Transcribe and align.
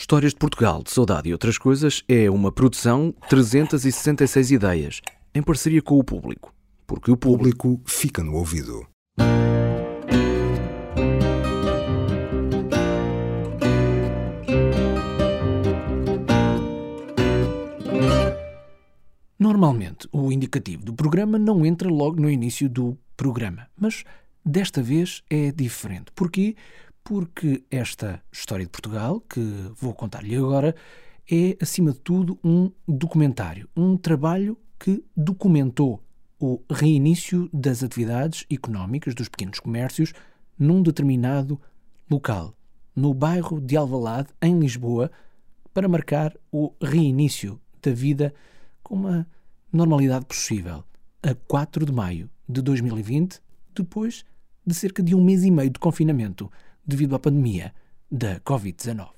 Histórias 0.00 0.32
de 0.32 0.38
Portugal, 0.38 0.82
de 0.82 0.90
Saudade 0.90 1.28
e 1.28 1.32
Outras 1.32 1.58
Coisas 1.58 2.02
é 2.08 2.30
uma 2.30 2.50
produção 2.50 3.14
366 3.28 4.50
ideias, 4.50 5.02
em 5.34 5.42
parceria 5.42 5.82
com 5.82 5.98
o 5.98 6.02
público. 6.02 6.54
Porque 6.86 7.10
o 7.10 7.18
público 7.18 7.78
fica 7.84 8.24
no 8.24 8.34
ouvido. 8.34 8.86
Normalmente, 19.38 20.08
o 20.10 20.32
indicativo 20.32 20.82
do 20.82 20.94
programa 20.94 21.38
não 21.38 21.66
entra 21.66 21.90
logo 21.90 22.18
no 22.18 22.30
início 22.30 22.70
do 22.70 22.96
programa, 23.18 23.68
mas 23.78 24.02
desta 24.42 24.82
vez 24.82 25.22
é 25.28 25.52
diferente. 25.52 26.06
Porquê? 26.14 26.56
Porque 27.02 27.64
esta 27.70 28.22
história 28.30 28.64
de 28.64 28.70
Portugal, 28.70 29.20
que 29.20 29.40
vou 29.76 29.94
contar-lhe 29.94 30.36
agora, 30.36 30.74
é, 31.30 31.56
acima 31.60 31.92
de 31.92 32.00
tudo, 32.00 32.38
um 32.42 32.70
documentário. 32.86 33.68
Um 33.76 33.96
trabalho 33.96 34.56
que 34.78 35.04
documentou 35.16 36.02
o 36.38 36.62
reinício 36.70 37.50
das 37.52 37.82
atividades 37.82 38.46
económicas 38.50 39.14
dos 39.14 39.28
pequenos 39.28 39.60
comércios 39.60 40.12
num 40.58 40.82
determinado 40.82 41.60
local, 42.10 42.54
no 42.96 43.14
bairro 43.14 43.60
de 43.60 43.76
Alvalade, 43.76 44.28
em 44.40 44.58
Lisboa, 44.58 45.10
para 45.72 45.88
marcar 45.88 46.36
o 46.50 46.72
reinício 46.82 47.60
da 47.82 47.92
vida 47.92 48.34
com 48.82 48.94
uma 48.96 49.26
normalidade 49.72 50.24
possível, 50.24 50.82
a 51.22 51.34
4 51.46 51.86
de 51.86 51.92
maio 51.92 52.28
de 52.48 52.60
2020, 52.60 53.40
depois 53.74 54.24
de 54.66 54.74
cerca 54.74 55.02
de 55.02 55.14
um 55.14 55.22
mês 55.22 55.44
e 55.44 55.50
meio 55.50 55.70
de 55.70 55.78
confinamento 55.78 56.50
devido 56.90 57.14
à 57.14 57.18
pandemia 57.18 57.72
da 58.10 58.40
Covid-19. 58.40 59.08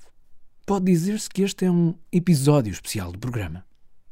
Pode 0.65 0.85
dizer-se 0.85 1.29
que 1.29 1.41
este 1.41 1.65
é 1.65 1.71
um 1.71 1.95
episódio 2.11 2.71
especial 2.71 3.11
do 3.11 3.19
programa. 3.19 3.65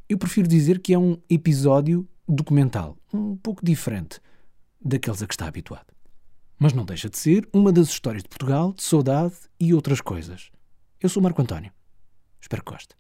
Eu 0.09 0.18
prefiro 0.18 0.48
dizer 0.48 0.80
que 0.80 0.94
é 0.94 1.00
um 1.00 1.18
episódio 1.30 2.08
documental, 2.28 2.98
um 3.14 3.38
pouco 3.38 3.64
diferente 3.64 4.20
daqueles 4.84 5.22
a 5.22 5.28
que 5.28 5.34
está 5.34 5.48
habituado. 5.48 5.94
Mas 6.59 6.73
não 6.73 6.84
deixa 6.84 7.09
de 7.09 7.18
ser 7.18 7.48
uma 7.53 7.72
das 7.72 7.88
histórias 7.88 8.23
de 8.23 8.30
Portugal, 8.30 8.73
de 8.73 8.84
saudade 8.84 9.36
e 9.59 9.73
outras 9.73 10.02
coisas. 10.02 10.52
Eu 11.00 11.08
sou 11.08 11.22
Marco 11.22 11.42
António. 11.42 11.72
Espero 12.42 12.64
que 12.64 12.72
goste. 12.72 12.96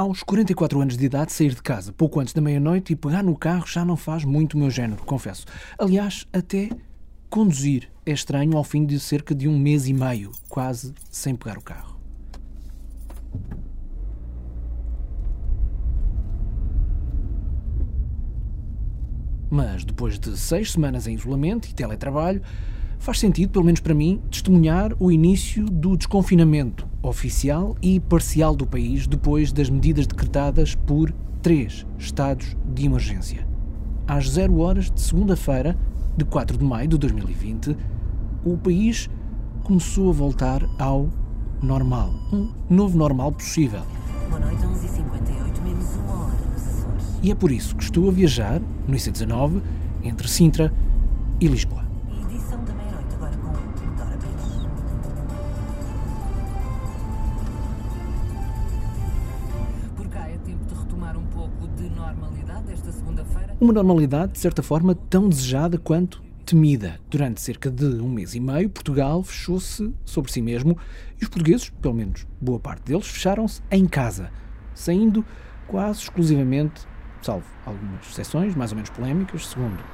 Aos 0.00 0.22
44 0.22 0.80
anos 0.80 0.96
de 0.96 1.04
idade, 1.04 1.30
sair 1.30 1.54
de 1.54 1.62
casa 1.62 1.92
pouco 1.92 2.20
antes 2.20 2.32
da 2.32 2.40
meia-noite 2.40 2.94
e 2.94 2.96
pegar 2.96 3.22
no 3.22 3.36
carro 3.36 3.66
já 3.66 3.84
não 3.84 3.98
faz 3.98 4.24
muito 4.24 4.54
o 4.54 4.58
meu 4.58 4.70
género, 4.70 5.02
confesso. 5.04 5.44
Aliás, 5.78 6.26
até 6.32 6.70
conduzir 7.28 7.92
é 8.06 8.12
estranho 8.12 8.56
ao 8.56 8.64
fim 8.64 8.86
de 8.86 8.98
cerca 8.98 9.34
de 9.34 9.46
um 9.46 9.58
mês 9.58 9.86
e 9.86 9.92
meio, 9.92 10.32
quase 10.48 10.94
sem 11.10 11.36
pegar 11.36 11.58
o 11.58 11.60
carro. 11.60 12.00
Mas 19.50 19.84
depois 19.84 20.18
de 20.18 20.34
seis 20.34 20.72
semanas 20.72 21.06
em 21.06 21.14
isolamento 21.14 21.68
e 21.68 21.74
teletrabalho, 21.74 22.40
faz 22.98 23.18
sentido, 23.18 23.50
pelo 23.50 23.66
menos 23.66 23.80
para 23.80 23.92
mim, 23.92 24.22
testemunhar 24.30 24.94
o 24.98 25.12
início 25.12 25.66
do 25.66 25.94
desconfinamento 25.94 26.88
oficial 27.02 27.76
e 27.80 27.98
parcial 27.98 28.54
do 28.54 28.66
país 28.66 29.06
depois 29.06 29.52
das 29.52 29.70
medidas 29.70 30.06
decretadas 30.06 30.74
por 30.74 31.12
três 31.42 31.86
estados 31.98 32.56
de 32.74 32.86
emergência. 32.86 33.46
Às 34.06 34.30
zero 34.30 34.58
horas 34.58 34.90
de 34.90 35.00
segunda-feira, 35.00 35.76
de 36.16 36.24
4 36.24 36.58
de 36.58 36.64
maio 36.64 36.88
de 36.88 36.98
2020, 36.98 37.76
o 38.44 38.56
país 38.56 39.08
começou 39.62 40.10
a 40.10 40.12
voltar 40.12 40.62
ao 40.78 41.08
normal. 41.62 42.12
Um 42.32 42.50
novo 42.68 42.96
normal 42.96 43.32
possível. 43.32 43.82
Boa 44.28 44.40
noite, 44.40 44.62
11h58, 44.62 45.62
menos 45.62 45.96
uma 45.96 46.24
hora 46.24 46.34
nos 46.52 46.62
Açores. 46.62 47.18
E 47.22 47.30
é 47.30 47.34
por 47.34 47.50
isso 47.50 47.76
que 47.76 47.84
estou 47.84 48.08
a 48.08 48.12
viajar 48.12 48.60
no 48.86 48.94
IC19 48.94 49.60
entre 50.02 50.28
Sintra 50.28 50.72
e 51.40 51.46
Lisboa. 51.46 51.79
Uma 63.60 63.74
normalidade, 63.74 64.32
de 64.32 64.38
certa 64.38 64.62
forma, 64.62 64.94
tão 64.94 65.28
desejada 65.28 65.76
quanto 65.76 66.22
temida. 66.46 66.98
Durante 67.10 67.42
cerca 67.42 67.70
de 67.70 67.84
um 67.84 68.08
mês 68.08 68.34
e 68.34 68.40
meio, 68.40 68.70
Portugal 68.70 69.22
fechou-se 69.22 69.92
sobre 70.02 70.32
si 70.32 70.40
mesmo 70.40 70.78
e 71.20 71.24
os 71.24 71.28
portugueses, 71.28 71.68
pelo 71.68 71.92
menos 71.92 72.26
boa 72.40 72.58
parte 72.58 72.84
deles, 72.84 73.06
fecharam-se 73.06 73.60
em 73.70 73.86
casa, 73.86 74.30
saindo 74.74 75.22
quase 75.68 76.00
exclusivamente, 76.00 76.88
salvo 77.20 77.44
algumas 77.66 78.08
exceções 78.10 78.54
mais 78.54 78.72
ou 78.72 78.76
menos 78.76 78.88
polémicas, 78.88 79.48
segundo 79.48 79.84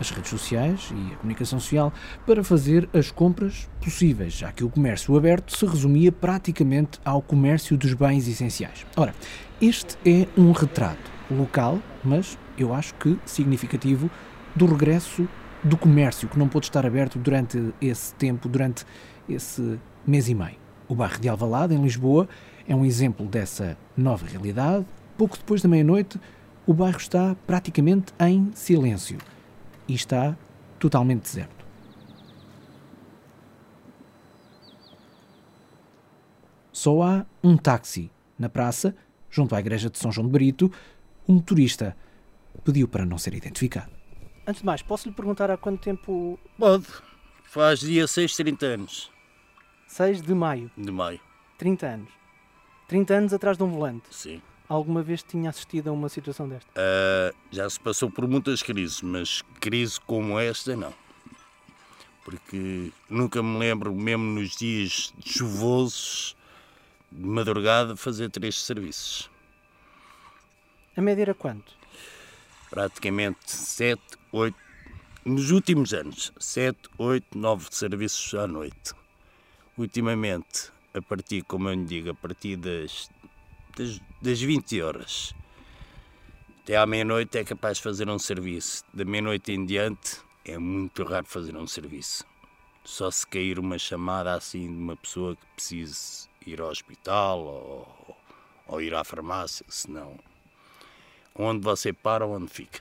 as 0.00 0.10
redes 0.10 0.30
sociais 0.30 0.90
e 0.90 1.12
a 1.12 1.16
comunicação 1.16 1.60
social, 1.60 1.92
para 2.24 2.42
fazer 2.42 2.88
as 2.94 3.10
compras 3.10 3.68
possíveis, 3.84 4.32
já 4.32 4.50
que 4.50 4.64
o 4.64 4.70
comércio 4.70 5.14
aberto 5.14 5.54
se 5.54 5.66
resumia 5.66 6.10
praticamente 6.10 6.98
ao 7.04 7.20
comércio 7.20 7.76
dos 7.76 7.92
bens 7.92 8.26
essenciais. 8.26 8.86
Ora, 8.96 9.14
este 9.60 9.98
é 10.06 10.26
um 10.40 10.52
retrato 10.52 11.10
local, 11.30 11.78
mas 12.02 12.38
eu 12.58 12.74
acho 12.74 12.94
que 12.94 13.18
significativo, 13.24 14.10
do 14.54 14.66
regresso 14.66 15.28
do 15.62 15.76
comércio 15.76 16.28
que 16.28 16.38
não 16.38 16.48
pôde 16.48 16.66
estar 16.66 16.86
aberto 16.86 17.18
durante 17.18 17.72
esse 17.80 18.14
tempo, 18.14 18.48
durante 18.48 18.84
esse 19.28 19.78
mês 20.06 20.28
e 20.28 20.34
meio. 20.34 20.56
O 20.88 20.94
bairro 20.94 21.20
de 21.20 21.28
Alvalade, 21.28 21.74
em 21.74 21.82
Lisboa, 21.82 22.28
é 22.66 22.74
um 22.74 22.84
exemplo 22.84 23.26
dessa 23.26 23.76
nova 23.96 24.26
realidade. 24.26 24.86
Pouco 25.16 25.36
depois 25.36 25.62
da 25.62 25.68
meia-noite, 25.68 26.18
o 26.66 26.74
bairro 26.74 26.98
está 26.98 27.36
praticamente 27.46 28.12
em 28.18 28.50
silêncio 28.54 29.18
e 29.86 29.94
está 29.94 30.36
totalmente 30.78 31.22
deserto. 31.22 31.60
Só 36.72 37.02
há 37.02 37.26
um 37.44 37.56
táxi 37.56 38.10
na 38.38 38.48
praça, 38.48 38.94
junto 39.28 39.54
à 39.54 39.60
igreja 39.60 39.90
de 39.90 39.98
São 39.98 40.10
João 40.10 40.26
de 40.26 40.32
Brito. 40.32 40.72
O 41.26 41.32
motorista 41.34 41.94
pediu 42.64 42.88
para 42.88 43.04
não 43.04 43.18
ser 43.18 43.34
identificado. 43.34 43.90
Antes 44.46 44.62
de 44.62 44.66
mais, 44.66 44.82
posso 44.82 45.08
lhe 45.08 45.14
perguntar 45.14 45.50
há 45.50 45.56
quanto 45.56 45.80
tempo. 45.80 46.38
Pode. 46.58 46.86
Faz 47.44 47.80
dia 47.80 48.06
6, 48.06 48.36
30 48.36 48.66
anos 48.66 49.10
6 49.90 50.22
de 50.22 50.34
maio, 50.34 50.70
de 50.76 50.92
maio. 50.92 51.20
30 51.58 51.86
anos. 51.86 52.08
30 52.86 53.14
anos 53.14 53.32
atrás 53.32 53.58
de 53.58 53.64
um 53.64 53.70
volante. 53.70 54.06
Sim. 54.12 54.40
Alguma 54.68 55.02
vez 55.02 55.20
tinha 55.20 55.50
assistido 55.50 55.88
a 55.88 55.92
uma 55.92 56.08
situação 56.08 56.48
desta? 56.48 56.70
Ah, 56.76 57.34
já 57.50 57.68
se 57.68 57.78
passou 57.80 58.08
por 58.08 58.26
muitas 58.28 58.62
crises, 58.62 59.02
mas 59.02 59.42
crise 59.60 60.00
como 60.00 60.38
esta, 60.38 60.76
não. 60.76 60.94
Porque 62.24 62.92
nunca 63.08 63.42
me 63.42 63.58
lembro, 63.58 63.92
mesmo 63.92 64.22
nos 64.22 64.56
dias 64.56 65.12
chuvosos, 65.24 66.36
de 67.10 67.26
madrugada, 67.26 67.96
fazer 67.96 68.30
três 68.30 68.62
serviços. 68.62 69.28
A 70.96 71.00
média 71.00 71.22
era 71.22 71.34
quanto? 71.34 71.79
Praticamente 72.70 73.50
7, 73.50 74.00
8, 74.32 74.56
nos 75.24 75.50
últimos 75.50 75.92
anos, 75.92 76.32
7, 76.38 76.78
8, 76.96 77.36
9 77.36 77.66
serviços 77.70 78.32
à 78.34 78.46
noite. 78.46 78.94
Ultimamente, 79.76 80.70
a 80.94 81.02
partir, 81.02 81.42
como 81.42 81.68
eu 81.68 81.74
lhe 81.74 81.84
digo, 81.84 82.10
a 82.10 82.14
partir 82.14 82.56
das, 82.56 83.10
das, 83.76 84.00
das 84.22 84.40
20 84.40 84.80
horas 84.82 85.34
até 86.70 86.76
à 86.76 86.86
meia-noite 86.86 87.36
é 87.36 87.42
capaz 87.42 87.78
de 87.78 87.82
fazer 87.82 88.08
um 88.08 88.16
serviço. 88.16 88.84
Da 88.94 89.04
meia-noite 89.04 89.50
em 89.50 89.66
diante 89.66 90.20
é 90.44 90.56
muito 90.56 91.02
raro 91.02 91.26
fazer 91.26 91.56
um 91.56 91.66
serviço. 91.66 92.24
Só 92.84 93.10
se 93.10 93.26
cair 93.26 93.58
uma 93.58 93.76
chamada 93.76 94.34
assim 94.34 94.68
de 94.68 94.80
uma 94.80 94.94
pessoa 94.94 95.34
que 95.34 95.44
precise 95.56 96.28
ir 96.46 96.60
ao 96.60 96.68
hospital 96.68 97.40
ou, 97.40 98.16
ou 98.68 98.80
ir 98.80 98.94
à 98.94 99.02
farmácia, 99.02 99.66
senão 99.68 100.16
onde 101.40 101.62
você 101.62 101.92
para, 101.92 102.26
onde 102.26 102.48
fica. 102.48 102.80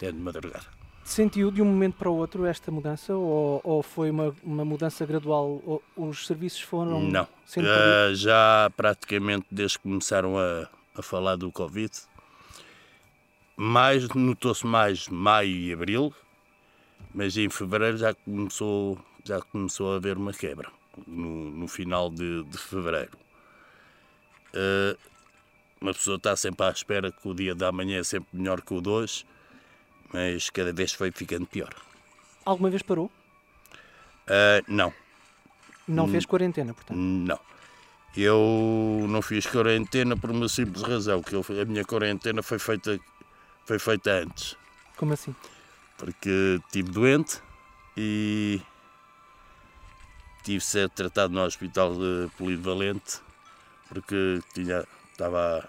É 0.00 0.12
de 0.12 0.18
madrugada. 0.18 0.66
Sentiu 1.04 1.50
de 1.50 1.62
um 1.62 1.64
momento 1.64 1.94
para 1.94 2.10
o 2.10 2.16
outro 2.16 2.44
esta 2.44 2.70
mudança 2.70 3.14
ou, 3.14 3.60
ou 3.62 3.82
foi 3.82 4.10
uma, 4.10 4.34
uma 4.42 4.64
mudança 4.64 5.06
gradual? 5.06 5.62
Ou 5.64 5.82
os 5.96 6.26
serviços 6.26 6.60
foram 6.60 7.00
Não. 7.00 7.28
Ah, 7.58 8.12
já 8.12 8.70
praticamente 8.76 9.46
desde 9.50 9.78
que 9.78 9.84
começaram 9.84 10.36
a, 10.36 10.68
a 10.96 11.02
falar 11.02 11.36
do 11.36 11.52
Covid, 11.52 11.92
mais 13.56 14.08
notou-se 14.08 14.66
mais 14.66 15.08
maio 15.08 15.48
e 15.48 15.72
abril, 15.72 16.12
mas 17.14 17.36
em 17.36 17.48
fevereiro 17.48 17.96
já 17.96 18.12
começou, 18.12 18.98
já 19.24 19.40
começou 19.40 19.92
a 19.92 19.96
haver 19.96 20.16
uma 20.16 20.32
quebra, 20.32 20.68
no, 21.06 21.50
no 21.52 21.68
final 21.68 22.10
de, 22.10 22.42
de 22.44 22.58
fevereiro. 22.58 23.16
Ah, 24.52 24.96
uma 25.86 25.94
pessoa 25.94 26.16
está 26.16 26.34
sempre 26.36 26.66
à 26.66 26.70
espera 26.70 27.12
que 27.12 27.28
o 27.28 27.34
dia 27.34 27.54
da 27.54 27.70
manhã 27.70 27.98
é 28.00 28.04
sempre 28.04 28.28
melhor 28.32 28.60
que 28.60 28.74
o 28.74 28.80
de 28.80 28.88
hoje, 28.88 29.24
mas 30.12 30.50
cada 30.50 30.72
vez 30.72 30.92
foi 30.92 31.10
ficando 31.12 31.46
pior. 31.46 31.72
Alguma 32.44 32.70
vez 32.70 32.82
parou? 32.82 33.10
Ah, 34.26 34.62
não, 34.66 34.92
Não 35.86 36.08
fez 36.08 36.26
quarentena, 36.26 36.74
portanto. 36.74 36.96
não. 36.96 37.38
Eu 38.16 39.04
não 39.08 39.20
fiz 39.20 39.46
quarentena 39.46 40.16
por 40.16 40.30
uma 40.30 40.48
simples 40.48 40.82
razão, 40.82 41.22
que 41.22 41.34
eu- 41.34 41.44
a 41.60 41.64
minha 41.66 41.84
quarentena 41.84 42.42
foi 42.42 42.58
feita, 42.58 42.98
foi 43.66 43.78
feita 43.78 44.10
antes. 44.10 44.56
Como 44.96 45.12
assim? 45.12 45.34
porque 45.98 46.60
estive 46.66 46.90
doente 46.90 47.40
e 47.96 48.60
tive 50.42 50.58
de 50.58 50.64
ser 50.64 50.90
tratado 50.90 51.32
no 51.32 51.40
hospital 51.42 51.94
de 51.94 52.28
polivalente 52.36 53.18
porque 53.88 54.40
tinha 54.52 54.84
estava 55.12 55.66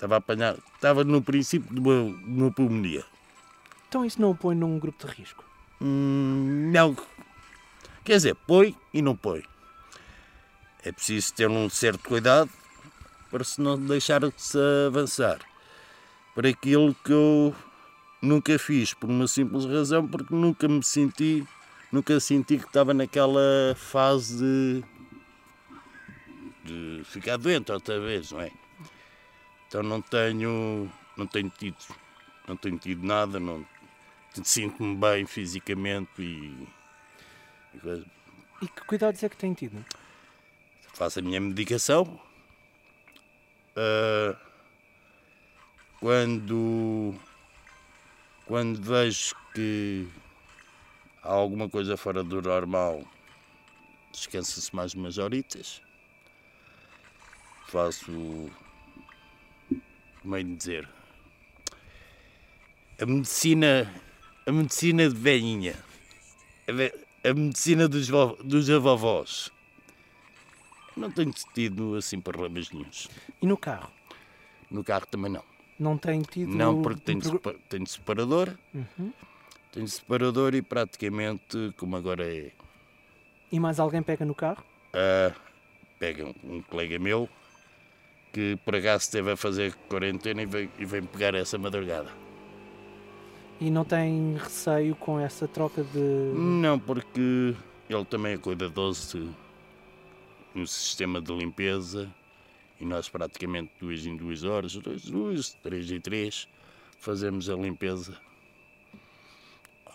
estava 0.00 0.14
a 0.14 0.18
apanhar 0.18 0.56
estava 0.74 1.04
no 1.04 1.20
princípio 1.20 1.72
de 1.74 1.78
uma, 1.78 2.18
de 2.18 2.40
uma 2.40 2.50
pulmonia. 2.50 3.04
Então 3.86 4.04
isso 4.04 4.20
não 4.20 4.30
o 4.30 4.34
põe 4.34 4.56
num 4.56 4.78
grupo 4.78 5.06
de 5.06 5.12
risco? 5.12 5.44
Hum, 5.80 6.70
não. 6.72 6.96
Quer 8.02 8.16
dizer 8.16 8.34
põe 8.46 8.74
e 8.94 9.02
não 9.02 9.14
põe. 9.14 9.44
É 10.82 10.90
preciso 10.90 11.34
ter 11.34 11.50
um 11.50 11.68
certo 11.68 12.08
cuidado 12.08 12.48
para 13.30 13.44
se 13.44 13.60
não 13.60 13.78
deixar 13.78 14.20
de 14.20 14.32
se 14.38 14.58
avançar. 14.86 15.38
Para 16.34 16.48
aquilo 16.48 16.94
que 17.04 17.12
eu 17.12 17.54
nunca 18.22 18.58
fiz 18.58 18.94
por 18.94 19.10
uma 19.10 19.28
simples 19.28 19.66
razão 19.66 20.08
porque 20.08 20.34
nunca 20.34 20.66
me 20.66 20.82
senti 20.82 21.46
nunca 21.92 22.20
senti 22.20 22.58
que 22.58 22.66
estava 22.66 22.94
naquela 22.94 23.74
fase 23.76 24.36
de, 24.36 24.84
de 26.64 27.04
ficar 27.04 27.38
doente 27.38 27.72
outra 27.72 27.98
vez 27.98 28.30
não 28.30 28.42
é 28.42 28.52
então 29.70 29.82
não 29.82 30.02
tenho 30.02 30.90
não 31.16 31.26
tenho 31.26 31.48
tido 31.48 31.78
não 32.46 32.56
tenho 32.56 32.76
tido 32.76 33.06
nada 33.06 33.38
não 33.38 33.64
sinto-me 34.42 34.96
bem 34.96 35.24
fisicamente 35.24 36.10
e, 36.20 36.68
e. 37.74 38.04
E 38.62 38.68
que 38.68 38.84
cuidados 38.84 39.22
é 39.22 39.28
que 39.28 39.36
tem 39.36 39.54
tido? 39.54 39.82
faço 41.00 41.18
a 41.18 41.22
minha 41.22 41.40
medicação. 41.40 42.20
Ah, 43.74 44.36
quando, 45.98 47.14
quando 48.44 48.82
vejo 48.82 49.34
que 49.54 50.06
há 51.22 51.32
alguma 51.32 51.70
coisa 51.70 51.96
fora 51.96 52.22
do 52.22 52.42
normal, 52.42 53.02
descansa-se 54.12 54.76
mais 54.76 54.92
umas 54.92 55.16
horitas. 55.16 55.80
Faço, 57.68 58.50
como 60.22 60.36
é 60.36 60.42
de 60.42 60.54
dizer, 60.56 60.88
a 63.00 63.06
medicina, 63.06 63.90
a 64.46 64.52
medicina 64.52 65.08
de 65.08 65.14
velhinha, 65.14 65.74
a, 67.24 67.32
medicina 67.34 67.88
dos, 67.88 68.08
vo- 68.08 68.36
dos 68.42 68.68
avós. 68.70 69.50
Não 70.96 71.10
tenho 71.10 71.32
tido 71.54 71.94
assim 71.94 72.20
problemas 72.20 72.70
nenhums. 72.70 73.08
E 73.40 73.46
no 73.46 73.56
carro? 73.56 73.90
No 74.70 74.84
carro 74.84 75.06
também 75.06 75.30
não. 75.32 75.42
Não 75.78 75.96
tem 75.96 76.20
tido. 76.20 76.54
Não, 76.54 76.82
porque 76.82 77.00
tenho, 77.00 77.20
tenho 77.68 77.86
separador. 77.86 78.54
Uhum. 78.74 79.12
Tenho 79.72 79.88
separador 79.88 80.54
e 80.54 80.60
praticamente, 80.60 81.72
como 81.78 81.96
agora 81.96 82.26
é, 82.26 82.50
E 83.50 83.58
mais 83.58 83.80
alguém 83.80 84.02
pega 84.02 84.24
no 84.26 84.34
carro? 84.34 84.62
ah, 84.92 85.32
pega 85.98 86.26
um, 86.26 86.34
um 86.56 86.62
colega 86.62 86.98
meu 86.98 87.28
que 88.32 88.56
por 88.64 88.74
acaso 88.76 89.04
esteve 89.04 89.32
a 89.32 89.36
fazer 89.36 89.74
quarentena 89.88 90.42
e 90.42 90.46
vem, 90.46 90.70
e 90.78 90.84
vem 90.84 91.02
pegar 91.02 91.34
essa 91.34 91.58
madrugada. 91.58 92.10
E 93.60 93.70
não 93.70 93.84
tem 93.84 94.36
receio 94.36 94.94
com 94.96 95.20
essa 95.20 95.46
troca 95.46 95.82
de. 95.84 95.98
Não, 95.98 96.78
porque 96.78 97.54
ele 97.88 98.04
também 98.06 98.34
é 98.34 98.38
cuidadoso 98.38 99.34
no 100.54 100.66
sistema 100.66 101.20
de 101.20 101.32
limpeza 101.32 102.10
e 102.80 102.84
nós 102.84 103.08
praticamente 103.08 103.70
duas 103.78 104.06
em 104.06 104.16
duas 104.16 104.42
horas, 104.44 104.74
duas, 104.74 105.02
duas, 105.02 105.52
três 105.62 105.90
em 105.90 106.00
três, 106.00 106.48
fazemos 106.98 107.50
a 107.50 107.54
limpeza 107.54 108.16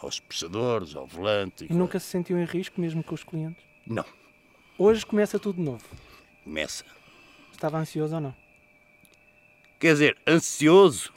aos 0.02 0.20
puxadores, 0.20 0.96
ao 0.96 1.08
volante. 1.08 1.66
E 1.70 1.74
nunca 1.74 2.00
se 2.00 2.06
sentiu 2.08 2.38
em 2.38 2.46
risco, 2.46 2.80
mesmo 2.80 3.04
com 3.04 3.16
os 3.16 3.24
clientes? 3.24 3.64
Não, 3.88 4.06
Hoje 4.78 5.06
começa 5.06 5.40
tudo 5.40 5.56
de 5.56 5.62
novo. 5.62 5.84
começa. 6.44 6.84
Estava 7.66 7.80
ansioso 7.80 8.14
ou 8.14 8.22
não? 8.22 8.36
Quer 9.80 9.94
dizer, 9.94 10.18
ansioso. 10.28 11.12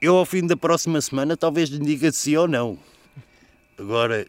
Eu, 0.00 0.16
ao 0.16 0.24
fim 0.24 0.46
da 0.46 0.56
próxima 0.56 1.00
semana, 1.00 1.36
talvez 1.36 1.68
lhe 1.68 1.84
diga 1.84 2.12
sim 2.12 2.36
ou 2.36 2.46
não. 2.46 2.78
Agora, 3.76 4.24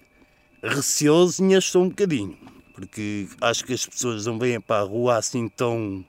receoso 0.64 1.44
ainda 1.44 1.60
estou 1.60 1.84
um 1.84 1.90
bocadinho, 1.90 2.36
porque 2.74 3.28
acho 3.40 3.64
que 3.64 3.74
as 3.74 3.86
pessoas 3.86 4.26
não 4.26 4.40
vêm 4.40 4.60
para 4.60 4.82
a 4.82 4.88
rua 4.88 5.18
assim 5.18 5.48
tão, 5.50 6.04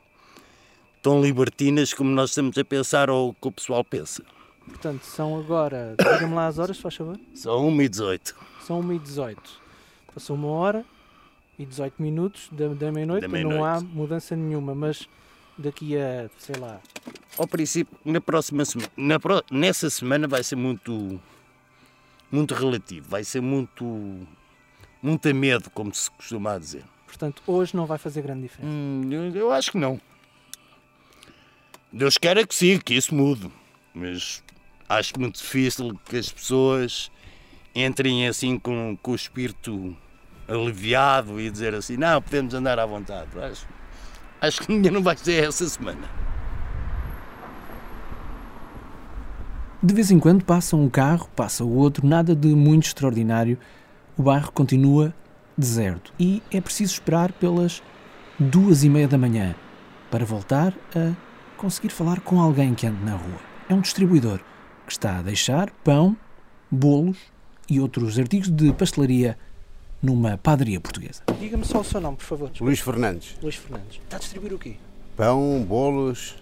tão 1.03 1.21
libertinas 1.21 1.93
como 1.93 2.09
nós 2.09 2.31
estamos 2.31 2.57
a 2.57 2.65
pensar 2.65 3.11
ou 3.11 3.35
que 3.35 3.47
o 3.47 3.53
pessoal 3.53 3.85
pensa. 3.85 4.25
Portanto, 4.67 5.03
são 5.03 5.39
agora. 5.39 5.95
Diga-me 6.01 6.33
lá 6.33 6.47
as 6.47 6.59
horas, 6.59 6.79
se 6.79 6.83
faz 6.83 6.97
favor. 6.97 7.21
São 7.35 7.69
1 7.69 7.83
e 7.83 7.89
18 7.91 8.37
São 8.63 8.81
1 8.81 8.93
e 8.95 8.99
18. 8.99 9.43
Passou 10.15 10.35
uma 10.35 10.49
hora 10.49 10.98
e 11.59 11.65
18 11.67 12.01
minutos 12.01 12.49
da, 12.53 12.69
da 12.69 12.93
meia-noite, 12.93 13.27
mas 13.29 13.43
não 13.43 13.65
há 13.65 13.81
mudança 13.81 14.37
nenhuma. 14.37 14.75
Mas 14.75 15.09
daqui 15.57 15.97
a, 15.97 16.31
sei 16.39 16.57
lá, 16.57 16.81
Ao 17.37 17.47
princípio, 17.47 17.99
na 18.05 18.21
próxima 18.21 18.65
semana, 18.65 18.91
na 18.97 19.19
pro- 19.19 19.43
nessa 19.51 19.91
semana 19.91 20.29
vai 20.29 20.43
ser 20.45 20.57
muito, 20.57 21.21
muito 22.31 22.55
relativo, 22.55 23.09
vai 23.09 23.25
ser 23.25 23.41
muito, 23.41 23.85
muito 25.03 25.29
a 25.29 25.35
medo, 25.35 25.69
como 25.71 25.93
se 25.95 26.11
costuma 26.13 26.57
dizer. 26.59 26.85
portanto, 27.07 27.43
hoje 27.47 27.75
não 27.77 27.87
vai 27.87 27.99
fazer 27.99 28.23
grande 28.23 28.43
diferença. 28.43 28.71
Hum, 28.73 29.09
eu, 29.11 29.35
eu 29.35 29.53
acho 29.53 29.73
que 29.73 29.79
não. 29.79 30.01
Deus 31.93 32.19
queira 32.19 32.47
que 32.47 32.55
sim, 32.55 32.79
que 32.79 32.95
isso 32.95 33.15
mude. 33.15 33.51
Mas 33.95 34.43
acho 34.89 35.19
muito 35.19 35.37
difícil 35.39 35.99
que 36.05 36.17
as 36.17 36.31
pessoas 36.31 37.11
entrem 37.75 38.29
assim 38.29 38.59
com, 38.59 38.97
com 39.03 39.13
o 39.13 39.15
espírito 39.15 39.97
aliviado 40.49 41.41
e 41.41 41.51
dizer 41.51 41.75
assim, 41.75 41.97
não, 41.97 42.23
podemos 42.23 42.55
andar 42.55 42.79
à 42.79 42.87
vontade. 42.87 43.29
Acho, 43.39 43.67
acho 44.41 44.63
que 44.63 44.73
ainda 44.73 44.91
não 44.91 45.03
vai 45.03 45.17
ser 45.17 45.45
essa 45.45 45.69
semana. 45.69 46.09
De 49.81 49.95
vez 49.95 50.11
em 50.11 50.19
quando 50.19 50.45
passa 50.45 50.75
um 50.75 50.89
carro, 50.89 51.29
passa 51.37 51.65
o 51.65 51.73
outro, 51.77 52.05
nada 52.05 52.35
de 52.35 52.49
muito 52.49 52.87
extraordinário. 52.87 53.59
O 54.17 54.23
bairro 54.23 54.51
continua 54.51 55.15
deserto 55.57 56.13
e 56.19 56.43
é 56.51 56.61
preciso 56.61 56.95
esperar 56.95 57.31
pelas 57.33 57.83
duas 58.39 58.83
e 58.83 58.89
meia 58.89 59.07
da 59.07 59.19
manhã 59.19 59.55
para 60.11 60.25
voltar 60.25 60.75
a 60.97 61.13
conseguir 61.57 61.91
falar 61.91 62.21
com 62.21 62.41
alguém 62.41 62.75
que 62.75 62.87
ande 62.87 63.05
na 63.05 63.13
rua. 63.13 63.41
É 63.69 63.75
um 63.75 63.81
distribuidor 63.81 64.41
que 64.87 64.93
está 64.93 65.19
a 65.19 65.23
deixar 65.23 65.71
pão, 65.85 66.17
bolos 66.71 67.19
e 67.69 67.79
outros 67.79 68.19
artigos 68.19 68.49
de 68.49 68.73
pastelaria 68.73 69.37
numa 70.03 70.37
padaria 70.39 70.81
portuguesa. 70.81 71.23
Diga-me 71.41 71.65
só 71.65 71.81
o 71.81 71.85
seu 71.85 72.01
nome, 72.01 72.17
por 72.17 72.25
favor. 72.25 72.51
Luís 72.61 72.81
Fernandes. 72.81 73.37
Luís 73.43 73.57
Fernandes. 73.57 74.01
Está 74.05 74.17
a 74.17 74.21
distribuir 74.21 74.53
o 74.55 74.59
quê? 74.59 74.77
Pão, 75.17 75.65
bolos, 75.67 76.37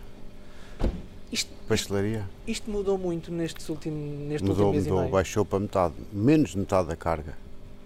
Isto, 1.32 1.50
pastelaria. 1.66 2.28
isto 2.46 2.70
mudou 2.70 2.98
muito 2.98 3.32
nestes 3.32 3.68
últimos, 3.68 4.28
neste 4.28 4.46
Mudou, 4.46 4.66
último 4.66 4.72
mês 4.74 4.86
e 4.86 4.88
mudou, 4.88 5.00
meio. 5.02 5.12
baixou 5.12 5.44
para 5.44 5.58
metade. 5.60 5.94
Menos 6.12 6.50
de 6.50 6.58
metade 6.58 6.88
da 6.88 6.96
carga. 6.96 7.34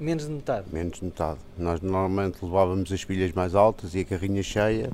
Menos 0.00 0.24
de 0.26 0.30
metade. 0.32 0.66
Menos 0.72 0.98
de 0.98 1.04
metade. 1.04 1.38
Nós 1.56 1.80
normalmente 1.80 2.38
levávamos 2.42 2.90
as 2.90 3.04
pilhas 3.04 3.32
mais 3.32 3.54
altas 3.54 3.94
e 3.94 4.00
a 4.00 4.04
carrinha 4.04 4.42
cheia 4.42 4.90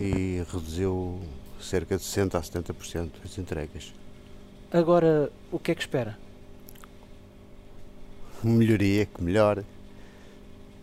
e 0.00 0.42
reduziu 0.52 1.20
cerca 1.60 1.96
de 1.96 2.02
60% 2.02 2.34
a 2.34 2.40
70% 2.40 3.10
as 3.24 3.38
entregas. 3.38 3.92
Agora, 4.72 5.30
o 5.52 5.58
que 5.58 5.70
é 5.72 5.74
que 5.74 5.82
espera? 5.82 6.18
Melhoria, 8.42 9.04
que 9.06 9.22
melhor. 9.22 9.62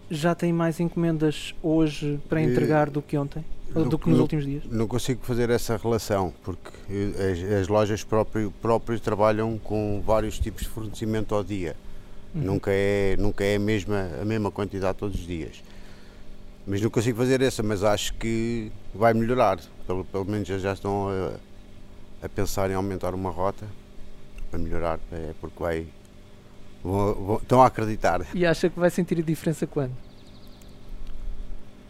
Já 0.10 0.34
tem 0.34 0.54
mais 0.54 0.80
encomendas 0.80 1.54
hoje 1.62 2.20
para 2.30 2.40
Eh, 2.42 2.46
entregar 2.46 2.90
do 2.90 3.02
que 3.02 3.18
ontem? 3.18 3.44
Ou 3.76 3.84
do 3.86 4.00
que 4.00 4.08
nos 4.08 4.18
no- 4.18 4.24
últimos 4.24 4.46
dias? 4.46 4.64
Não 4.72 4.88
consigo 4.88 5.22
fazer 5.26 5.50
essa 5.50 5.76
relação 5.76 6.34
porque 6.44 6.70
as, 7.20 7.62
as 7.62 7.68
lojas 7.68 8.04
próprio, 8.04 8.52
próprias 8.62 9.02
trabalham 9.02 9.58
com 9.58 10.02
vários 10.06 10.40
tipos 10.40 10.64
de 10.64 10.70
fornecimento 10.70 11.36
ao 11.36 11.44
dia. 11.44 11.76
Uhum. 12.34 12.42
Nunca 12.44 12.72
é, 12.72 13.16
nunca 13.18 13.44
é 13.44 13.56
a, 13.56 13.60
mesma, 13.60 14.10
a 14.22 14.24
mesma 14.26 14.50
quantidade 14.50 14.98
todos 14.98 15.20
os 15.20 15.28
dias. 15.28 15.62
Mas 16.66 16.82
não 16.82 16.90
consigo 16.90 17.18
fazer 17.18 17.42
essa, 17.42 17.62
mas 17.62 17.84
acho 17.84 18.14
que 18.14 18.72
vai 18.96 19.14
melhorar. 19.14 19.60
Pelo, 19.86 20.06
pelo 20.06 20.26
menos 20.26 20.48
já 20.48 20.58
já 20.58 20.74
estão 20.74 21.10
a, 21.10 22.26
a 22.26 22.30
pensar 22.30 22.70
em 22.72 22.74
aumentar 22.74 23.14
uma 23.14 23.30
rota 23.30 23.66
para 24.50 24.60
melhorar, 24.60 25.00
é 25.12 25.32
porque 25.42 25.56
vai. 25.62 25.86
Vão- 26.84 27.14
vão- 27.14 27.38
estão 27.38 27.62
a 27.62 27.68
acreditar. 27.68 28.26
E 28.34 28.46
acha 28.46 28.70
que 28.70 28.80
vai 28.80 28.90
sentir 28.90 29.20
a 29.20 29.22
diferença 29.22 29.66
quando? 29.68 29.94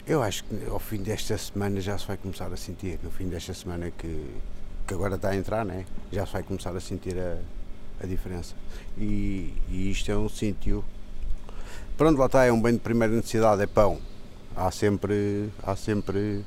Eu 0.05 0.23
acho 0.23 0.43
que 0.45 0.65
ao 0.69 0.79
fim 0.79 0.97
desta 1.03 1.37
semana 1.37 1.81
já 1.81 1.97
se 1.97 2.07
vai 2.07 2.15
começar 2.17 2.51
a 2.51 2.55
sentir. 2.57 2.97
No 3.03 3.11
fim 3.11 3.27
desta 3.27 3.53
semana 3.53 3.91
que, 3.91 4.25
que 4.87 4.93
agora 4.93 5.15
está 5.15 5.29
a 5.29 5.35
entrar, 5.35 5.65
né? 5.65 5.85
já 6.11 6.25
se 6.25 6.31
vai 6.33 6.43
começar 6.43 6.75
a 6.75 6.79
sentir 6.79 7.17
a, 7.19 7.37
a 8.01 8.07
diferença. 8.07 8.55
E, 8.97 9.53
e 9.69 9.91
isto 9.91 10.09
é 10.09 10.17
um 10.17 10.29
sítio. 10.29 10.83
Pronto, 11.97 12.17
lá 12.17 12.27
está, 12.27 12.45
é 12.45 12.51
um 12.51 12.61
bem 12.61 12.73
de 12.73 12.79
primeira 12.79 13.13
necessidade, 13.13 13.61
é 13.61 13.67
pão. 13.67 13.99
Há 14.55 14.71
sempre. 14.71 15.49
Há 15.61 15.75
sempre. 15.75 16.45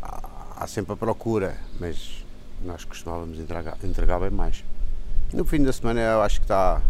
Há, 0.00 0.28
há 0.58 0.66
sempre 0.68 0.92
a 0.92 0.96
procura, 0.96 1.56
mas 1.80 2.24
nós 2.64 2.84
costumávamos 2.84 3.38
entregar, 3.40 3.76
entregar 3.82 4.20
bem 4.20 4.30
mais. 4.30 4.62
No 5.32 5.44
fim 5.44 5.60
da 5.62 5.72
semana 5.72 6.00
eu 6.00 6.22
acho 6.22 6.38
que 6.38 6.44
está. 6.44 6.80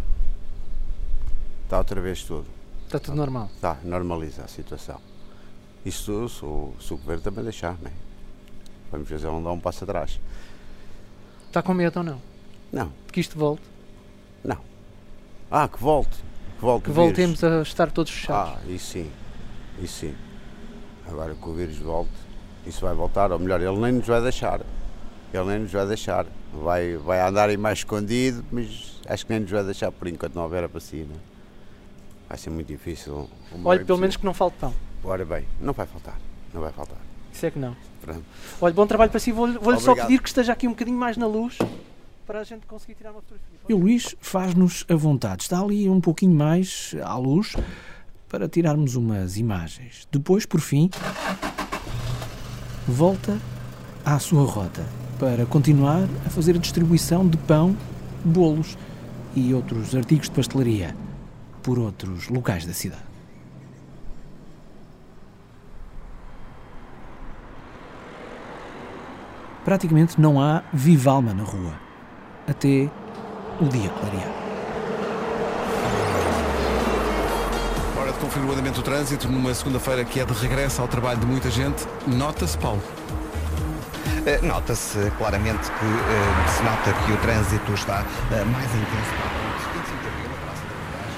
Está 1.66 1.78
outra 1.78 2.00
vez 2.00 2.22
tudo. 2.22 2.46
Está 2.84 3.00
tudo 3.00 3.16
normal. 3.16 3.50
Está, 3.56 3.76
normaliza 3.82 4.44
a 4.44 4.48
situação. 4.48 5.00
Isso 5.84 6.28
se 6.28 6.44
o, 6.44 6.72
se 6.80 6.94
o 6.94 6.96
governo 6.96 7.22
também 7.22 7.42
deixar, 7.42 7.76
não 7.82 7.90
é? 7.90 7.92
Vamos 8.92 9.08
fazer 9.08 9.26
um, 9.26 9.42
dar 9.42 9.50
um 9.50 9.58
passo 9.58 9.82
atrás. 9.82 10.20
Está 11.48 11.60
com 11.62 11.74
medo 11.74 11.98
ou 11.98 12.04
não? 12.04 12.22
Não, 12.72 12.92
Que 13.12 13.18
isto 13.20 13.36
volte? 13.36 13.62
não. 14.44 14.58
Ah, 15.50 15.66
que 15.68 15.80
volte. 15.80 16.16
Que 16.56 16.62
volte 16.62 16.84
Que 16.84 16.90
voltemos 16.92 17.42
a 17.42 17.62
estar 17.62 17.90
todos 17.90 18.12
fechados? 18.12 18.54
Ah, 18.64 18.70
isso 18.70 18.92
sim. 18.92 19.10
Isso 19.80 19.94
sim. 20.00 20.14
Agora 21.08 21.34
que 21.34 21.48
o 21.48 21.52
vírus 21.52 21.78
volte, 21.78 22.10
isso 22.64 22.80
vai 22.80 22.94
voltar, 22.94 23.30
ou 23.32 23.38
melhor, 23.40 23.60
ele 23.60 23.76
nem 23.78 23.92
nos 23.92 24.06
vai 24.06 24.22
deixar. 24.22 24.60
Ele 25.34 25.44
nem 25.44 25.58
nos 25.60 25.72
vai 25.72 25.86
deixar. 25.86 26.26
Vai, 26.52 26.96
vai 26.96 27.20
andar 27.20 27.48
aí 27.48 27.56
mais 27.56 27.78
escondido, 27.78 28.44
mas 28.52 29.00
acho 29.08 29.26
que 29.26 29.32
nem 29.32 29.40
nos 29.40 29.50
vai 29.50 29.64
deixar 29.64 29.90
por 29.90 30.06
enquanto 30.06 30.34
não 30.36 30.42
houver 30.44 30.62
a 30.62 30.68
vacina. 30.68 31.14
Vai 32.28 32.38
ser 32.38 32.50
muito 32.50 32.66
difícil. 32.66 33.28
Olha, 33.64 33.76
meio 33.76 33.86
pelo 33.86 33.98
menos 33.98 34.16
que 34.16 34.24
não 34.24 34.34
falte 34.34 34.56
pão. 34.58 34.74
Ora 35.04 35.24
bem, 35.24 35.44
não 35.60 35.72
vai 35.72 35.86
faltar. 35.86 36.18
Não 36.52 36.60
vai 36.60 36.72
faltar. 36.72 36.98
Isso 37.32 37.46
é 37.46 37.50
que 37.50 37.58
não. 37.58 37.76
Pronto. 38.00 38.24
Olha, 38.60 38.74
bom 38.74 38.86
trabalho 38.86 39.10
para 39.10 39.20
si. 39.20 39.30
Vou-lhe 39.30 39.58
vou-lhe 39.58 39.78
só 39.78 39.94
pedir 39.94 40.20
que 40.20 40.28
esteja 40.28 40.52
aqui 40.52 40.66
um 40.66 40.70
bocadinho 40.70 40.98
mais 40.98 41.16
na 41.16 41.26
luz 41.26 41.58
para 42.26 42.40
a 42.40 42.44
gente 42.44 42.66
conseguir 42.66 42.94
tirar 42.94 43.12
uma 43.12 43.20
fotografia. 43.20 43.58
E 43.68 43.74
o 43.74 43.76
Luís 43.76 44.16
faz-nos 44.20 44.84
a 44.88 44.96
vontade. 44.96 45.42
Está 45.42 45.60
ali 45.60 45.88
um 45.88 46.00
pouquinho 46.00 46.34
mais 46.34 46.94
à 47.04 47.16
luz 47.16 47.54
para 48.28 48.48
tirarmos 48.48 48.96
umas 48.96 49.36
imagens. 49.36 50.08
Depois, 50.10 50.44
por 50.44 50.60
fim, 50.60 50.90
volta 52.88 53.38
à 54.04 54.18
sua 54.18 54.44
rota 54.44 54.84
para 55.18 55.46
continuar 55.46 56.08
a 56.26 56.30
fazer 56.30 56.56
a 56.56 56.58
distribuição 56.58 57.26
de 57.28 57.36
pão, 57.38 57.76
bolos 58.24 58.76
e 59.34 59.54
outros 59.54 59.94
artigos 59.94 60.28
de 60.28 60.34
pastelaria 60.34 60.96
por 61.66 61.80
outros 61.80 62.28
locais 62.28 62.64
da 62.64 62.72
cidade. 62.72 63.02
Praticamente 69.64 70.20
não 70.20 70.40
há 70.40 70.62
viva 70.72 71.10
alma 71.10 71.34
na 71.34 71.42
rua, 71.42 71.72
até 72.46 72.88
o 73.60 73.64
dia 73.68 73.90
clarear. 73.90 74.30
Hora 77.98 78.12
de 78.12 78.18
conferir 78.20 78.48
o 78.48 78.52
andamento 78.52 78.80
do 78.80 78.84
trânsito 78.84 79.28
numa 79.28 79.52
segunda-feira 79.52 80.04
que 80.04 80.20
é 80.20 80.24
de 80.24 80.32
regresso 80.34 80.80
ao 80.80 80.86
trabalho 80.86 81.18
de 81.18 81.26
muita 81.26 81.50
gente. 81.50 81.84
Nota-se, 82.06 82.56
Paulo. 82.58 82.80
Eh, 84.24 84.40
Nota-se 84.40 85.10
claramente 85.18 85.68
que 85.68 85.84
eh, 85.84 86.48
se 86.48 86.62
nota 86.62 86.92
que 87.04 87.12
o 87.12 87.16
trânsito 87.16 87.72
está 87.74 88.04
eh, 88.30 88.44
mais 88.44 88.70
intenso 88.72 89.10
para 89.16 89.26
a 89.26 89.30
ponte 89.30 89.78
25 89.78 90.02
de 90.02 90.08
Abril, 90.08 90.30
a 90.32 90.44
Praça 90.44 90.62
da 90.62 90.74
Coragem. 90.74 91.16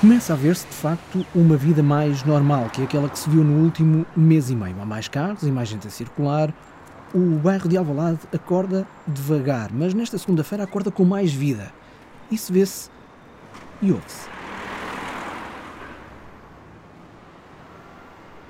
Começa 0.00 0.34
a 0.34 0.36
ver-se 0.36 0.66
de 0.66 0.74
facto 0.74 1.24
uma 1.34 1.56
vida 1.56 1.82
mais 1.82 2.22
normal, 2.22 2.68
que 2.68 2.82
é 2.82 2.84
aquela 2.84 3.08
que 3.08 3.18
se 3.18 3.30
viu 3.30 3.42
no 3.42 3.64
último 3.64 4.04
mês 4.14 4.50
e 4.50 4.54
meio. 4.54 4.78
Há 4.78 4.84
mais 4.84 5.08
carros 5.08 5.42
e 5.42 5.50
mais 5.50 5.70
gente 5.70 5.86
a 5.86 5.90
circular. 5.90 6.52
O 7.14 7.38
bairro 7.38 7.66
de 7.66 7.78
Alvalade 7.78 8.20
acorda 8.30 8.86
devagar, 9.06 9.72
mas 9.72 9.94
nesta 9.94 10.18
segunda-feira 10.18 10.64
acorda 10.64 10.90
com 10.90 11.02
mais 11.02 11.32
vida. 11.32 11.72
Isso 12.30 12.52
vê-se 12.52 12.90
e 13.80 13.90
ouve-se. 13.90 14.28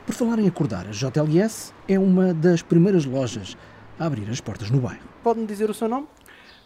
Por 0.04 0.16
falar 0.16 0.40
em 0.40 0.48
acordar, 0.48 0.86
a 0.88 0.90
JLS 0.90 1.72
é 1.86 1.96
uma 1.96 2.34
das 2.34 2.60
primeiras 2.60 3.04
lojas 3.04 3.56
a 4.00 4.06
abrir 4.06 4.28
as 4.28 4.40
portas 4.40 4.68
no 4.68 4.80
bairro. 4.80 5.06
Pode-me 5.22 5.46
dizer 5.46 5.70
o 5.70 5.74
seu 5.74 5.88
nome? 5.88 6.08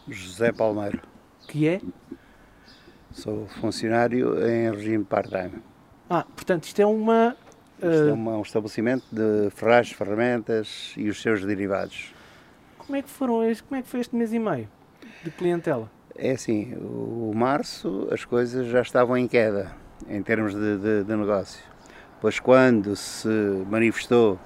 José 0.09 0.53
Palmeiro. 0.53 1.03
Que 1.47 1.69
é? 1.69 1.81
Sou 3.13 3.47
funcionário 3.61 4.37
em 4.47 4.71
regime 4.71 5.05
part-time. 5.05 5.63
Ah, 6.09 6.25
portanto, 6.35 6.65
isto 6.65 6.81
é 6.81 6.87
uma. 6.87 7.37
Isto 7.77 7.87
é 8.09 8.11
ah, 8.11 8.15
uma- 8.15 8.37
um 8.39 8.43
estabelecimento 8.43 9.05
de 9.11 9.51
ferragens, 9.51 9.97
ferramentas 9.97 10.93
e 10.97 11.09
os 11.09 11.21
seus 11.21 11.45
derivados. 11.45 12.15
como, 12.79 12.97
é 12.97 13.03
que 13.03 13.09
foram 13.09 13.45
este, 13.49 13.63
como 13.65 13.79
é 13.79 13.83
que 13.83 13.89
foi 13.89 14.01
este 14.01 14.15
mês 14.17 14.33
e 14.33 14.39
meio 14.39 14.69
de 15.25 15.31
clientela? 15.31 15.91
É 16.17 16.33
assim, 16.33 16.75
o 16.77 17.33
março 17.35 18.09
as 18.11 18.25
coisas 18.25 18.67
já 18.67 18.83
estavam 18.83 19.17
em 19.17 19.27
queda 19.29 19.71
em 20.09 20.23
termos 20.23 20.55
de, 20.55 20.77
de- 20.79 21.05
de 21.05 21.17
negócio. 21.17 21.63
Pois 22.21 22.39
quando 22.41 22.95
se 22.97 23.29
manifestou 23.71 24.39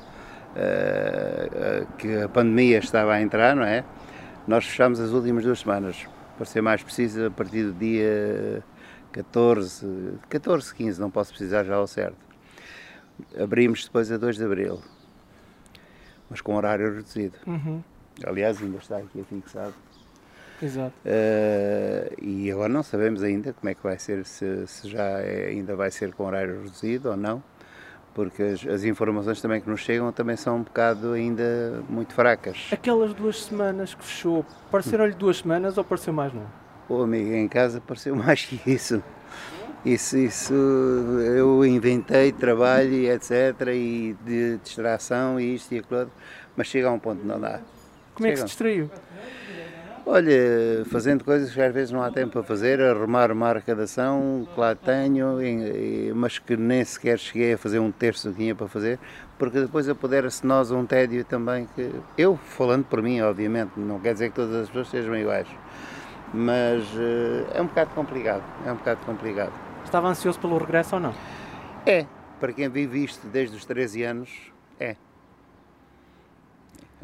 eh, 0.55 1.49
eh, 1.55 1.87
que 1.99 2.17
a 2.23 2.29
pandemia 2.29 2.79
estava 2.79 3.15
a 3.15 3.21
entrar, 3.23 3.57
não 3.57 3.65
é? 3.65 3.83
Nós 4.47 4.65
fechámos 4.67 5.01
as 5.01 5.11
últimas 5.11 5.43
duas 5.43 5.59
semanas. 5.61 6.07
Para 6.37 6.47
ser 6.47 6.61
mais 6.63 6.83
preciso, 6.83 7.27
a 7.27 7.31
partir 7.31 7.65
do 7.65 7.73
dia 7.75 8.63
14, 9.13 10.15
14, 10.29 10.75
15, 10.75 11.01
não 11.01 11.11
posso 11.11 11.31
precisar 11.31 11.65
já 11.65 11.77
ao 11.77 11.87
certo. 11.87 12.17
Abrimos 13.41 13.85
depois 13.85 14.11
a 14.11 14.17
2 14.17 14.37
de 14.37 14.45
Abril, 14.45 14.83
mas 16.29 16.41
com 16.41 16.57
horário 16.57 16.93
reduzido. 16.97 17.37
Uhum, 17.47 17.83
Aliás, 18.25 18.61
ainda 18.61 18.79
está 18.79 18.99
aqui 18.99 19.25
fixado. 19.29 19.75
exato. 20.61 20.95
Eh, 21.05 22.13
e 22.21 22.51
agora 22.51 22.69
não 22.73 22.83
sabemos 22.83 23.23
ainda 23.23 23.53
como 23.53 23.71
é 23.71 23.75
que 23.75 23.83
vai 23.83 23.99
ser, 23.99 24.25
se, 24.25 24.67
se 24.67 24.89
já 24.89 25.03
é- 25.21 25.47
ainda 25.51 25.77
vai 25.77 25.91
ser 25.93 26.13
com 26.15 26.25
horário 26.25 26.63
reduzido 26.63 27.11
ou 27.11 27.17
não, 27.17 27.43
porque 28.15 28.43
as, 28.43 28.67
as 28.67 28.85
informações 28.85 29.41
também 29.41 29.61
que 29.61 29.69
nos 29.69 29.81
chegam 29.81 30.11
também 30.13 30.37
são 30.37 30.59
um 30.59 30.63
bocado 30.63 31.13
ainda 31.13 31.83
muito 31.89 32.15
fracas. 32.15 32.69
Aquelas 32.73 33.13
duas 33.13 33.45
semanas 33.45 33.95
que 33.95 34.05
fechou, 34.05 34.47
pareceram-lhe 34.71 35.15
duas 35.15 35.39
semanas 35.39 35.77
ou 35.77 35.85
pareceu 35.85 36.13
mais 36.13 36.33
não? 36.33 36.47
O 36.89 37.03
amigo 37.03 37.33
em 37.33 37.49
casa 37.49 37.81
pareceu 37.81 38.15
mais 38.17 38.45
que 38.45 38.61
isso. 38.71 39.03
Isso, 39.85 40.17
isso 40.17 40.55
eu 40.55 41.63
inventei 41.65 42.33
trabalho 42.33 42.95
e 42.95 43.11
etc. 43.11 43.69
e 43.75 44.17
de 44.25 44.57
distração 44.59 45.39
e 45.39 45.57
isto 45.57 45.75
e 45.75 45.79
aquilo, 45.81 46.11
mas 46.57 46.69
chega 46.69 46.89
a 46.89 46.93
um 46.93 46.99
ponto 46.99 47.23
não 47.23 47.39
dá. 47.39 47.61
Como 48.15 48.27
é 48.27 48.31
que 48.31 48.37
se 48.37 48.43
Chega. 48.43 48.47
distraiu? 48.47 48.91
Olha, 50.07 50.85
fazendo 50.91 51.25
coisas 51.25 51.51
que 51.53 51.61
às 51.63 51.73
vezes 51.73 51.91
não 51.91 52.03
há 52.03 52.11
tempo 52.11 52.33
para 52.33 52.43
fazer, 52.43 52.79
arrumar 52.79 53.33
uma 53.33 53.49
arrecadação, 53.49 54.47
que 54.55 54.85
tenho, 54.85 55.41
e- 55.43 56.09
e- 56.09 56.13
mas 56.15 56.39
que 56.39 56.59
nem 56.59 56.85
sequer 56.85 57.19
cheguei 57.19 57.55
a 57.55 57.59
fazer 57.59 57.79
um 57.79 57.91
terço 57.91 58.29
do 58.29 58.35
que 58.35 58.41
tinha 58.43 58.55
para 58.55 58.69
fazer, 58.69 58.99
porque 59.39 59.61
depois 59.61 59.89
apodera-se 59.89 60.47
nós 60.47 60.71
um 60.71 60.85
tédio 60.85 61.25
também 61.25 61.67
que. 61.75 61.91
Eu, 62.19 62.37
falando 62.37 62.85
por 62.85 63.01
mim, 63.01 63.23
obviamente, 63.23 63.73
não 63.81 63.99
quer 63.99 64.13
dizer 64.13 64.29
que 64.29 64.35
todas 64.37 64.55
as 64.55 64.67
pessoas 64.69 64.89
sejam 64.91 65.17
iguais, 65.17 65.49
mas 66.35 66.85
eh, 66.99 67.47
é 67.55 67.63
um 67.63 67.67
bocado 67.67 67.91
complicado, 67.95 68.45
é 68.67 68.73
um 68.73 68.77
bocado 68.77 69.01
complicado. 69.07 69.53
Estava 69.87 70.09
ansioso 70.09 70.39
pelo 70.39 70.59
regresso 70.59 70.97
ou 70.97 71.01
não? 71.01 71.15
É, 71.87 72.05
para 72.39 72.53
quem 72.53 72.69
vive 72.69 73.03
isto 73.03 73.27
desde 73.29 73.57
os 73.57 73.65
13 73.65 74.03
anos, 74.03 74.31
é. 74.79 74.97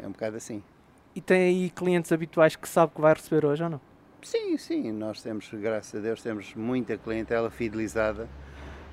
É 0.01 0.05
um 0.07 0.11
bocado 0.11 0.37
assim. 0.37 0.61
E 1.13 1.19
tem 1.19 1.41
aí 1.41 1.69
clientes 1.69 2.11
habituais 2.11 2.55
que 2.55 2.67
sabe 2.67 2.93
que 2.95 3.01
vai 3.01 3.13
receber 3.13 3.45
hoje 3.45 3.63
ou 3.63 3.69
não? 3.69 3.81
Sim, 4.21 4.57
sim, 4.57 4.91
nós 4.91 5.21
temos, 5.21 5.49
graças 5.51 5.99
a 5.99 6.01
Deus, 6.01 6.21
temos 6.21 6.53
muita 6.55 6.97
clientela 6.97 7.49
fidelizada 7.49 8.29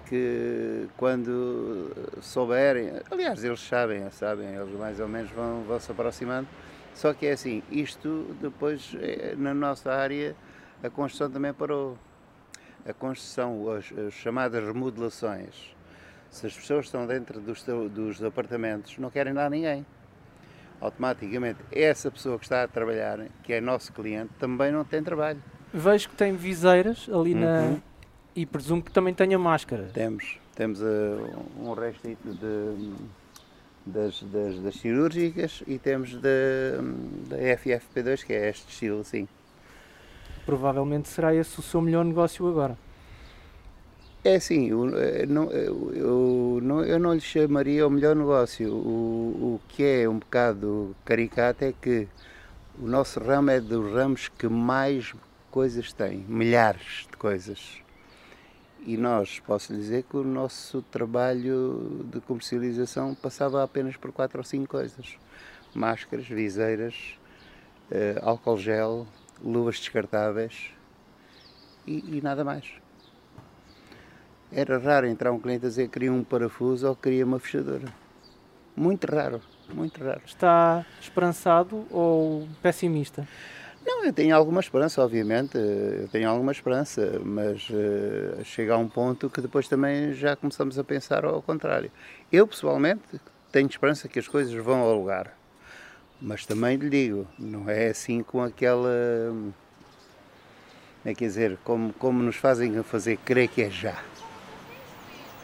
que 0.07 0.89
quando 0.97 1.93
souberem, 2.23 2.93
aliás, 3.11 3.45
eles 3.45 3.61
sabem, 3.61 4.11
sabem, 4.11 4.49
eles 4.49 4.75
mais 4.75 4.99
ou 4.99 5.07
menos 5.07 5.31
vão, 5.31 5.63
vão 5.65 5.79
se 5.79 5.93
aproximando, 5.93 6.49
só 6.95 7.13
que 7.13 7.27
é 7.27 7.33
assim, 7.33 7.63
isto 7.71 8.35
depois, 8.41 8.97
eh, 8.99 9.35
na 9.37 9.53
nossa 9.53 9.93
área, 9.93 10.35
a 10.83 10.89
construção 10.89 11.31
também 11.31 11.53
parou. 11.53 11.99
A 12.87 12.93
construção, 12.95 13.71
as, 13.71 13.93
as 13.99 14.15
chamadas 14.15 14.65
remodelações, 14.65 15.77
se 16.31 16.47
as 16.47 16.55
pessoas 16.57 16.87
estão 16.87 17.07
dentro 17.07 17.39
dos, 17.39 17.63
dos 17.91 18.25
apartamentos, 18.25 18.97
não 18.97 19.11
querem 19.11 19.35
dar 19.35 19.51
ninguém 19.51 19.85
automaticamente 20.81 21.59
essa 21.73 22.11
pessoa 22.11 22.39
que 22.39 22.45
está 22.45 22.63
a 22.63 22.69
trabalhar, 22.69 23.27
que 23.43 23.53
é 23.53 23.61
nosso 23.61 23.93
cliente, 23.93 24.31
também 24.39 24.73
não 24.73 24.85
tem 24.85 25.03
trabalho. 25.03 25.43
Vejo 25.73 26.09
que 26.09 26.17
tem 26.17 26.35
viseiras 26.35 27.09
ali 27.13 27.35
na. 27.35 27.61
Uhum. 27.61 27.81
E 28.35 28.47
presumo 28.47 28.83
que 28.83 28.93
também 28.93 29.13
tenha 29.13 29.39
máscara. 29.39 29.91
Temos, 29.93 30.39
temos 30.55 30.81
eh, 30.81 30.85
um 31.61 31.73
restito 31.73 32.33
de, 32.35 32.95
das, 33.85 34.23
das, 34.23 34.61
das 34.61 34.75
cirúrgicas 34.77 35.63
e 35.67 35.77
temos 35.77 36.15
da, 36.15 36.31
da 37.29 37.37
FFP2, 37.37 38.25
que 38.25 38.33
é 38.33 38.49
este 38.49 38.71
estilo, 38.71 39.03
sim. 39.03 39.27
Provavelmente 40.47 41.09
será 41.09 41.35
esse 41.35 41.59
o 41.59 41.63
seu 41.63 41.81
melhor 41.81 42.05
negócio 42.05 42.47
agora. 42.49 42.79
É 44.29 44.35
assim, 44.37 44.69
eu 44.69 44.85
não, 45.27 45.51
eu, 45.51 46.61
não, 46.63 46.85
eu 46.85 46.99
não 46.99 47.15
lhe 47.15 47.21
chamaria 47.21 47.87
o 47.87 47.91
melhor 47.91 48.15
negócio. 48.15 48.71
O, 48.71 49.55
o 49.55 49.61
que 49.69 49.83
é 49.83 50.07
um 50.07 50.19
bocado 50.19 50.95
caricato 51.03 51.65
é 51.65 51.73
que 51.73 52.07
o 52.79 52.87
nosso 52.87 53.19
ramo 53.21 53.49
é 53.49 53.59
dos 53.59 53.91
ramos 53.91 54.29
que 54.29 54.47
mais 54.47 55.15
coisas 55.51 55.95
tem, 55.95 56.27
milhares 56.29 57.07
de 57.11 57.17
coisas. 57.17 57.81
E 58.85 58.99
nós, 58.99 59.41
posso 59.41 59.75
dizer 59.75 60.03
que 60.03 60.19
o 60.19 60.23
nosso 60.23 60.83
trabalho 60.83 62.05
de 62.13 62.21
comercialização 62.21 63.15
passava 63.15 63.65
apenas 63.65 63.97
por 63.97 64.13
quatro 64.13 64.41
ou 64.41 64.45
cinco 64.45 64.69
coisas: 64.69 65.17
máscaras, 65.75 66.29
viseiras, 66.29 67.19
uh, 67.91 68.29
álcool 68.29 68.59
gel, 68.59 69.07
luvas 69.43 69.79
descartáveis 69.79 70.71
e, 71.87 72.19
e, 72.19 72.21
nada 72.21 72.45
mais. 72.45 72.67
Era 74.51 74.79
raro 74.79 75.07
entrar 75.07 75.31
um 75.33 75.39
cliente 75.39 75.67
a 75.67 75.69
dizer 75.69 75.85
que 75.85 75.95
queria 75.95 76.13
um 76.13 76.25
parafuso 76.25 76.89
ou 76.89 76.97
queria 76.97 77.25
uma 77.25 77.39
fechadura. 77.39 77.87
Muito 78.75 79.07
raro, 79.07 79.41
muito 79.73 80.03
raro. 80.03 80.23
Está 80.25 80.87
esperançado 81.01 81.87
ou 81.91 82.49
pessimista? 82.63 83.27
Não, 83.85 84.05
eu 84.05 84.13
tenho 84.13 84.37
alguma 84.37 84.61
esperança, 84.61 85.03
obviamente, 85.03 85.57
eu 85.57 86.09
tenho 86.09 86.29
alguma 86.29 86.53
esperança, 86.53 87.21
mas 87.25 87.69
uh, 87.71 88.45
chega 88.45 88.75
a 88.75 88.77
um 88.77 88.89
ponto 88.89 89.31
que 89.31 89.41
depois 89.41 89.67
também 89.67 90.13
já 90.13 90.37
começamos 90.37 90.79
a 90.79 90.85
pensar 90.85 91.25
ao 91.25 91.41
contrário. 91.41 91.91
Eu, 92.31 92.47
pessoalmente, 92.47 93.21
tenho 93.51 93.67
esperança 93.67 94.07
que 94.07 94.19
as 94.19 94.29
coisas 94.29 94.53
vão 94.53 94.81
ao 94.81 94.95
lugar, 94.95 95.35
mas 96.21 96.45
também 96.45 96.77
lhe 96.77 96.91
digo, 96.91 97.27
não 97.39 97.69
é 97.69 97.89
assim 97.89 98.23
com 98.23 98.43
aquela. 98.43 98.91
É, 101.05 101.15
quer 101.15 101.25
dizer, 101.25 101.59
como, 101.65 101.93
como 101.95 102.23
nos 102.23 102.37
fazem 102.37 102.83
fazer 102.83 103.17
crer 103.19 103.49
que 103.49 103.63
é 103.63 103.71
já. 103.71 103.97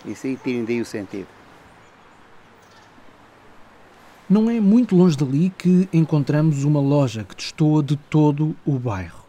Isso 0.04 0.26
aí 0.26 0.38
daí 0.66 0.80
o 0.80 0.84
sentido. 0.84 1.26
Não 4.28 4.48
é 4.48 4.58
muito 4.58 4.96
longe 4.96 5.16
dali 5.16 5.50
que 5.50 5.88
encontramos 5.92 6.64
uma 6.64 6.80
loja 6.80 7.24
que 7.24 7.36
destoa 7.36 7.82
de 7.82 7.96
todo 7.96 8.56
o 8.64 8.78
bairro. 8.78 9.24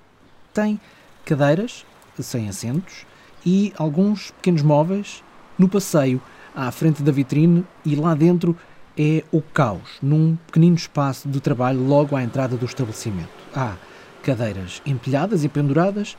Tem 0.53 0.79
cadeiras 1.25 1.85
sem 2.19 2.47
assentos 2.47 3.05
e 3.45 3.73
alguns 3.77 4.31
pequenos 4.31 4.61
móveis 4.61 5.23
no 5.57 5.67
passeio 5.67 6.21
à 6.55 6.71
frente 6.71 7.03
da 7.03 7.11
vitrine 7.11 7.65
e 7.83 7.95
lá 7.95 8.15
dentro 8.15 8.55
é 8.97 9.23
o 9.31 9.41
caos, 9.41 9.97
num 10.01 10.37
pequenino 10.47 10.77
espaço 10.77 11.27
de 11.27 11.41
trabalho 11.41 11.85
logo 11.85 12.15
à 12.15 12.23
entrada 12.23 12.55
do 12.55 12.65
estabelecimento. 12.65 13.29
Há 13.53 13.75
cadeiras 14.23 14.81
empilhadas 14.85 15.43
e 15.43 15.49
penduradas 15.49 16.17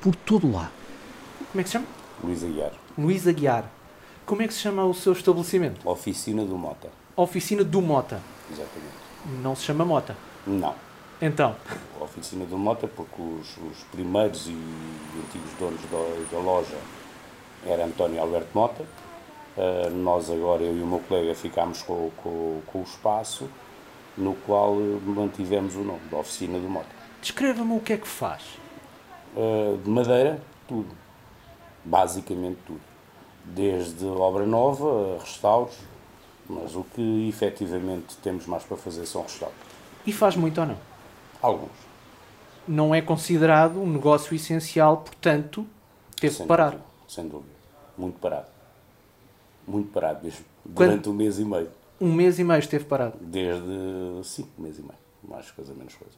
por 0.00 0.16
todo 0.16 0.50
lado. 0.50 0.72
Como 1.52 1.60
é 1.60 1.62
que 1.62 1.68
se 1.68 1.74
chama? 1.74 1.86
Luís 2.24 2.42
Aguiar. 2.42 2.72
Luís 2.96 3.28
Aguiar. 3.28 3.75
Como 4.26 4.42
é 4.42 4.48
que 4.48 4.52
se 4.52 4.60
chama 4.60 4.84
o 4.84 4.92
seu 4.92 5.12
estabelecimento? 5.12 5.88
Oficina 5.88 6.44
do 6.44 6.58
Mota 6.58 6.90
oficina 7.16 7.64
do 7.64 7.80
Mota. 7.80 8.20
Exatamente. 8.50 8.94
Não 9.42 9.56
se 9.56 9.64
chama 9.64 9.84
Mota? 9.84 10.16
Não. 10.46 10.74
Então? 11.20 11.56
A 11.98 12.04
oficina 12.04 12.44
do 12.44 12.58
Mota, 12.58 12.86
porque 12.86 13.20
os, 13.20 13.56
os 13.56 13.84
primeiros 13.90 14.46
e 14.46 14.52
antigos 14.52 15.50
donos 15.58 15.80
da, 15.90 16.36
da 16.36 16.42
loja 16.42 16.76
era 17.64 17.86
António 17.86 18.20
Alberto 18.20 18.48
Mota. 18.54 18.84
Uh, 19.56 19.90
nós 19.96 20.30
agora, 20.30 20.62
eu 20.62 20.76
e 20.76 20.82
o 20.82 20.86
meu 20.86 20.98
colega, 20.98 21.34
ficámos 21.34 21.82
com, 21.82 22.10
com, 22.22 22.60
com 22.66 22.80
o 22.80 22.82
espaço 22.82 23.48
no 24.16 24.34
qual 24.46 24.74
mantivemos 24.74 25.74
o 25.74 25.80
nome, 25.80 26.00
da 26.10 26.18
oficina 26.18 26.58
do 26.58 26.68
Mota. 26.68 26.86
Descreva-me 27.22 27.76
o 27.76 27.80
que 27.80 27.94
é 27.94 27.96
que 27.96 28.06
faz. 28.06 28.42
Uh, 29.34 29.78
de 29.82 29.88
madeira, 29.88 30.40
tudo. 30.68 30.94
Basicamente 31.82 32.58
tudo. 32.66 32.95
Desde 33.54 34.04
obra 34.04 34.44
nova, 34.44 35.18
restauros, 35.20 35.76
mas 36.48 36.74
o 36.74 36.84
que 36.84 37.28
efetivamente 37.28 38.16
temos 38.22 38.46
mais 38.46 38.64
para 38.64 38.76
fazer 38.76 39.06
são 39.06 39.22
restauros. 39.22 39.56
E 40.06 40.12
faz 40.12 40.36
muito 40.36 40.60
ou 40.60 40.66
não? 40.66 40.76
Alguns. 41.40 41.70
Não 42.66 42.94
é 42.94 43.00
considerado 43.00 43.80
um 43.80 43.86
negócio 43.86 44.34
essencial, 44.34 44.98
portanto, 44.98 45.66
teve 46.16 46.36
que 46.36 46.44
parar. 46.44 46.70
Dúvida, 46.70 46.84
sem 47.08 47.28
dúvida. 47.28 47.54
Muito 47.96 48.18
parado. 48.18 48.48
Muito 49.66 49.90
parado 49.92 50.24
mesmo. 50.24 50.44
Durante 50.64 51.04
Quando... 51.04 51.10
um 51.10 51.14
mês 51.14 51.38
e 51.38 51.44
meio. 51.44 51.70
Um 52.00 52.12
mês 52.12 52.38
e 52.38 52.44
meio 52.44 52.58
esteve 52.58 52.84
parado? 52.84 53.16
Desde, 53.20 53.64
sim, 54.24 54.46
um 54.58 54.62
mês 54.62 54.78
e 54.78 54.82
meio. 54.82 54.94
Mais 55.22 55.50
coisa, 55.50 55.72
menos 55.72 55.94
coisa. 55.94 56.14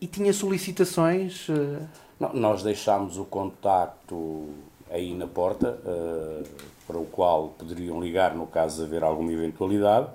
E 0.00 0.06
tinha 0.06 0.32
solicitações? 0.32 1.48
Uh... 1.48 1.86
Não, 2.18 2.32
nós 2.32 2.62
deixámos 2.62 3.16
o 3.18 3.24
contacto 3.24 4.48
aí 4.96 5.14
na 5.14 5.26
porta, 5.26 5.78
uh, 5.84 6.44
para 6.86 6.98
o 6.98 7.04
qual 7.04 7.48
poderiam 7.58 8.00
ligar 8.00 8.34
no 8.34 8.46
caso 8.46 8.78
de 8.78 8.84
haver 8.84 9.04
alguma 9.04 9.32
eventualidade, 9.32 10.08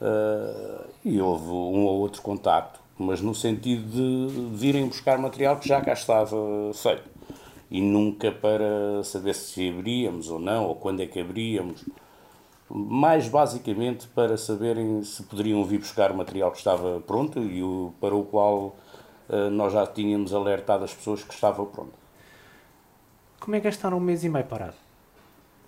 uh, 0.00 0.84
e 1.04 1.20
houve 1.20 1.48
um 1.48 1.84
ou 1.84 1.98
outro 1.98 2.22
contacto, 2.22 2.80
mas 2.98 3.20
no 3.20 3.34
sentido 3.34 3.88
de 3.90 4.56
virem 4.56 4.86
buscar 4.86 5.18
material 5.18 5.56
que 5.56 5.68
já 5.68 5.80
cá 5.80 5.92
estava 5.92 6.36
feito. 6.74 7.14
E 7.70 7.80
nunca 7.80 8.30
para 8.30 9.02
saber 9.02 9.34
se 9.34 9.68
abríamos 9.68 10.30
ou 10.30 10.38
não, 10.38 10.66
ou 10.66 10.76
quando 10.76 11.00
é 11.00 11.06
que 11.06 11.18
abríamos. 11.18 11.84
Mais 12.70 13.28
basicamente 13.28 14.06
para 14.08 14.36
saberem 14.36 15.02
se 15.02 15.22
poderiam 15.24 15.64
vir 15.64 15.78
buscar 15.78 16.12
o 16.12 16.16
material 16.16 16.50
que 16.50 16.58
estava 16.58 17.00
pronto 17.00 17.40
e 17.40 17.62
o, 17.62 17.92
para 18.00 18.14
o 18.14 18.24
qual 18.24 18.76
uh, 19.28 19.50
nós 19.50 19.72
já 19.72 19.86
tínhamos 19.86 20.32
alertado 20.32 20.84
as 20.84 20.94
pessoas 20.94 21.22
que 21.22 21.34
estava 21.34 21.64
pronto. 21.66 22.03
Como 23.44 23.56
é 23.56 23.60
que 23.60 23.66
é 23.66 23.70
estar 23.70 23.92
um 23.92 24.00
mês 24.00 24.24
e 24.24 24.28
meio 24.30 24.46
parado? 24.46 24.72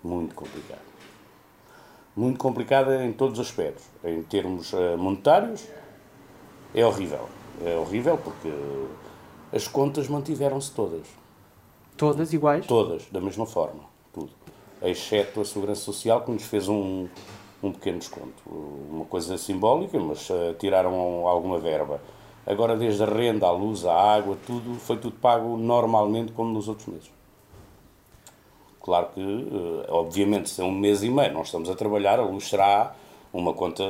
Muito 0.03 0.33
complicado. 0.33 0.81
Muito 2.15 2.39
complicado 2.39 2.91
em 2.91 3.13
todos 3.13 3.37
os 3.37 3.45
aspectos. 3.45 3.85
Em 4.03 4.23
termos 4.23 4.73
uh, 4.73 4.97
monetários, 4.97 5.63
é 6.73 6.83
horrível. 6.83 7.29
É 7.63 7.75
horrível 7.75 8.17
porque 8.17 8.51
as 9.53 9.67
contas 9.67 10.07
mantiveram-se 10.07 10.71
todas. 10.71 11.05
Todas 11.95 12.33
iguais? 12.33 12.65
Todas, 12.65 13.05
da 13.11 13.21
mesma 13.21 13.45
forma. 13.45 13.83
Tudo. 14.11 14.31
Exceto 14.81 15.41
a 15.41 15.45
Segurança 15.45 15.81
Social, 15.81 16.21
que 16.21 16.31
nos 16.31 16.41
fez 16.41 16.67
um, 16.67 17.07
um 17.61 17.71
pequeno 17.71 17.99
desconto. 17.99 18.41
Uma 18.89 19.05
coisa 19.05 19.37
simbólica, 19.37 19.99
mas 19.99 20.27
uh, 20.31 20.55
tiraram 20.57 21.27
alguma 21.27 21.59
verba. 21.59 22.01
Agora, 22.43 22.75
desde 22.75 23.03
a 23.03 23.05
renda, 23.05 23.45
a 23.45 23.51
luz, 23.51 23.85
a 23.85 23.93
água, 23.93 24.35
tudo, 24.47 24.79
foi 24.79 24.97
tudo 24.97 25.15
pago 25.17 25.55
normalmente 25.57 26.31
como 26.31 26.51
nos 26.51 26.67
outros 26.67 26.87
meses. 26.87 27.16
Claro 28.87 29.09
que, 29.13 29.19
eh, 29.19 29.85
obviamente, 29.89 30.49
se 30.49 30.61
é 30.61 30.63
um 30.63 30.71
mês 30.71 31.03
e 31.03 31.09
meio 31.09 31.33
nós 31.33 31.47
estamos 31.47 31.69
a 31.69 31.75
trabalhar, 31.75 32.19
a 32.19 32.23
luz 32.23 32.47
será 32.47 32.95
uma 33.33 33.53
conta 33.53 33.83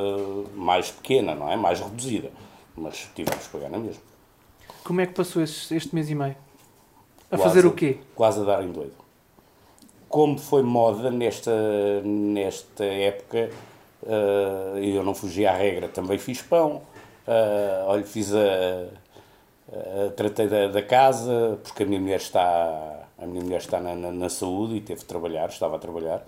mais 0.56 0.90
pequena, 0.90 1.36
não 1.36 1.52
é? 1.52 1.56
Mais 1.56 1.80
reduzida. 1.80 2.32
Mas 2.76 3.08
tivemos 3.14 3.46
que 3.46 3.52
pagar 3.52 3.70
na 3.70 3.78
mesma. 3.78 4.02
Como 4.84 5.00
é 5.00 5.06
que 5.06 5.14
passou 5.14 5.44
este, 5.44 5.94
mês 5.94 6.10
e 6.10 6.16
meio? 6.16 6.36
A 7.30 7.38
quase, 7.38 7.44
fazer 7.44 7.68
o 7.68 7.74
quê? 7.74 8.00
Quase 8.16 8.42
a 8.42 8.44
dar 8.44 8.64
em 8.64 8.72
doido. 8.72 8.96
Como 10.10 10.40
foi 10.40 10.64
moda 10.64 11.12
nesta, 11.12 12.02
nesta 12.04 12.84
época, 12.84 13.52
uh, 14.02 14.80
eu 14.80 15.04
não 15.04 15.14
fugi 15.14 15.46
à 15.46 15.54
regra, 15.54 15.88
também 15.90 16.18
fiz 16.18 16.42
pão. 16.42 16.82
Uh, 17.28 17.86
olha, 17.86 18.04
fiz 18.04 18.34
a, 18.34 18.88
a 20.08 20.10
tratei 20.16 20.48
da, 20.48 20.70
da, 20.70 20.82
casa, 20.82 21.60
porque 21.62 21.84
a 21.84 21.86
minha 21.86 22.02
mulher 22.02 22.18
está 22.18 22.97
a 23.18 23.26
minha 23.26 23.44
mulher 23.44 23.60
está 23.60 23.80
na, 23.80 23.96
na, 23.96 24.12
na 24.12 24.30
saúde 24.30 24.76
e 24.76 24.82
teve 24.82 25.02
de 25.02 25.06
trabalhar, 25.06 25.50
estava 25.50 25.76
a 25.76 25.80
trabalhar. 25.80 26.26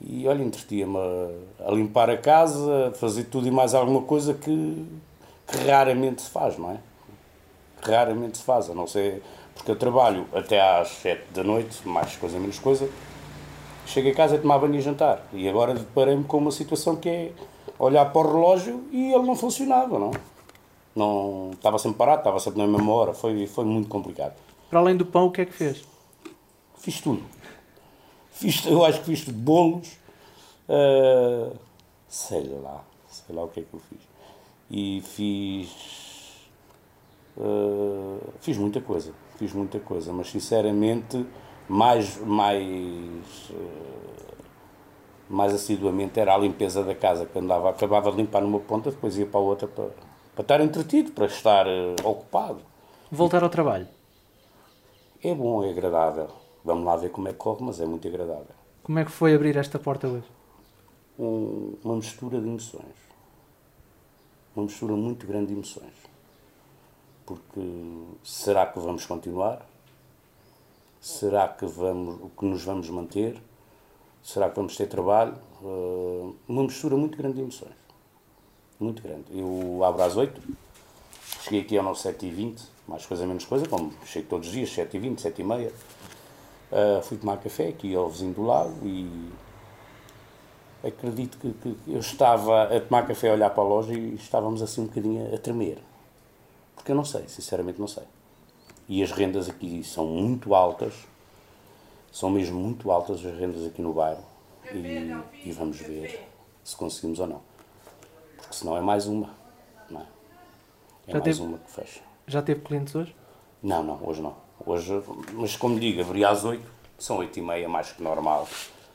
E 0.00 0.26
olha, 0.28 0.42
entretia-me 0.42 0.96
a, 0.96 1.68
a, 1.68 1.70
limpar 1.72 2.10
a 2.10 2.16
casa, 2.16 2.88
a 2.88 2.92
fazer 2.92 3.24
tudo 3.24 3.48
e 3.48 3.50
mais 3.50 3.74
alguma 3.74 4.02
coisa 4.02 4.34
que, 4.34 4.86
que 5.46 5.56
raramente 5.66 6.22
se 6.22 6.30
faz, 6.30 6.58
não 6.58 6.70
é? 6.70 6.78
Raramente 7.82 8.38
se 8.38 8.44
faz, 8.44 8.70
a 8.70 8.74
não 8.74 8.86
ser. 8.86 9.22
Porque 9.54 9.70
eu 9.70 9.76
trabalho 9.76 10.26
até 10.34 10.60
às 10.60 10.88
7 10.88 11.32
da 11.32 11.42
noite, 11.42 11.86
mais 11.88 12.14
coisa 12.16 12.38
menos 12.38 12.58
coisa. 12.58 12.88
Chego 13.86 14.10
a 14.10 14.14
casa, 14.14 14.38
tomar 14.38 14.58
banho 14.58 14.74
e 14.74 14.80
jantar. 14.80 15.26
E 15.32 15.48
agora 15.48 15.74
deparei-me 15.74 16.24
com 16.24 16.38
uma 16.38 16.50
situação 16.50 16.96
que 16.96 17.08
é 17.08 17.32
olhar 17.78 18.06
para 18.12 18.20
o 18.20 18.32
relógio 18.32 18.84
e 18.92 19.12
ele 19.12 19.24
não 19.24 19.36
funcionava, 19.36 19.98
não? 19.98 20.10
não 20.96 21.50
estava 21.52 21.78
sempre 21.78 21.98
parado, 21.98 22.20
estava 22.20 22.40
sempre 22.40 22.60
na 22.60 22.66
mesma 22.66 22.92
hora. 22.92 23.12
Foi, 23.12 23.46
foi 23.46 23.64
muito 23.64 23.88
complicado. 23.88 24.34
Para 24.70 24.80
além 24.80 24.96
do 24.96 25.04
pão, 25.04 25.26
o 25.26 25.30
que 25.30 25.42
é 25.42 25.44
que 25.44 25.52
fez? 25.52 25.84
Fiz 26.78 27.00
tudo. 27.00 27.22
Fiz, 28.30 28.66
eu 28.66 28.84
acho 28.84 29.00
que 29.00 29.06
fiz 29.06 29.24
tudo. 29.24 29.38
Bolos, 29.38 29.98
uh, 30.68 31.56
sei 32.06 32.44
lá, 32.62 32.84
sei 33.08 33.34
lá 33.34 33.44
o 33.44 33.48
que 33.48 33.60
é 33.60 33.62
que 33.62 33.74
eu 33.74 33.80
fiz. 33.80 34.00
E 34.70 35.00
fiz. 35.00 35.70
Uh, 37.36 38.20
fiz 38.40 38.56
muita 38.58 38.80
coisa, 38.80 39.12
fiz 39.36 39.52
muita 39.52 39.78
coisa, 39.80 40.12
mas 40.12 40.30
sinceramente, 40.30 41.24
mais, 41.68 42.18
mais, 42.18 43.50
uh, 43.50 44.36
mais 45.28 45.54
assiduamente 45.54 46.20
era 46.20 46.34
a 46.34 46.38
limpeza 46.38 46.82
da 46.82 46.94
casa 46.94 47.26
que 47.26 47.38
andava, 47.38 47.70
acabava 47.70 48.10
de 48.10 48.18
limpar 48.18 48.42
numa 48.42 48.60
ponta, 48.60 48.90
depois 48.90 49.16
ia 49.16 49.26
para 49.26 49.40
a 49.40 49.42
outra 49.42 49.68
para, 49.68 49.90
para 50.34 50.42
estar 50.42 50.60
entretido, 50.60 51.12
para 51.12 51.26
estar 51.26 51.66
ocupado. 52.04 52.60
Voltar 53.10 53.42
ao 53.42 53.50
trabalho? 53.50 53.88
É 55.22 55.34
bom, 55.34 55.62
é 55.64 55.70
agradável 55.70 56.45
Vamos 56.66 56.84
lá 56.84 56.96
ver 56.96 57.10
como 57.10 57.28
é 57.28 57.32
que 57.32 57.38
corre, 57.38 57.64
mas 57.64 57.78
é 57.78 57.86
muito 57.86 58.08
agradável. 58.08 58.48
Como 58.82 58.98
é 58.98 59.04
que 59.04 59.10
foi 59.12 59.32
abrir 59.32 59.56
esta 59.56 59.78
porta 59.78 60.08
hoje? 60.08 60.26
Um, 61.16 61.76
uma 61.84 61.94
mistura 61.94 62.40
de 62.40 62.48
emoções. 62.48 62.96
Uma 64.54 64.64
mistura 64.64 64.96
muito 64.96 65.28
grande 65.28 65.46
de 65.46 65.52
emoções. 65.52 65.94
Porque 67.24 67.60
será 68.24 68.66
que 68.66 68.80
vamos 68.80 69.06
continuar? 69.06 69.64
Será 71.00 71.46
que, 71.46 71.64
vamos, 71.66 72.32
que 72.36 72.44
nos 72.44 72.64
vamos 72.64 72.90
manter? 72.90 73.40
Será 74.20 74.50
que 74.50 74.56
vamos 74.56 74.76
ter 74.76 74.88
trabalho? 74.88 75.36
Uh, 75.62 76.34
uma 76.48 76.64
mistura 76.64 76.96
muito 76.96 77.16
grande 77.16 77.36
de 77.36 77.42
emoções. 77.42 77.76
Muito 78.80 79.00
grande. 79.04 79.26
Eu 79.30 79.84
abro 79.84 80.02
às 80.02 80.16
8, 80.16 80.42
cheguei 81.42 81.60
aqui 81.60 81.78
ao 81.78 81.84
nosso 81.84 82.08
7h20, 82.08 82.60
mais 82.88 83.06
coisa 83.06 83.24
menos 83.24 83.44
coisa, 83.44 83.68
como 83.68 83.92
chego 84.04 84.26
todos 84.26 84.48
os 84.48 84.52
dias, 84.52 84.68
7h20, 84.70 85.18
7h30. 85.18 85.70
Uh, 86.70 87.00
fui 87.02 87.16
tomar 87.16 87.36
café 87.36 87.68
aqui 87.68 87.94
ao 87.94 88.08
vizinho 88.08 88.34
do 88.34 88.42
lado 88.42 88.74
e 88.82 89.30
acredito 90.84 91.38
que, 91.38 91.52
que, 91.52 91.76
eu 91.86 92.00
estava 92.00 92.64
a 92.64 92.80
tomar 92.80 93.06
café, 93.06 93.30
a 93.30 93.34
olhar 93.34 93.50
para 93.50 93.62
a 93.62 93.66
loja 93.66 93.92
e 93.92 94.14
estávamos 94.14 94.62
assim 94.62 94.82
um 94.82 94.86
bocadinho 94.86 95.32
a 95.34 95.38
tremer. 95.38 95.78
Porque 96.74 96.92
eu 96.92 96.96
não 96.96 97.04
sei, 97.04 97.28
sinceramente 97.28 97.78
não 97.80 97.88
sei. 97.88 98.04
E 98.88 99.02
as 99.02 99.10
rendas 99.10 99.48
aqui 99.48 99.82
são 99.82 100.06
muito 100.06 100.54
altas, 100.54 100.94
são 102.12 102.30
mesmo 102.30 102.58
muito 102.58 102.90
altas 102.90 103.24
as 103.24 103.38
rendas 103.38 103.66
aqui 103.66 103.82
no 103.82 103.92
bairro. 103.92 104.24
E, 104.72 105.48
e 105.48 105.52
vamos 105.52 105.78
ver 105.78 106.28
se 106.64 106.76
conseguimos 106.76 107.20
ou 107.20 107.26
não. 107.26 107.40
Porque 108.36 108.54
senão 108.54 108.76
é 108.76 108.80
mais 108.80 109.06
uma. 109.06 109.30
Não 109.88 110.00
é? 110.00 110.06
é 111.08 111.12
mais 111.12 111.24
teve- 111.24 111.42
uma 111.42 111.58
que 111.58 111.70
fecha. 111.70 112.00
Já 112.26 112.42
teve 112.42 112.60
clientes 112.60 112.94
hoje? 112.94 113.14
Não, 113.62 113.82
não, 113.82 114.00
hoje 114.04 114.20
não. 114.20 114.45
Hoje, 114.64 115.02
mas 115.32 115.56
como 115.56 115.78
digo, 115.78 116.00
abria 116.00 116.28
às 116.28 116.44
8, 116.44 116.62
são 116.98 117.18
8 117.18 117.38
e 117.38 117.42
meia, 117.42 117.68
mais 117.68 117.92
que 117.92 118.02
normal. 118.02 118.48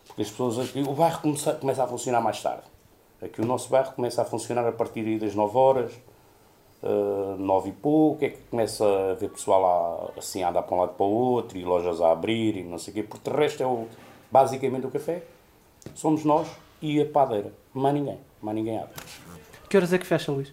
Porque 0.08 0.22
as 0.24 0.30
pessoas 0.30 0.60
aqui, 0.60 0.82
o 0.82 0.94
bairro 0.94 1.22
começa, 1.22 1.54
começa 1.54 1.84
a 1.84 1.88
funcionar 1.88 2.22
mais 2.22 2.42
tarde. 2.42 2.64
Aqui 3.22 3.40
o 3.40 3.46
nosso 3.46 3.70
bairro 3.70 3.92
começa 3.94 4.22
a 4.22 4.26
funcionar 4.26 4.68
a 4.68 4.72
partir 4.72 5.20
das 5.20 5.36
9 5.36 5.58
horas, 5.58 5.94
uh, 6.82 7.38
9 7.38 7.70
e 7.70 7.72
pouco, 7.72 8.26
é 8.26 8.30
que 8.30 8.42
começa 8.50 8.84
a 8.84 9.14
ver 9.14 9.30
pessoal 9.30 10.12
a, 10.16 10.20
assim 10.20 10.44
a 10.44 10.50
andar 10.50 10.64
para 10.64 10.76
um 10.76 10.80
lado 10.80 10.94
para 10.96 11.06
o 11.06 11.10
outro, 11.10 11.58
e 11.58 11.64
lojas 11.64 12.02
a 12.02 12.12
abrir 12.12 12.58
e 12.58 12.64
não 12.64 12.78
sei 12.78 12.92
o 12.92 12.96
quê. 12.96 13.04
Porque 13.04 13.30
de 13.30 13.36
resto 13.36 13.62
é 13.62 13.66
o, 13.66 13.88
basicamente 14.32 14.88
o 14.88 14.92
café. 14.92 15.24
Somos 15.94 16.26
nós 16.26 16.48
e 16.82 17.00
a 17.00 17.06
padeira. 17.06 17.54
Mais 17.74 17.94
ninguém. 17.94 18.20
Mais 18.42 18.56
ninguém 18.56 18.78
abre. 18.78 18.96
Que 19.70 19.78
horas 19.78 19.94
é 19.94 19.98
que 19.98 20.06
fecha, 20.06 20.32
Luís? 20.32 20.52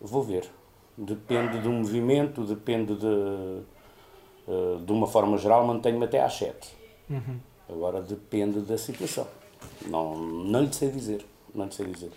Vou 0.00 0.22
ver. 0.22 0.48
Depende 0.96 1.58
do 1.58 1.70
movimento, 1.70 2.44
depende 2.44 2.96
de. 2.96 3.62
Eh, 4.50 4.78
de 4.84 4.92
uma 4.92 5.06
forma 5.06 5.38
geral, 5.38 5.64
mantenho-me 5.66 6.04
até 6.04 6.22
às 6.22 6.34
7. 6.34 6.68
Uhum. 7.08 7.38
Agora 7.68 8.02
depende 8.02 8.60
da 8.60 8.76
situação. 8.76 9.26
Não, 9.86 10.16
não 10.18 10.62
lhe 10.62 10.72
sei 10.72 10.90
dizer. 10.90 11.24
Não 11.54 11.66
lhe 11.66 11.72
sei 11.72 11.86
dizer. 11.86 12.10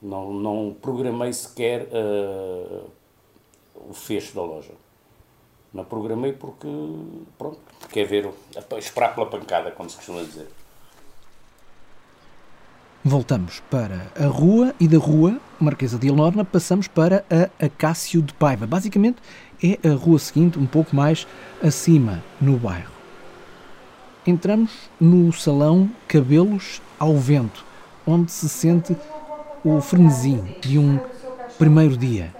Não, 0.00 0.32
não 0.32 0.76
programei 0.80 1.32
sequer 1.32 1.88
eh, 1.90 2.80
o 3.88 3.94
fecho 3.94 4.34
da 4.34 4.42
loja. 4.42 4.72
Não 5.72 5.84
programei 5.84 6.32
porque, 6.32 6.68
pronto, 7.38 7.58
quer 7.90 8.04
ver, 8.04 8.26
o- 8.26 8.34
esperar 8.78 9.14
pela 9.14 9.26
pancada, 9.26 9.70
como 9.70 9.88
se 9.88 9.96
costuma 9.96 10.22
dizer. 10.22 10.46
Voltamos 13.04 13.60
para 13.68 14.06
a 14.16 14.26
rua 14.26 14.72
e 14.78 14.86
da 14.86 14.96
rua 14.96 15.40
Marquesa 15.58 15.98
de 15.98 16.06
Elorna 16.06 16.44
passamos 16.44 16.86
para 16.86 17.24
a 17.28 17.66
Acácio 17.66 18.22
de 18.22 18.32
Paiva. 18.32 18.64
Basicamente 18.64 19.16
é 19.60 19.76
a 19.88 19.94
rua 19.94 20.20
seguinte, 20.20 20.56
um 20.56 20.66
pouco 20.66 20.94
mais 20.94 21.26
acima 21.60 22.22
no 22.40 22.56
bairro. 22.56 22.92
Entramos 24.24 24.88
no 25.00 25.32
salão 25.32 25.90
Cabelos 26.06 26.80
ao 26.96 27.16
Vento, 27.16 27.64
onde 28.06 28.30
se 28.30 28.48
sente 28.48 28.96
o 29.64 29.80
frenesim 29.80 30.40
de 30.60 30.78
um 30.78 31.00
primeiro 31.58 31.96
dia. 31.96 32.32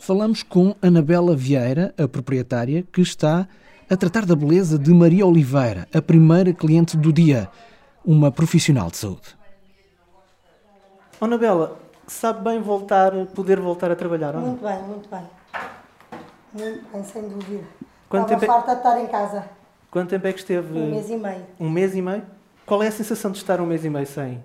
Falamos 0.00 0.42
com 0.42 0.74
Anabela 0.80 1.36
Vieira, 1.36 1.94
a 1.98 2.08
proprietária, 2.08 2.86
que 2.90 3.02
está 3.02 3.46
a 3.88 3.96
tratar 3.96 4.24
da 4.24 4.34
beleza 4.34 4.78
de 4.78 4.92
Maria 4.92 5.26
Oliveira, 5.26 5.86
a 5.94 6.00
primeira 6.00 6.52
cliente 6.52 6.96
do 6.96 7.12
dia, 7.12 7.48
uma 8.04 8.30
profissional 8.30 8.90
de 8.90 8.96
saúde. 8.96 9.36
Oh, 11.20 11.24
Anabela, 11.26 11.78
sabe 12.06 12.42
bem 12.42 12.60
voltar, 12.60 13.12
poder 13.34 13.60
voltar 13.60 13.90
a 13.90 13.96
trabalhar, 13.96 14.34
ou 14.34 14.40
não? 14.40 14.48
Muito 14.48 14.62
bem, 14.62 14.82
muito 14.82 15.08
bem. 15.08 15.22
Muito 16.52 16.92
bem, 16.92 17.04
sem 17.04 17.28
dúvida. 17.28 17.64
Quanto 18.08 18.32
Estava 18.32 18.40
tempo 18.40 18.44
é- 18.44 18.54
farta 18.54 18.72
de 18.72 18.78
estar 18.78 19.00
em 19.00 19.06
casa. 19.06 19.44
Quanto 19.90 20.10
tempo 20.10 20.26
é 20.26 20.32
que 20.32 20.38
esteve? 20.40 20.78
Um 20.78 20.90
mês 20.90 21.10
e 21.10 21.16
meio. 21.16 21.46
Um 21.60 21.70
mês 21.70 21.94
e 21.94 22.02
meio? 22.02 22.22
Qual 22.66 22.82
é 22.82 22.88
a 22.88 22.92
sensação 22.92 23.30
de 23.30 23.38
estar 23.38 23.60
um 23.60 23.66
mês 23.66 23.84
e 23.84 23.90
meio 23.90 24.06
sem? 24.06 24.44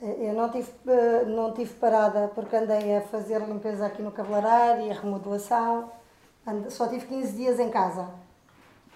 Eu 0.00 0.34
não 0.34 0.48
tive, 0.50 0.68
eh, 0.88 1.24
não 1.26 1.52
tive 1.52 1.74
parada 1.74 2.28
porque 2.34 2.56
andei 2.56 2.96
a 2.96 3.02
fazer 3.02 3.40
limpeza 3.40 3.86
aqui 3.86 4.02
no 4.02 4.10
cabeleireiro 4.10 4.82
e 4.82 4.90
a 4.90 5.00
remodelação. 5.00 5.90
Só 6.70 6.88
tive 6.88 7.06
15 7.06 7.32
dias 7.36 7.60
em 7.60 7.70
casa. 7.70 8.08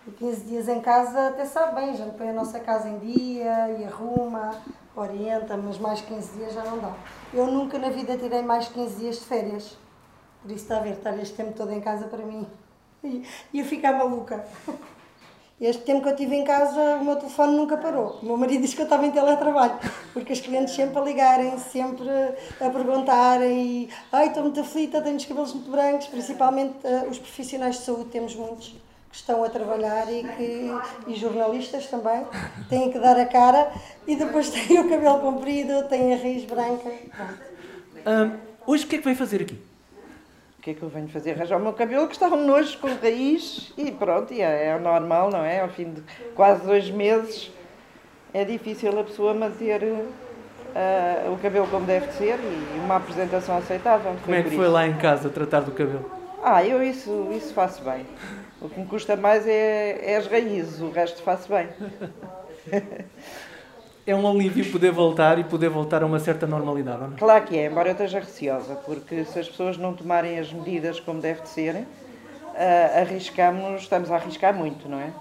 E 0.06 0.10
15 0.12 0.44
dias 0.44 0.68
em 0.68 0.80
casa 0.80 1.28
até 1.28 1.44
sabe 1.44 1.80
bem, 1.80 1.96
já 1.96 2.06
põe 2.06 2.28
a 2.28 2.32
nossa 2.32 2.60
casa 2.60 2.88
em 2.88 2.96
dia 2.98 3.76
e 3.76 3.84
arruma, 3.84 4.54
orienta, 4.94 5.56
mas 5.56 5.78
mais 5.78 6.00
15 6.00 6.38
dias 6.38 6.54
já 6.54 6.62
não 6.62 6.78
dá. 6.78 6.94
Eu 7.34 7.46
nunca 7.48 7.76
na 7.76 7.88
vida 7.88 8.16
tirei 8.16 8.40
mais 8.40 8.68
15 8.68 8.96
dias 8.96 9.16
de 9.16 9.24
férias. 9.24 9.76
Por 10.40 10.52
isso 10.52 10.62
está 10.62 10.76
a 10.76 10.80
ver, 10.80 10.92
estar 10.92 11.18
este 11.18 11.34
tempo 11.34 11.54
todo 11.54 11.72
em 11.72 11.80
casa 11.80 12.06
para 12.06 12.24
mim. 12.24 12.46
E 13.02 13.24
ia 13.52 13.64
ficar 13.64 13.94
maluca. 13.94 14.46
Este 15.60 15.82
tempo 15.82 16.02
que 16.02 16.08
eu 16.08 16.12
estive 16.12 16.36
em 16.36 16.44
casa, 16.44 16.98
o 17.00 17.04
meu 17.04 17.16
telefone 17.16 17.56
nunca 17.56 17.76
parou. 17.76 18.20
O 18.22 18.26
meu 18.26 18.36
marido 18.36 18.60
diz 18.60 18.74
que 18.74 18.82
eu 18.82 18.84
estava 18.84 19.04
em 19.06 19.10
teletrabalho, 19.10 19.76
porque 20.12 20.32
os 20.32 20.38
clientes 20.38 20.72
sempre 20.72 20.98
a 20.98 21.00
ligarem, 21.02 21.58
sempre 21.58 22.08
a 22.60 22.70
perguntarem 22.70 23.88
ai, 24.12 24.28
estou 24.28 24.44
muito 24.44 24.60
aflita, 24.60 25.00
tenho 25.00 25.16
os 25.16 25.24
cabelos 25.24 25.52
muito 25.52 25.68
brancos, 25.68 26.06
principalmente 26.06 26.76
eh, 26.84 27.06
os 27.10 27.18
profissionais 27.18 27.76
de 27.76 27.82
saúde, 27.82 28.04
temos 28.10 28.36
muitos 28.36 28.76
que 29.10 29.16
estão 29.16 29.42
a 29.44 29.48
trabalhar 29.48 30.12
e, 30.12 30.24
que, 30.24 30.70
e 31.06 31.14
jornalistas 31.14 31.86
também, 31.86 32.24
têm 32.68 32.90
que 32.90 32.98
dar 32.98 33.18
a 33.18 33.26
cara 33.26 33.72
e 34.06 34.16
depois 34.16 34.50
têm 34.50 34.78
o 34.78 34.88
cabelo 34.88 35.20
comprido, 35.20 35.88
têm 35.88 36.14
a 36.14 36.16
raiz 36.16 36.44
branca. 36.44 36.90
Ahm, 38.04 38.32
hoje 38.66 38.84
o 38.84 38.88
que 38.88 38.96
é 38.96 38.98
que 38.98 39.04
vem 39.04 39.14
fazer 39.14 39.42
aqui? 39.42 39.58
O 40.58 40.62
que 40.62 40.70
é 40.70 40.74
que 40.74 40.82
eu 40.82 40.88
venho 40.88 41.08
fazer? 41.08 41.32
Arranjar 41.32 41.58
o 41.58 41.62
meu 41.62 41.72
cabelo 41.72 42.08
que 42.08 42.14
está 42.14 42.26
um 42.28 42.44
nojo 42.44 42.78
com 42.78 42.88
raiz 42.88 43.72
e 43.76 43.90
pronto, 43.92 44.32
e 44.34 44.40
é, 44.40 44.66
é 44.66 44.78
normal, 44.78 45.30
não 45.30 45.44
é? 45.44 45.60
Ao 45.60 45.68
fim 45.68 45.92
de 45.92 46.02
quase 46.34 46.66
dois 46.66 46.90
meses 46.90 47.50
é 48.34 48.44
difícil 48.44 48.98
a 48.98 49.04
pessoa 49.04 49.32
manter 49.32 49.82
ah, 50.74 51.30
o 51.32 51.38
cabelo 51.38 51.66
como 51.68 51.86
deve 51.86 52.08
de 52.08 52.12
ser 52.12 52.38
e 52.38 52.78
uma 52.78 52.96
apresentação 52.96 53.56
aceitável. 53.56 54.14
Como 54.22 54.36
é 54.36 54.42
que 54.42 54.50
foi 54.50 54.64
isso. 54.64 54.72
lá 54.72 54.86
em 54.86 54.94
casa 54.98 55.30
tratar 55.30 55.60
do 55.60 55.70
cabelo? 55.70 56.10
Ah, 56.44 56.62
eu 56.62 56.82
isso, 56.82 57.28
isso 57.32 57.54
faço 57.54 57.82
bem. 57.82 58.04
O 58.66 58.68
que 58.68 58.80
me 58.80 58.86
custa 58.86 59.14
mais 59.14 59.46
é, 59.46 60.12
é 60.12 60.16
as 60.16 60.26
raízes, 60.26 60.80
o 60.80 60.90
resto 60.90 61.22
faço 61.22 61.48
bem. 61.48 61.68
É 64.04 64.14
um 64.14 64.28
alívio 64.28 64.70
poder 64.70 64.92
voltar 64.92 65.36
e 65.38 65.42
poder 65.42 65.68
voltar 65.68 66.02
a 66.02 66.06
uma 66.06 66.20
certa 66.20 66.46
normalidade, 66.46 67.00
não? 67.00 67.16
Claro 67.16 67.44
que 67.44 67.58
é, 67.58 67.66
embora 67.66 67.88
eu 67.88 67.92
esteja 67.92 68.20
receosa, 68.20 68.76
porque 68.76 69.24
se 69.24 69.38
as 69.38 69.48
pessoas 69.48 69.76
não 69.76 69.94
tomarem 69.94 70.38
as 70.38 70.52
medidas 70.52 71.00
como 71.00 71.20
deve 71.20 71.42
de 71.42 71.48
ser, 71.48 71.84
ah, 72.54 73.00
arriscamos, 73.00 73.82
estamos 73.82 74.10
a 74.10 74.14
arriscar 74.14 74.54
muito, 74.54 74.88
não 74.88 75.00
é? 75.00 75.12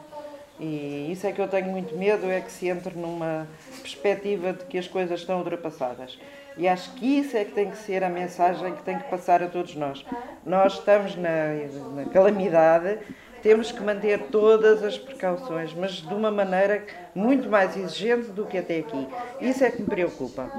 E 0.59 1.11
isso 1.11 1.25
é 1.25 1.31
que 1.31 1.41
eu 1.41 1.47
tenho 1.47 1.67
muito 1.67 1.95
medo, 1.97 2.29
é 2.29 2.39
que 2.41 2.51
se 2.51 2.67
entre 2.67 2.95
numa 2.95 3.47
perspectiva 3.81 4.53
de 4.53 4.65
que 4.65 4.77
as 4.77 4.87
coisas 4.87 5.19
estão 5.19 5.39
ultrapassadas. 5.39 6.17
E 6.57 6.67
acho 6.67 6.93
que 6.93 7.19
isso 7.19 7.35
é 7.35 7.43
que 7.43 7.51
tem 7.51 7.69
que 7.69 7.77
ser 7.77 8.03
a 8.03 8.09
mensagem 8.09 8.73
que 8.75 8.83
tem 8.83 8.97
que 8.97 9.09
passar 9.09 9.43
a 9.43 9.47
todos 9.47 9.75
nós. 9.75 10.05
Nós 10.45 10.73
estamos 10.73 11.15
na, 11.15 11.53
na 11.95 12.05
calamidade, 12.05 12.99
temos 13.45 13.71
que 13.71 13.79
manter 13.83 14.23
todas 14.31 14.81
as 14.81 14.97
precauções, 14.97 15.71
mas 15.75 15.91
de 15.91 16.11
uma 16.11 16.31
maneira 16.31 16.83
muito 17.13 17.47
mais 17.47 17.77
exigente 17.77 18.31
do 18.31 18.43
que 18.43 18.57
até 18.57 18.79
aqui. 18.79 19.07
Isso 19.39 19.63
é 19.63 19.69
que 19.69 19.83
me 19.83 19.87
preocupa. 19.87 20.49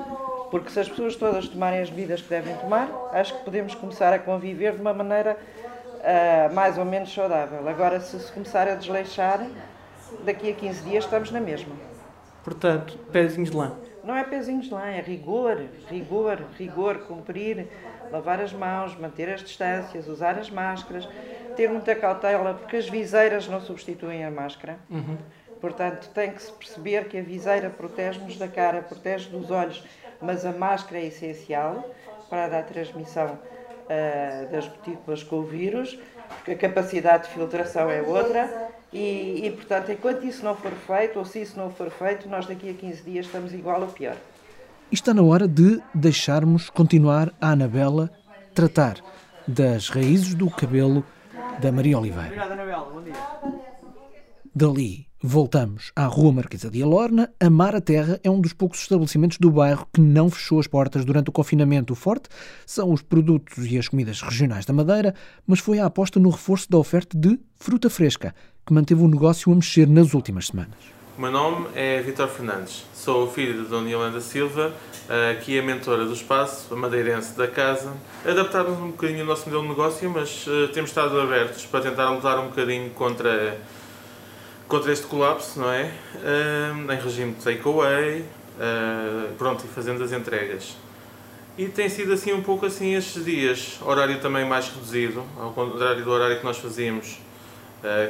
Porque 0.53 0.71
se 0.71 0.79
as 0.79 0.89
pessoas 0.89 1.17
todas 1.17 1.49
tomarem 1.49 1.81
as 1.81 1.91
medidas 1.91 2.23
que 2.23 2.29
devem 2.29 2.55
tomar, 2.59 2.89
acho 3.13 3.37
que 3.37 3.45
podemos 3.45 3.75
começar 3.75 4.13
a 4.13 4.21
conviver 4.21 4.75
de 4.75 4.81
uma 4.81 4.95
maneira 4.95 5.37
ah, 6.05 6.49
mais 6.55 6.79
ou 6.79 6.85
menos 6.85 7.13
saudável. 7.13 7.69
Agora, 7.69 7.99
se 7.99 8.21
se 8.21 8.31
começar 8.31 8.69
a 8.69 8.77
desleixar, 8.77 9.45
daqui 10.25 10.49
a 10.49 10.55
15 10.55 10.85
dias 10.85 11.03
estamos 11.03 11.33
na 11.33 11.41
mesma. 11.41 11.75
Portanto, 12.45 12.97
pezinhos 13.11 13.51
de 13.51 13.57
lã. 13.57 13.73
Não 14.07 14.17
é 14.17 14.23
pezinhos 14.23 14.67
de 14.67 14.73
lã, 14.73 14.87
é 14.87 15.01
rigor, 15.01 15.61
rigor, 15.91 16.39
rigor, 16.57 16.99
cumprir, 17.01 17.67
lavar 18.13 18.41
as 18.41 18.53
mãos, 18.53 18.97
manter 18.97 19.29
as 19.29 19.43
distâncias, 19.43 20.07
usar 20.07 20.39
as 20.39 20.49
máscaras, 20.49 21.09
ter 21.57 21.69
muita 21.69 21.93
cautela, 21.97 22.55
porque 22.55 22.77
as 22.77 22.89
viseiras 22.89 23.49
não 23.49 23.61
substituem 23.61 24.25
a 24.25 24.31
máscara. 24.31 24.79
Uhum. 24.89 25.19
Portanto, 25.61 26.09
tem 26.15 26.31
que 26.31 26.41
se 26.41 26.53
perceber 26.53 27.09
que 27.09 27.19
a 27.19 27.23
viseira 27.23 27.69
protege-nos 27.69 28.39
da 28.39 28.47
cara, 28.47 28.81
protege 28.81 29.29
dos 29.29 29.51
olhos, 29.51 29.85
mas 30.23 30.47
a 30.47 30.53
máscara 30.53 31.01
é 31.01 31.07
essencial 31.07 31.91
para 32.31 32.61
a 32.61 32.63
transmissão 32.63 33.37
uh, 33.37 34.53
das 34.53 34.69
gotículas 34.69 35.25
com 35.25 35.37
o 35.37 35.43
vírus, 35.43 35.99
porque 36.29 36.53
a 36.53 36.57
capacidade 36.57 37.25
de 37.25 37.31
filtração 37.31 37.91
é 37.91 38.03
outra. 38.03 38.71
E, 38.97 39.47
e, 39.47 39.51
portanto, 39.51 39.93
enquanto 39.93 40.25
isso 40.25 40.43
não 40.43 40.57
for 40.57 40.73
feito, 40.73 41.19
ou 41.19 41.25
se 41.27 41.43
isso 41.43 41.59
não 41.59 41.71
for 41.71 41.91
feito, 41.91 42.27
nós 42.31 42.47
daqui 42.47 42.71
a 42.71 42.73
15 42.73 43.03
dias 43.03 43.27
estamos 43.27 43.53
igual 43.53 43.83
ou 43.83 43.89
pior. 43.89 44.17
E 44.91 44.95
está 44.95 45.13
na 45.13 45.23
hora 45.23 45.47
de 45.47 45.83
deixarmos 45.95 46.71
continuar 46.71 47.31
a 47.39 47.51
Anabela 47.51 48.11
tratar 48.55 48.97
das 49.47 49.91
raízes 49.91 50.35
do 50.35 50.49
cabelo 50.49 51.05
da 51.61 51.71
Maria 51.71 51.99
Oliveira. 51.99 52.29
Obrigado, 52.29 52.53
Anabela. 52.53 52.91
Bom 52.91 53.03
dia. 53.03 53.13
Dali 54.55 55.06
voltamos 55.23 55.93
à 55.97 56.07
Rua 56.07 56.33
Marquesa 56.33 56.71
de 56.71 56.83
Alorna. 56.83 57.31
Amar 57.41 57.75
a 57.75 57.81
Terra 57.81 58.21
é 58.23 58.31
um 58.31 58.41
dos 58.41 58.53
poucos 58.53 58.81
estabelecimentos 58.81 59.39
do 59.39 59.51
bairro 59.51 59.87
que 59.93 60.01
não 60.01 60.31
fechou 60.31 60.61
as 60.61 60.67
portas 60.67 61.05
durante 61.05 61.31
o 61.31 61.33
confinamento. 61.33 61.93
O 61.93 61.97
forte 61.97 62.29
são 62.67 62.93
os 62.93 63.03
produtos 63.03 63.67
e 63.67 63.79
as 63.79 63.89
comidas 63.89 64.21
regionais 64.21 64.65
da 64.65 64.73
Madeira, 64.73 65.15
mas 65.47 65.61
foi 65.61 65.79
a 65.79 65.87
aposta 65.87 66.21
no 66.21 66.31
reforço 66.31 66.71
da 66.71 66.79
oferta 66.79 67.17
de 67.17 67.39
fruta 67.57 67.89
fresca, 67.89 68.35
que 68.65 68.73
manteve 68.73 69.03
o 69.03 69.09
negócio 69.09 69.51
a 69.53 69.55
mexer 69.55 69.89
nas 69.89 70.15
últimas 70.15 70.49
semanas. 70.49 70.97
O 71.17 71.21
meu 71.23 71.31
nome 71.31 71.69
é 71.75 72.03
Vitor 72.03 72.29
Fernandes, 72.29 72.85
sou 72.93 73.25
o 73.25 73.31
filho 73.31 73.63
de 73.63 73.71
Dona 73.71 73.89
Yolanda 73.89 74.21
Silva, 74.21 74.71
aqui 75.33 75.59
a 75.59 75.63
mentora 75.63 76.05
do 76.05 76.13
espaço, 76.13 76.75
a 76.75 76.77
madeirense 76.77 77.35
da 77.39 77.49
casa. 77.49 77.91
Adaptámos 78.23 78.79
um 78.79 78.91
bocadinho 78.91 79.23
o 79.23 79.27
nosso 79.27 79.47
modelo 79.47 79.63
de 79.63 79.69
negócio, 79.71 80.11
mas 80.11 80.47
uh, 80.47 80.69
temos 80.75 80.91
estado 80.91 81.19
abertos 81.19 81.65
para 81.65 81.81
tentar 81.81 82.11
lutar 82.11 82.39
um 82.39 82.49
bocadinho 82.49 82.91
contra, 82.91 83.59
contra 84.69 84.93
este 84.93 85.07
colapso, 85.07 85.59
não 85.61 85.73
é? 85.73 85.93
Uh, 86.15 86.93
em 86.93 87.01
regime 87.01 87.33
de 87.35 87.43
takeaway, 87.43 88.21
uh, 88.21 89.35
pronto, 89.39 89.65
e 89.65 89.69
fazendo 89.69 90.03
as 90.03 90.13
entregas. 90.13 90.77
E 91.57 91.69
tem 91.69 91.89
sido 91.89 92.13
assim 92.13 92.33
um 92.33 92.43
pouco 92.43 92.67
assim 92.67 92.95
estes 92.95 93.25
dias, 93.25 93.79
horário 93.81 94.21
também 94.21 94.45
mais 94.45 94.69
reduzido, 94.69 95.25
ao 95.39 95.53
contrário 95.53 96.05
do 96.05 96.11
horário 96.11 96.39
que 96.39 96.45
nós 96.45 96.59
fazíamos, 96.59 97.19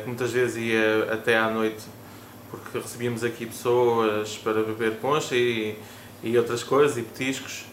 que 0.02 0.06
muitas 0.06 0.32
vezes 0.32 0.56
ia 0.56 1.12
até 1.12 1.38
à 1.38 1.48
noite 1.48 1.84
porque 2.50 2.78
recebíamos 2.78 3.24
aqui 3.24 3.46
pessoas 3.46 4.36
para 4.38 4.62
beber 4.62 4.96
poncha 4.96 5.34
e, 5.34 5.78
e 6.22 6.36
outras 6.38 6.62
coisas, 6.62 6.96
e 6.96 7.02
petiscos. 7.02 7.66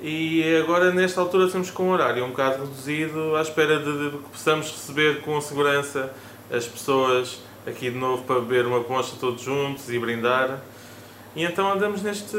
E 0.00 0.44
agora, 0.62 0.92
nesta 0.92 1.20
altura, 1.20 1.46
estamos 1.46 1.70
com 1.70 1.84
um 1.84 1.90
horário 1.90 2.24
um 2.24 2.30
bocado 2.30 2.64
reduzido, 2.64 3.34
à 3.34 3.42
espera 3.42 3.78
de, 3.78 4.10
de 4.10 4.16
que 4.18 4.28
possamos 4.30 4.70
receber 4.70 5.22
com 5.22 5.40
segurança 5.40 6.12
as 6.50 6.66
pessoas 6.66 7.40
aqui 7.66 7.90
de 7.90 7.98
novo 7.98 8.22
para 8.22 8.40
beber 8.40 8.66
uma 8.66 8.82
poncha 8.84 9.16
todos 9.18 9.42
juntos 9.42 9.90
e 9.90 9.98
brindar. 9.98 10.60
E 11.34 11.44
então 11.44 11.70
andamos 11.70 12.02
neste, 12.02 12.36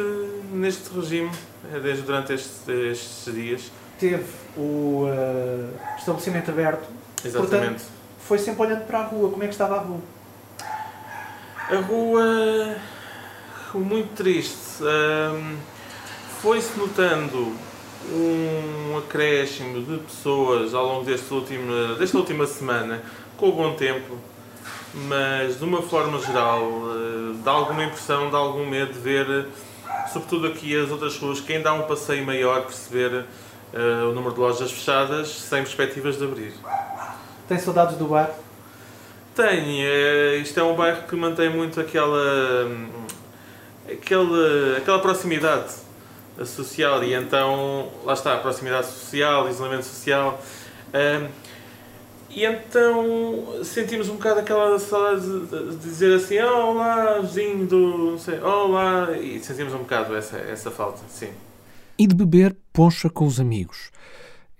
neste 0.52 0.90
regime 0.94 1.30
eh, 1.72 1.80
desde 1.80 2.04
durante 2.04 2.34
estes, 2.34 2.68
estes 2.68 3.34
dias. 3.34 3.72
Teve 4.00 4.26
o 4.56 5.06
uh, 5.06 5.98
estabelecimento 5.98 6.50
aberto. 6.50 6.88
Exatamente. 7.24 7.60
Portanto, 7.60 7.84
foi 8.20 8.40
sempre 8.40 8.62
olhando 8.63 8.86
para 8.86 9.00
a 9.00 9.04
rua. 9.04 9.30
Como 9.30 9.44
é 9.44 9.48
que 9.48 9.54
estava 9.54 9.76
a 9.76 9.80
rua? 9.80 10.00
A 11.70 11.76
rua, 11.76 12.76
muito 13.76 14.16
triste. 14.16 14.82
Um, 14.82 15.58
Foi-se 16.42 16.78
notando 16.78 17.56
um 18.12 18.98
acréscimo 18.98 19.82
de 19.84 19.98
pessoas 19.98 20.74
ao 20.74 20.86
longo 20.86 21.06
deste 21.06 21.34
último, 21.34 21.96
desta 21.96 22.18
última 22.18 22.46
semana, 22.48 23.02
com 23.36 23.50
o 23.50 23.52
bom 23.52 23.74
tempo, 23.74 24.18
mas 25.06 25.60
de 25.60 25.64
uma 25.64 25.82
forma 25.82 26.20
geral, 26.20 26.64
uh, 26.64 27.34
dá 27.44 27.52
alguma 27.52 27.84
impressão, 27.84 28.30
dá 28.30 28.38
algum 28.38 28.66
medo 28.66 28.94
de 28.94 29.00
ver, 29.00 29.48
sobretudo 30.12 30.48
aqui 30.48 30.76
as 30.76 30.90
outras 30.90 31.18
ruas, 31.18 31.40
quem 31.40 31.62
dá 31.62 31.74
um 31.74 31.84
passeio 31.84 32.26
maior, 32.26 32.64
perceber 32.64 33.26
uh, 33.74 34.10
o 34.10 34.14
número 34.14 34.34
de 34.34 34.40
lojas 34.40 34.72
fechadas 34.72 35.30
sem 35.30 35.62
perspectivas 35.62 36.18
de 36.18 36.24
abrir. 36.24 36.54
Tem 37.48 37.60
saudades 37.60 37.98
do 37.98 38.06
bar? 38.06 38.32
Tem, 39.36 39.86
é, 39.86 40.38
isto 40.38 40.60
é 40.60 40.64
um 40.64 40.76
bairro 40.76 41.04
que 41.04 41.16
mantém 41.16 41.50
muito 41.50 41.80
aquela, 41.80 42.68
aquela, 43.88 44.78
aquela 44.78 45.00
proximidade 45.00 45.76
social 46.44 47.04
e 47.04 47.14
então, 47.14 47.92
lá 48.04 48.14
está, 48.14 48.34
a 48.34 48.38
proximidade 48.38 48.88
social, 48.88 49.48
isolamento 49.48 49.86
social. 49.86 50.42
E 52.30 52.46
então 52.46 53.63
sentimos 53.63 54.10
um 54.10 54.16
bocado 54.16 54.42
aquela 54.42 54.78
saudade 54.80 55.22
de, 55.48 55.78
dizer 55.78 56.16
assim, 56.16 56.40
oh, 56.40 56.72
olá, 56.72 57.20
vizinho 57.20 57.66
do, 57.66 57.98
não 58.12 58.18
sei, 58.20 58.40
olá, 58.40 59.18
e 59.18 59.40
sentimos 59.40 59.74
um 59.74 59.80
bocado 59.80 60.16
essa, 60.16 60.38
essa 60.38 60.70
falta, 60.70 61.00
sim. 61.10 61.30
E 61.98 62.06
de 62.06 62.13
beber 62.13 62.56
poncha 62.72 63.10
com 63.10 63.26
os 63.26 63.40
amigos. 63.40 63.92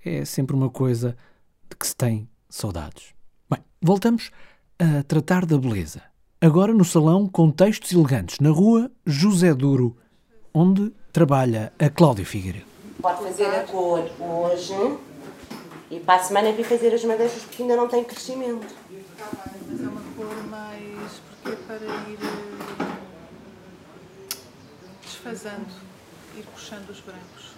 É 0.04 0.24
sempre 0.24 0.56
uma 0.56 0.70
coisa 0.70 1.16
de 1.70 1.76
que 1.76 1.86
se 1.86 1.94
tem 1.94 2.28
saudades. 2.48 3.14
Bem, 3.48 3.60
voltamos 3.80 4.30
a 4.78 5.02
tratar 5.02 5.44
da 5.44 5.58
beleza. 5.58 6.02
Agora 6.40 6.72
no 6.72 6.84
salão 6.84 7.28
Contextos 7.28 7.92
Elegantes, 7.92 8.38
na 8.40 8.50
rua 8.50 8.90
José 9.04 9.52
Duro, 9.54 9.96
onde 10.54 10.92
trabalha 11.12 11.72
a 11.78 11.88
Cláudia 11.88 12.24
Figueiredo. 12.24 12.66
Pode 13.00 13.22
fazer 13.22 13.46
a 13.46 13.64
cor 13.64 14.08
hoje 14.18 14.74
e 15.90 15.98
para 16.00 16.20
a 16.20 16.24
semana 16.24 16.52
vir 16.52 16.64
fazer 16.64 16.92
as 16.94 17.04
madeixas 17.04 17.42
porque 17.42 17.62
ainda 17.62 17.76
não 17.76 17.88
tem 17.88 18.04
crescimento. 18.04 18.66
Mas 19.68 19.80
é 19.80 19.88
uma 19.88 20.02
cor 20.16 20.46
mais. 20.48 21.12
porque 21.42 21.56
é 21.56 21.56
para 21.66 21.86
ir 21.86 22.18
eh, 22.22 22.96
desfazendo, 25.02 25.66
ir 26.36 26.44
puxando 26.54 26.90
os 26.90 27.00
brancos. 27.00 27.48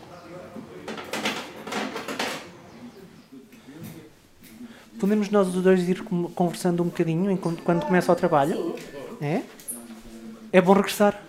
Podemos 4.99 5.31
nós 5.31 5.49
os 5.49 5.63
dois 5.63 5.89
ir 5.89 6.03
conversando 6.05 6.83
um 6.83 6.87
bocadinho 6.87 7.31
enquanto, 7.31 7.63
quando 7.63 7.87
começa 7.87 8.13
o 8.13 8.17
trabalho? 8.17 8.55
Sim. 8.55 8.75
É? 9.25 9.43
É 10.53 10.61
bom 10.61 10.75
regressar? 10.75 11.23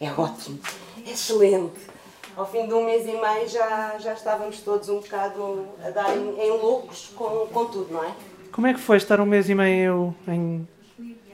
É 0.00 0.10
ótimo. 0.12 0.60
É 1.04 1.10
excelente. 1.10 1.91
Ao 2.36 2.46
fim 2.46 2.66
de 2.66 2.72
um 2.72 2.84
mês 2.84 3.06
e 3.06 3.12
meio 3.12 3.48
já, 3.48 3.98
já 3.98 4.14
estávamos 4.14 4.60
todos 4.60 4.88
um 4.88 5.00
bocado 5.00 5.68
a 5.84 5.90
dar 5.90 6.16
em, 6.16 6.40
em 6.40 6.50
loucos 6.50 7.08
com, 7.14 7.46
com 7.46 7.66
tudo, 7.66 7.92
não 7.92 8.02
é? 8.02 8.14
Como 8.50 8.66
é 8.66 8.72
que 8.72 8.80
foi 8.80 8.96
estar 8.96 9.20
um 9.20 9.26
mês 9.26 9.48
e 9.50 9.54
meio 9.54 10.14
em, 10.26 10.66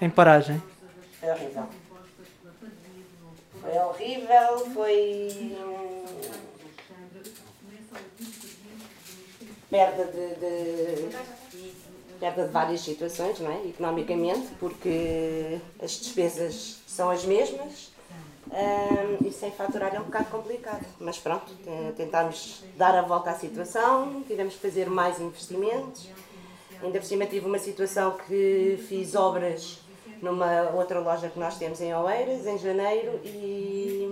em 0.00 0.10
paragem? 0.10 0.60
Foi 1.20 1.30
horrível. 1.30 1.66
Foi 3.60 3.78
horrível, 3.78 4.74
foi. 4.74 5.56
Hum, 5.60 6.04
perda 9.70 10.04
de, 10.06 10.34
de 10.36 11.08
perda 12.18 12.46
de 12.46 12.52
várias 12.52 12.80
situações, 12.80 13.38
não 13.38 13.52
é? 13.52 13.68
economicamente, 13.68 14.48
porque 14.58 15.60
as 15.80 15.92
despesas 15.92 16.78
são 16.86 17.10
as 17.10 17.24
mesmas 17.24 17.92
um, 18.50 19.26
e 19.26 19.32
sem 19.32 19.50
faturar 19.50 19.94
é 19.94 20.00
um 20.00 20.04
bocado 20.04 20.26
complicado. 20.26 20.84
Mas 21.00 21.18
pronto, 21.18 21.52
tentámos 21.96 22.64
dar 22.76 22.94
a 22.96 23.02
volta 23.02 23.30
à 23.30 23.34
situação, 23.34 24.22
tivemos 24.26 24.54
que 24.54 24.60
fazer 24.60 24.88
mais 24.88 25.20
investimentos. 25.20 26.08
Ainda 26.82 26.98
por 26.98 27.06
cima 27.06 27.26
tive 27.26 27.46
uma 27.46 27.58
situação 27.58 28.16
que 28.26 28.78
fiz 28.88 29.14
obras 29.14 29.80
numa 30.22 30.70
outra 30.74 31.00
loja 31.00 31.28
que 31.28 31.38
nós 31.38 31.58
temos 31.58 31.80
em 31.80 31.94
Oeiras, 31.94 32.46
em 32.46 32.58
janeiro, 32.58 33.20
e 33.24 34.08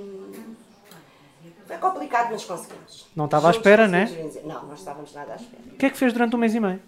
foi 1.67 1.79
complicado, 1.79 2.31
mas 2.31 2.45
conseguimos. 2.45 3.07
Não 3.15 3.25
estava 3.25 3.49
à 3.49 3.51
espera, 3.51 3.89
né? 3.89 4.09
Não, 4.45 4.67
não 4.67 4.75
estávamos 4.75 5.13
nada 5.13 5.33
à 5.33 5.37
espera. 5.37 5.63
O 5.73 5.77
que 5.77 5.87
é 5.87 5.91
que 5.91 5.97
fez 5.97 6.13
durante 6.13 6.37
um 6.37 6.39
mês 6.39 6.55
e 6.55 6.61
meio? 6.61 6.81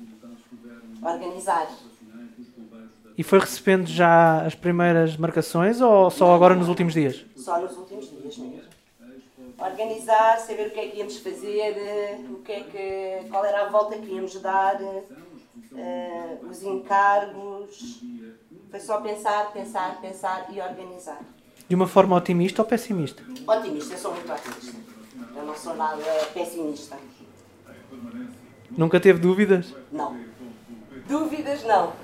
Organizar. 1.03 1.69
E 3.19 3.25
foi 3.25 3.41
recebendo 3.41 3.89
já 3.89 4.43
as 4.43 4.55
primeiras 4.55 5.17
marcações 5.17 5.81
ou 5.81 6.09
só 6.09 6.33
agora 6.33 6.55
nos 6.55 6.69
últimos 6.69 6.95
dias? 6.95 7.25
Só 7.35 7.61
nos 7.61 7.77
últimos 7.77 8.09
dias 8.09 8.39
mesmo. 8.39 8.61
Organizar, 9.59 10.39
saber 10.39 10.69
o 10.69 10.71
que 10.71 10.79
é 10.79 10.87
que 10.87 10.99
íamos 10.99 11.19
fazer, 11.19 12.21
o 12.31 12.37
que 12.45 12.53
é 12.53 12.61
que, 12.61 13.29
qual 13.29 13.45
era 13.45 13.67
a 13.67 13.69
volta 13.71 13.99
que 13.99 14.07
íamos 14.07 14.41
dar, 14.41 14.81
uh, 14.81 16.49
os 16.49 16.63
encargos. 16.63 18.05
Foi 18.71 18.79
só 18.79 19.01
pensar, 19.01 19.51
pensar, 19.53 20.01
pensar 20.01 20.47
e 20.53 20.61
organizar. 20.61 21.19
De 21.69 21.75
uma 21.75 21.89
forma 21.89 22.15
otimista 22.15 22.63
ou 22.63 22.69
pessimista? 22.69 23.25
Otimista, 23.49 23.95
eu 23.95 23.99
sou 23.99 24.15
muito 24.15 24.33
otimista. 24.33 24.77
Eu 25.35 25.45
não 25.45 25.57
sou 25.57 25.75
nada 25.75 26.05
pessimista. 26.33 26.97
Nunca 28.71 29.01
teve 29.01 29.19
dúvidas? 29.19 29.75
Não. 29.91 30.28
Dúvidas 31.09 31.65
não. 31.65 31.95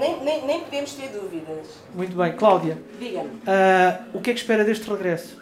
nem, 0.00 0.24
nem, 0.24 0.46
nem 0.46 0.60
podemos 0.60 0.94
ter 0.94 1.08
dúvidas. 1.08 1.66
Muito 1.94 2.16
bem. 2.16 2.32
Cláudia. 2.34 2.78
Diga-me. 2.98 3.28
Uh, 3.28 4.16
o 4.16 4.20
que 4.22 4.30
é 4.30 4.32
que 4.32 4.40
espera 4.40 4.64
deste 4.64 4.88
regresso? 4.88 5.38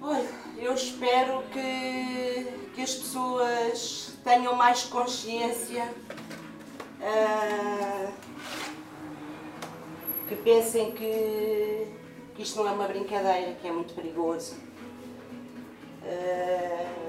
Olha, 0.00 0.28
eu 0.56 0.72
espero 0.72 1.42
que, 1.52 2.46
que 2.76 2.80
as 2.80 2.94
pessoas 2.94 4.16
tenham 4.22 4.54
mais 4.54 4.84
consciência. 4.84 5.88
Uh, 7.00 8.12
que 10.28 10.36
pensem 10.36 10.92
que, 10.92 11.88
que 12.36 12.42
isto 12.42 12.56
não 12.58 12.68
é 12.68 12.72
uma 12.72 12.86
brincadeira, 12.86 13.52
que 13.60 13.66
é 13.66 13.72
muito 13.72 13.94
perigoso. 13.94 14.56
Uh, 16.04 17.03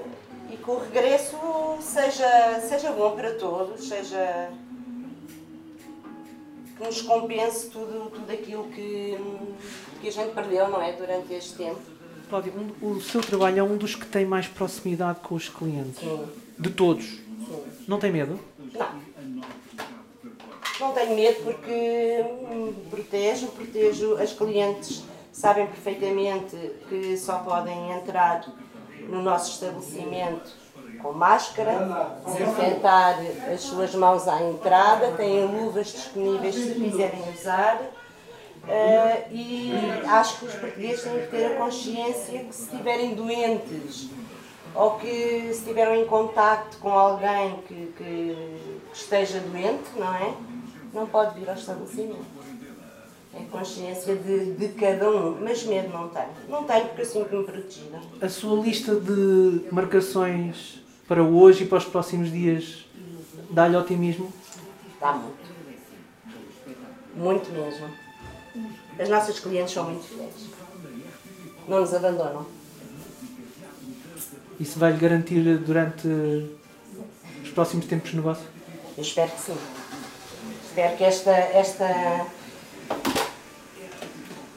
e 0.50 0.56
que 0.56 0.70
o 0.70 0.78
regresso 0.78 1.36
seja, 1.80 2.60
seja 2.60 2.92
bom 2.92 3.16
para 3.16 3.34
todos, 3.34 3.88
seja 3.88 4.50
que 6.76 6.84
nos 6.84 7.02
compense 7.02 7.70
tudo, 7.70 8.10
tudo 8.10 8.30
aquilo 8.30 8.64
que, 8.64 9.16
que 10.00 10.08
a 10.08 10.12
gente 10.12 10.34
perdeu, 10.34 10.68
não 10.68 10.82
é, 10.82 10.92
durante 10.92 11.32
este 11.32 11.54
tempo. 11.54 11.80
Cláudia, 12.28 12.52
um, 12.52 12.90
o 12.90 13.00
seu 13.00 13.20
trabalho 13.20 13.60
é 13.60 13.62
um 13.62 13.76
dos 13.76 13.94
que 13.94 14.06
tem 14.06 14.26
mais 14.26 14.46
proximidade 14.46 15.20
com 15.20 15.34
os 15.34 15.48
clientes. 15.48 16.00
Sim. 16.00 16.26
De 16.58 16.70
todos. 16.70 17.04
Sim. 17.04 17.62
Não 17.86 17.98
tem 17.98 18.12
medo? 18.12 18.38
Não. 18.72 19.06
Não 20.78 20.92
tenho 20.92 21.14
medo 21.14 21.42
porque 21.42 22.24
protejo, 22.90 23.46
protejo 23.48 24.16
as 24.16 24.32
clientes. 24.32 25.02
Sabem 25.32 25.66
perfeitamente 25.66 26.56
que 26.88 27.16
só 27.16 27.38
podem 27.38 27.92
entrar 27.92 28.46
no 29.08 29.22
nosso 29.22 29.52
estabelecimento 29.52 30.66
com 31.02 31.12
máscara, 31.12 32.18
desinfetar 32.24 33.18
as 33.52 33.60
suas 33.60 33.94
mãos 33.94 34.26
à 34.26 34.42
entrada, 34.42 35.12
têm 35.12 35.44
luvas 35.46 35.88
disponíveis 35.88 36.54
se 36.54 36.74
quiserem 36.74 37.22
usar. 37.34 37.80
Uh, 38.64 39.30
e 39.30 39.72
acho 40.08 40.40
que 40.40 40.46
os 40.46 40.54
portugueses 40.54 41.04
têm 41.04 41.20
que 41.20 41.26
ter 41.28 41.46
a 41.46 41.56
consciência 41.56 42.40
que 42.40 42.52
se 42.52 42.62
estiverem 42.64 43.14
doentes 43.14 44.08
ou 44.74 44.92
que 44.98 45.06
se 45.06 45.50
estiveram 45.50 45.94
em 45.94 46.04
contacto 46.04 46.76
com 46.78 46.90
alguém 46.90 47.56
que, 47.68 47.94
que, 47.96 48.60
esteja 48.92 49.38
doente, 49.38 49.84
não 49.96 50.12
é? 50.12 50.34
Não 50.92 51.06
pode 51.06 51.38
vir 51.38 51.48
ao 51.48 51.54
estabelecimento. 51.54 52.35
É 53.38 53.44
consciência 53.50 54.16
de, 54.16 54.52
de 54.52 54.68
cada 54.68 55.10
um, 55.10 55.38
mas 55.42 55.62
medo 55.64 55.92
não 55.92 56.08
tenho. 56.08 56.30
Não 56.48 56.64
tenho 56.64 56.86
porque 56.86 57.02
eu 57.02 57.06
sinto-me 57.06 57.44
protegida. 57.44 58.00
A 58.20 58.28
sua 58.28 58.64
lista 58.64 58.94
de 58.94 59.66
marcações 59.70 60.80
para 61.06 61.22
hoje 61.22 61.64
e 61.64 61.66
para 61.66 61.78
os 61.78 61.84
próximos 61.84 62.32
dias 62.32 62.86
dá-lhe 63.50 63.76
otimismo? 63.76 64.32
Dá 64.98 65.12
muito. 65.12 65.46
Muito 67.14 67.50
mesmo. 67.52 67.90
As 68.98 69.08
nossas 69.08 69.38
clientes 69.38 69.74
são 69.74 69.84
muito 69.84 70.04
fiéis. 70.04 70.50
Não 71.68 71.80
nos 71.80 71.92
abandonam. 71.92 72.46
Isso 74.58 74.78
vai-lhe 74.78 74.96
garantir 74.96 75.58
durante 75.58 76.08
os 77.42 77.50
próximos 77.50 77.84
tempos 77.84 78.10
de 78.10 78.16
negócio? 78.16 78.46
Eu 78.96 79.02
espero 79.02 79.30
que 79.30 79.40
sim. 79.40 79.56
Espero 80.68 80.96
que 80.96 81.04
esta, 81.04 81.30
esta, 81.32 82.26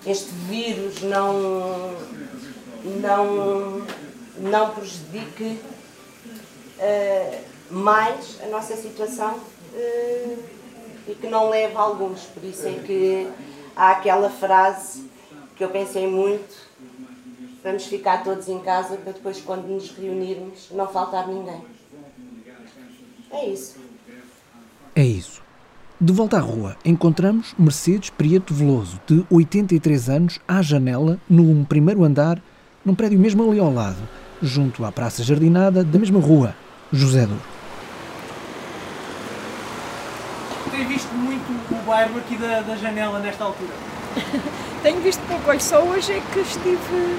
este 0.10 0.32
vírus 0.32 1.02
não, 1.02 1.94
não, 3.00 3.86
não 4.38 4.74
prejudique 4.74 5.60
uh, 6.80 7.44
mais 7.70 8.40
a 8.42 8.48
nossa 8.48 8.76
situação 8.76 9.36
uh, 9.36 10.44
e 11.08 11.16
que 11.16 11.28
não 11.28 11.50
leve 11.50 11.76
a 11.76 11.82
alguns. 11.82 12.22
Por 12.24 12.44
isso 12.44 12.68
é 12.68 12.74
que 12.74 13.30
há 13.76 13.92
aquela 13.92 14.30
frase 14.30 15.10
que 15.56 15.64
eu 15.64 15.70
pensei 15.70 16.08
muito, 16.08 16.56
vamos 17.64 17.86
ficar 17.86 18.24
todos 18.24 18.48
em 18.48 18.60
casa 18.60 18.98
para 18.98 19.12
depois 19.12 19.40
quando 19.42 19.68
nos 19.68 19.92
reunirmos 19.92 20.70
não 20.72 20.88
faltar 20.88 21.28
ninguém. 21.28 21.64
É 23.32 23.46
isso. 23.46 23.78
É 24.96 25.04
isso. 25.04 25.49
De 26.02 26.14
volta 26.14 26.38
à 26.38 26.40
rua, 26.40 26.78
encontramos 26.86 27.54
Mercedes 27.60 28.10
Prieto 28.10 28.54
Veloso, 28.54 29.02
de 29.06 29.26
83 29.30 30.10
anos, 30.10 30.40
à 30.48 30.62
janela, 30.62 31.20
num 31.30 31.66
primeiro 31.66 32.06
andar, 32.06 32.42
num 32.86 32.96
prédio 32.96 33.20
mesmo 33.20 33.44
ali 33.44 33.60
ao 33.60 33.70
lado, 33.70 33.98
junto 34.42 34.86
à 34.86 34.94
Praça 34.94 35.22
Jardinada 35.26 35.84
da 35.84 36.00
mesma 36.00 36.22
rua, 36.22 36.56
José 36.90 37.26
Douro. 37.26 37.42
Tem 40.72 40.88
visto 40.88 41.14
muito 41.16 41.52
o 41.70 41.86
bairro 41.86 42.18
aqui 42.18 42.38
da, 42.38 42.62
da 42.62 42.78
janela 42.78 43.20
nesta 43.20 43.44
altura? 43.44 43.74
Tenho 44.82 45.02
visto 45.02 45.20
pouco, 45.28 45.50
olha, 45.50 45.60
só 45.60 45.84
hoje 45.84 46.14
é 46.14 46.22
que 46.32 46.40
estive 46.40 47.18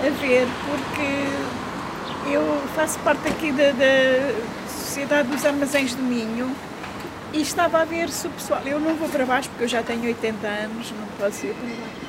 a 0.00 0.08
ver, 0.22 0.48
porque 0.70 2.32
eu 2.32 2.62
faço 2.74 2.98
parte 3.00 3.28
aqui 3.28 3.52
da, 3.52 3.70
da 3.72 4.34
Sociedade 4.66 5.28
dos 5.28 5.44
Armazéns 5.44 5.94
do 5.94 6.02
Minho 6.02 6.50
e 7.34 7.42
estava 7.42 7.80
a 7.80 7.84
ver 7.84 8.08
se 8.08 8.26
o 8.26 8.30
pessoal. 8.30 8.60
Eu 8.64 8.78
não 8.78 8.94
vou 8.94 9.08
para 9.08 9.26
baixo 9.26 9.48
porque 9.50 9.64
eu 9.64 9.68
já 9.68 9.82
tenho 9.82 10.04
80 10.04 10.46
anos, 10.46 10.92
não 10.92 11.06
posso 11.18 11.44
ir 11.44 11.54
para 11.54 11.68
baixo. 11.68 12.04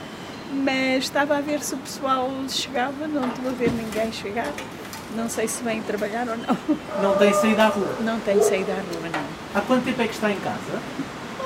Mas 0.53 1.03
estava 1.03 1.37
a 1.37 1.41
ver 1.41 1.61
se 1.61 1.73
o 1.73 1.77
pessoal 1.77 2.29
chegava, 2.47 3.07
não 3.07 3.27
estou 3.27 3.49
a 3.49 3.53
ver 3.53 3.71
ninguém 3.71 4.11
chegar. 4.11 4.51
Não 5.15 5.27
sei 5.27 5.47
se 5.47 5.63
vêm 5.63 5.81
trabalhar 5.81 6.27
ou 6.27 6.37
não. 6.37 6.57
Não 7.01 7.17
tem 7.17 7.33
saído 7.33 7.61
à 7.61 7.67
rua? 7.67 7.95
Não 8.01 8.19
tenho 8.19 8.43
saído 8.43 8.71
à 8.71 8.75
rua, 8.75 9.09
não. 9.11 9.59
Há 9.59 9.61
quanto 9.61 9.85
tempo 9.85 10.01
é 10.01 10.07
que 10.07 10.13
está 10.13 10.31
em 10.31 10.39
casa? 10.39 10.81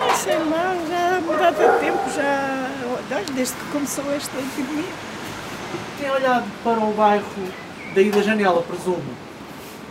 Ah, 0.01 0.13
sei 0.13 0.37
lá, 0.37 0.75
já 0.89 1.17
há 1.17 1.21
mudado 1.21 1.55
de 1.55 1.79
tempo, 1.85 2.09
já. 2.15 2.69
desde 3.33 3.55
que 3.55 3.65
começou 3.71 4.11
esta 4.13 4.37
epidemia. 4.37 4.91
Tem 5.99 6.09
olhado 6.09 6.45
para 6.63 6.79
o 6.79 6.93
bairro 6.93 7.25
daí 7.93 8.09
da 8.09 8.21
janela, 8.21 8.61
presumo? 8.63 9.03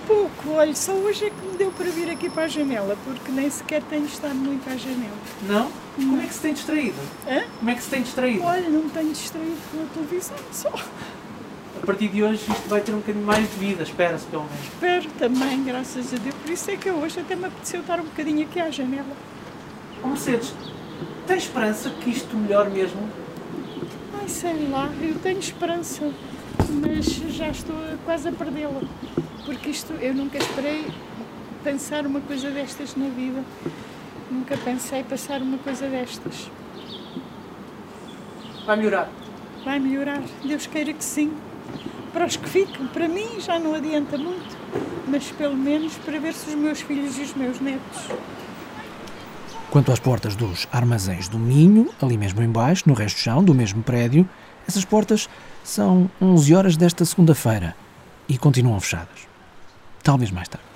Pouco, 0.09 0.53
olha, 0.53 0.75
só 0.75 0.93
hoje 0.93 1.27
é 1.27 1.31
que 1.31 1.47
me 1.47 1.59
deu 1.59 1.71
para 1.71 1.91
vir 1.91 2.09
aqui 2.09 2.31
para 2.31 2.45
a 2.45 2.49
janela, 2.49 2.97
porque 3.05 3.31
nem 3.31 3.51
sequer 3.51 3.83
tenho 3.83 4.07
estado 4.07 4.37
muito 4.37 4.67
à 4.67 4.75
janela. 4.75 5.19
Não? 5.47 5.71
Como 5.97 6.23
é 6.23 6.25
que 6.25 6.33
se 6.33 6.41
tem 6.41 6.55
distraído? 6.55 6.97
Hã? 7.29 7.43
Como 7.59 7.71
é 7.71 7.75
que 7.75 7.83
se 7.83 7.91
tem 7.91 8.03
distraído? 8.03 8.43
Olha, 8.43 8.71
não 8.71 8.85
me 8.85 8.89
tenho 8.89 9.13
distraído 9.13 9.59
com 9.71 9.83
a 9.83 9.87
televisão 9.93 10.37
só. 10.51 10.71
A 10.71 11.85
partir 11.87 12.09
de 12.09 12.23
hoje 12.23 12.43
isto 12.51 12.69
vai 12.71 12.81
ter 12.81 12.93
um 12.93 13.01
bocadinho 13.01 13.27
mais 13.27 13.51
de 13.51 13.57
vida, 13.57 13.83
espera-se 13.83 14.25
pelo 14.29 14.45
menos. 14.45 14.65
Espero 14.65 15.11
também, 15.19 15.63
graças 15.63 16.15
a 16.15 16.17
Deus. 16.17 16.35
Por 16.37 16.51
isso 16.53 16.71
é 16.71 16.77
que 16.79 16.91
hoje 16.91 17.21
até 17.21 17.37
me 17.37 17.45
apeteceu 17.45 17.81
estar 17.81 18.01
um 18.01 18.05
bocadinho 18.05 18.47
aqui 18.47 18.61
à 18.61 18.71
janela. 18.71 19.15
Oh, 20.03 20.09
Mercedes, 20.09 20.55
tem 21.27 21.37
esperança 21.37 21.91
que 21.91 22.09
isto 22.09 22.35
melhore 22.35 22.71
mesmo? 22.71 23.07
Ai, 24.19 24.27
sei 24.27 24.69
lá, 24.71 24.91
eu 25.03 25.17
tenho 25.17 25.39
esperança, 25.39 26.11
mas 26.83 27.05
já 27.05 27.49
estou 27.49 27.77
quase 28.07 28.27
a 28.29 28.33
perdê-la. 28.33 28.81
Porque 29.49 29.71
isto, 29.71 29.95
eu 29.95 30.13
nunca 30.13 30.37
esperei 30.37 30.85
pensar 31.65 32.05
uma 32.05 32.21
coisa 32.21 32.51
destas 32.51 32.95
na 32.95 33.09
vida. 33.09 33.43
Nunca 34.31 34.59
pensei 34.59 35.03
passar 35.03 35.41
uma 35.41 35.57
coisa 35.57 35.89
destas. 35.89 36.51
Vai 38.67 38.77
melhorar? 38.77 39.11
Vai 39.65 39.79
melhorar, 39.79 40.21
Deus 40.45 40.67
queira 40.67 40.93
que 40.93 41.03
sim. 41.03 41.33
Para 42.13 42.27
os 42.27 42.37
que 42.37 42.47
ficam, 42.47 42.89
para 42.89 43.09
mim 43.09 43.41
já 43.41 43.59
não 43.59 43.73
adianta 43.73 44.19
muito, 44.19 44.55
mas 45.07 45.31
pelo 45.31 45.57
menos 45.57 45.97
para 45.97 46.21
ver 46.21 46.35
se 46.35 46.51
os 46.51 46.55
meus 46.55 46.83
filhos 46.83 47.17
e 47.17 47.23
os 47.23 47.33
meus 47.33 47.59
netos. 47.59 48.07
Quanto 49.71 49.91
às 49.91 49.99
portas 49.99 50.37
dos 50.37 50.69
armazéns 50.71 51.27
do 51.27 51.39
Minho, 51.39 51.89
ali 52.03 52.19
mesmo 52.19 52.43
embaixo, 52.43 52.83
no 52.87 52.93
resto 52.93 53.17
do 53.17 53.21
chão 53.21 53.43
do 53.43 53.55
mesmo 53.55 53.83
prédio, 53.83 54.29
essas 54.69 54.85
portas 54.85 55.27
são 55.65 56.11
11 56.21 56.55
horas 56.55 56.77
desta 56.77 57.03
segunda-feira 57.07 57.75
e 58.29 58.37
continuam 58.37 58.79
fechadas. 58.79 59.28
Talvez 60.03 60.31
mais 60.31 60.49
tarde. 60.49 60.69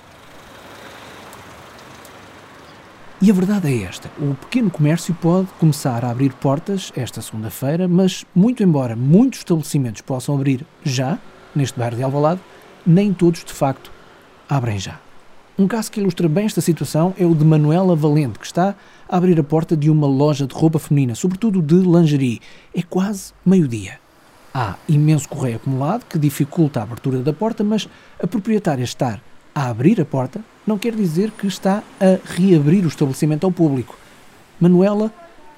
E 3.21 3.31
a 3.31 3.33
verdade 3.33 3.73
é 3.73 3.83
esta: 3.83 4.11
o 4.19 4.35
pequeno 4.35 4.69
comércio 4.69 5.13
pode 5.15 5.47
começar 5.57 6.03
a 6.03 6.11
abrir 6.11 6.33
portas 6.33 6.91
esta 6.93 7.21
segunda-feira, 7.21 7.87
mas, 7.87 8.25
muito 8.35 8.61
embora 8.61 8.97
muitos 8.97 9.39
estabelecimentos 9.39 10.01
possam 10.01 10.35
abrir 10.35 10.65
já, 10.83 11.17
neste 11.55 11.79
bairro 11.79 11.95
de 11.95 12.03
Alvalade, 12.03 12.41
nem 12.85 13.13
todos 13.13 13.45
de 13.45 13.53
facto 13.53 13.89
abrem 14.49 14.77
já. 14.77 14.99
Um 15.57 15.69
caso 15.69 15.89
que 15.89 16.01
ilustra 16.01 16.27
bem 16.27 16.45
esta 16.45 16.59
situação 16.59 17.13
é 17.17 17.25
o 17.25 17.33
de 17.33 17.45
Manuela 17.45 17.95
Valente, 17.95 18.39
que 18.39 18.45
está 18.45 18.75
a 19.07 19.15
abrir 19.15 19.39
a 19.39 19.43
porta 19.43 19.77
de 19.77 19.89
uma 19.89 20.07
loja 20.07 20.45
de 20.45 20.53
roupa 20.53 20.77
feminina, 20.77 21.15
sobretudo 21.15 21.61
de 21.61 21.75
lingerie. 21.75 22.41
É 22.75 22.81
quase 22.81 23.33
meio-dia. 23.45 24.02
Há 24.53 24.75
imenso 24.87 25.27
correio 25.27 25.55
acumulado 25.55 26.05
que 26.05 26.17
dificulta 26.19 26.79
a 26.79 26.83
abertura 26.83 27.19
da 27.19 27.33
porta, 27.33 27.63
mas 27.63 27.89
a 28.21 28.27
proprietária 28.27 28.83
estar 28.83 29.19
a 29.55 29.67
abrir 29.69 29.99
a 29.99 30.05
porta 30.05 30.41
não 30.65 30.77
quer 30.77 30.93
dizer 30.95 31.31
que 31.31 31.47
está 31.47 31.81
a 31.99 32.19
reabrir 32.35 32.85
o 32.85 32.87
estabelecimento 32.87 33.45
ao 33.45 33.51
público. 33.51 33.97
Manuela 34.59 35.11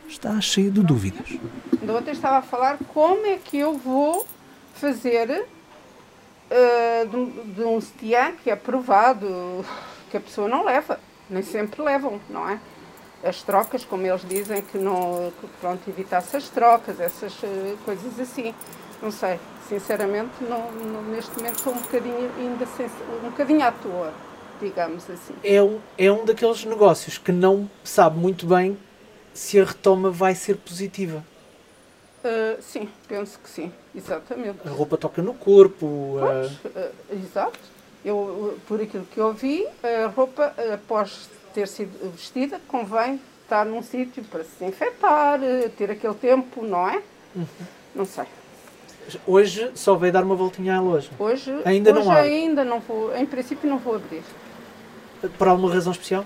está 0.07 0.39
cheia 0.39 0.71
de 0.71 0.81
dúvidas. 0.81 1.37
Da 1.83 1.93
outra 1.93 2.11
estava 2.11 2.37
a 2.37 2.41
falar 2.41 2.77
como 2.93 3.25
é 3.25 3.37
que 3.37 3.57
eu 3.57 3.77
vou 3.77 4.25
fazer 4.75 5.45
uh, 6.51 7.07
de, 7.09 7.15
um- 7.15 7.53
de 7.53 7.61
um 7.63 7.79
que 8.41 8.49
é 8.49 8.53
aprovado, 8.53 9.65
que 10.09 10.17
a 10.17 10.21
pessoa 10.21 10.47
não 10.47 10.63
leva, 10.63 10.99
nem 11.29 11.43
sempre 11.43 11.81
levam, 11.81 12.19
não 12.29 12.47
é? 12.49 12.59
As 13.23 13.41
trocas, 13.41 13.83
como 13.83 14.05
eles 14.05 14.21
dizem, 14.27 14.61
que 14.61 14.77
não, 14.77 15.31
que, 15.41 15.47
pronto, 15.59 15.81
evitasse 15.89 16.37
as 16.37 16.47
trocas, 16.49 16.99
essas 16.99 17.33
eh, 17.43 17.73
coisas 17.83 18.19
assim. 18.19 18.53
Não 19.01 19.11
sei, 19.11 19.39
sinceramente, 19.67 20.31
não, 20.41 20.71
não- 20.71 21.01
neste 21.03 21.35
momento 21.37 21.57
estou 21.57 21.73
um 21.73 21.77
bocadinho, 21.77 22.31
ainda 22.37 22.65
sem, 22.65 22.85
um 23.23 23.29
bocadinho 23.29 23.63
à 23.63 23.71
toa, 23.71 24.13
digamos 24.59 25.03
assim. 25.09 25.35
É 25.43 25.61
um, 25.61 25.79
é 25.97 26.11
um 26.11 26.25
daqueles 26.25 26.63
negócios 26.65 27.17
que 27.17 27.31
não 27.31 27.69
sabe 27.83 28.17
muito 28.17 28.45
bem 28.47 28.77
se 29.33 29.59
a 29.59 29.65
retoma 29.65 30.09
vai 30.09 30.33
ser 30.33 30.55
positiva. 30.57 31.23
Uh, 32.23 32.59
sim, 32.61 32.89
penso 33.07 33.37
que 33.37 33.49
sim, 33.49 33.71
exatamente. 33.93 34.57
A 34.65 34.69
roupa 34.71 34.97
toca 34.97 35.21
no 35.21 35.33
corpo. 35.35 35.85
uh, 35.85 36.19
Pois, 36.19 36.51
uh, 36.75 36.91
exato. 37.13 37.59
Eu, 38.03 38.57
por 38.67 38.81
aquilo 38.81 39.05
que 39.05 39.19
eu 39.19 39.33
vi, 39.33 39.67
a 39.83 40.07
roupa, 40.07 40.53
após 40.73 41.29
ter 41.53 41.67
sido 41.67 42.11
vestida, 42.11 42.59
convém 42.67 43.19
estar 43.43 43.65
num 43.65 43.81
sítio 43.83 44.23
para 44.25 44.43
se 44.43 44.51
desinfetar, 44.59 45.39
ter 45.77 45.91
aquele 45.91 46.13
tempo, 46.15 46.63
não 46.63 46.87
é? 46.87 47.01
Uhum. 47.35 47.45
Não 47.95 48.05
sei. 48.05 48.25
Hoje 49.25 49.71
só 49.75 49.95
veio 49.95 50.13
dar 50.13 50.23
uma 50.23 50.35
voltinha 50.35 50.75
à 50.75 50.81
loja. 50.81 51.09
Hoje 51.19 51.51
ainda 51.63 51.91
hoje 51.91 51.99
não 51.99 52.11
há. 52.11 52.17
ainda 52.17 52.65
não 52.65 52.79
vou, 52.79 53.15
em 53.15 53.25
princípio 53.25 53.69
não 53.69 53.77
vou 53.77 53.95
abrir. 53.95 54.23
Por 55.37 55.47
alguma 55.47 55.73
razão 55.73 55.91
especial? 55.91 56.25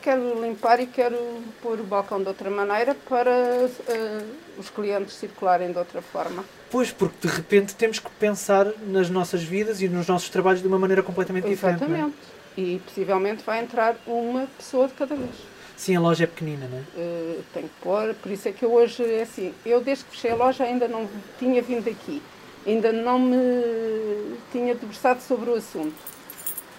Quero 0.00 0.40
limpar 0.40 0.80
e 0.80 0.86
quero 0.86 1.16
pôr 1.62 1.80
o 1.80 1.82
balcão 1.82 2.20
de 2.20 2.28
outra 2.28 2.48
maneira 2.48 2.96
para 3.08 3.30
uh, 3.30 4.24
os 4.58 4.70
clientes 4.70 5.14
circularem 5.14 5.72
de 5.72 5.78
outra 5.78 6.00
forma. 6.00 6.44
Pois, 6.70 6.92
porque 6.92 7.26
de 7.26 7.34
repente 7.34 7.74
temos 7.74 7.98
que 7.98 8.10
pensar 8.12 8.66
nas 8.86 9.10
nossas 9.10 9.42
vidas 9.42 9.82
e 9.82 9.88
nos 9.88 10.06
nossos 10.06 10.28
trabalhos 10.28 10.62
de 10.62 10.68
uma 10.68 10.78
maneira 10.78 11.02
completamente 11.02 11.48
diferente. 11.48 11.80
não 11.80 11.88
é? 11.88 11.90
Exatamente. 11.90 12.16
E 12.56 12.80
possivelmente 12.84 13.42
vai 13.44 13.60
entrar 13.60 13.96
uma 14.06 14.46
pessoa 14.56 14.86
de 14.88 14.94
cada 14.94 15.14
vez. 15.14 15.30
Sim, 15.78 15.94
a 15.94 16.00
loja 16.00 16.24
é 16.24 16.26
pequenina, 16.26 16.66
não 16.66 16.78
é? 16.78 16.80
Uh, 16.80 17.44
tenho 17.54 17.68
que 17.68 17.74
pôr, 17.80 18.12
por 18.14 18.32
isso 18.32 18.48
é 18.48 18.52
que 18.52 18.64
eu 18.64 18.72
hoje, 18.72 19.04
é 19.04 19.22
assim, 19.22 19.54
eu 19.64 19.80
desde 19.80 20.04
que 20.04 20.10
fechei 20.10 20.32
a 20.32 20.34
loja 20.34 20.64
ainda 20.64 20.88
não 20.88 21.08
tinha 21.38 21.62
vindo 21.62 21.88
aqui, 21.88 22.20
ainda 22.66 22.92
não 22.92 23.20
me 23.20 24.36
tinha 24.50 24.74
debruçado 24.74 25.22
sobre 25.22 25.50
o 25.50 25.54
assunto. 25.54 25.94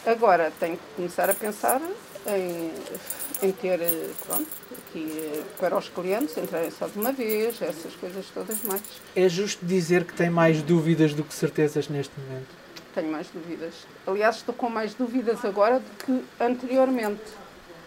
Agora 0.06 0.52
tenho 0.60 0.76
que 0.76 0.84
começar 0.98 1.30
a 1.30 1.34
pensar 1.34 1.82
em, 2.28 3.48
em 3.48 3.52
ter, 3.54 3.80
pronto, 4.26 4.48
aqui 4.78 5.08
eh, 5.18 5.44
para 5.58 5.78
os 5.78 5.88
clientes 5.88 6.38
entrarem 6.38 6.70
só 6.70 6.86
de 6.88 7.00
uma 7.00 7.14
vez, 7.14 7.62
essas 7.62 7.96
coisas 7.96 8.26
todas 8.34 8.62
mais. 8.64 8.82
É 9.16 9.30
justo 9.30 9.66
dizer 9.66 10.04
que 10.04 10.14
tem 10.14 10.30
mais 10.30 10.62
dúvidas 10.62 11.14
do 11.14 11.24
que 11.24 11.34
certezas 11.34 11.88
neste 11.88 12.14
momento? 12.20 12.48
Tenho 12.94 13.10
mais 13.10 13.28
dúvidas. 13.30 13.76
Aliás, 14.06 14.36
estou 14.38 14.54
com 14.54 14.70
mais 14.70 14.94
dúvidas 14.94 15.46
agora 15.46 15.80
do 15.80 16.06
que 16.06 16.44
anteriormente. 16.44 17.22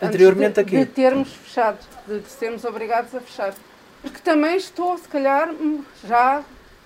Anteriormente 0.03 0.61
Antes 0.61 0.79
de, 0.79 0.87
termos 0.87 1.33
fechado, 1.33 1.79
de 2.07 2.23
sermos 2.29 2.65
obrigados 2.65 3.15
a 3.15 3.21
fechar. 3.21 3.55
Porque 4.03 4.19
também 4.19 4.57
estou, 4.57 4.99
se 4.99 5.09
calhar, 5.09 5.51
hum, 5.51 5.85
já 6.05 6.43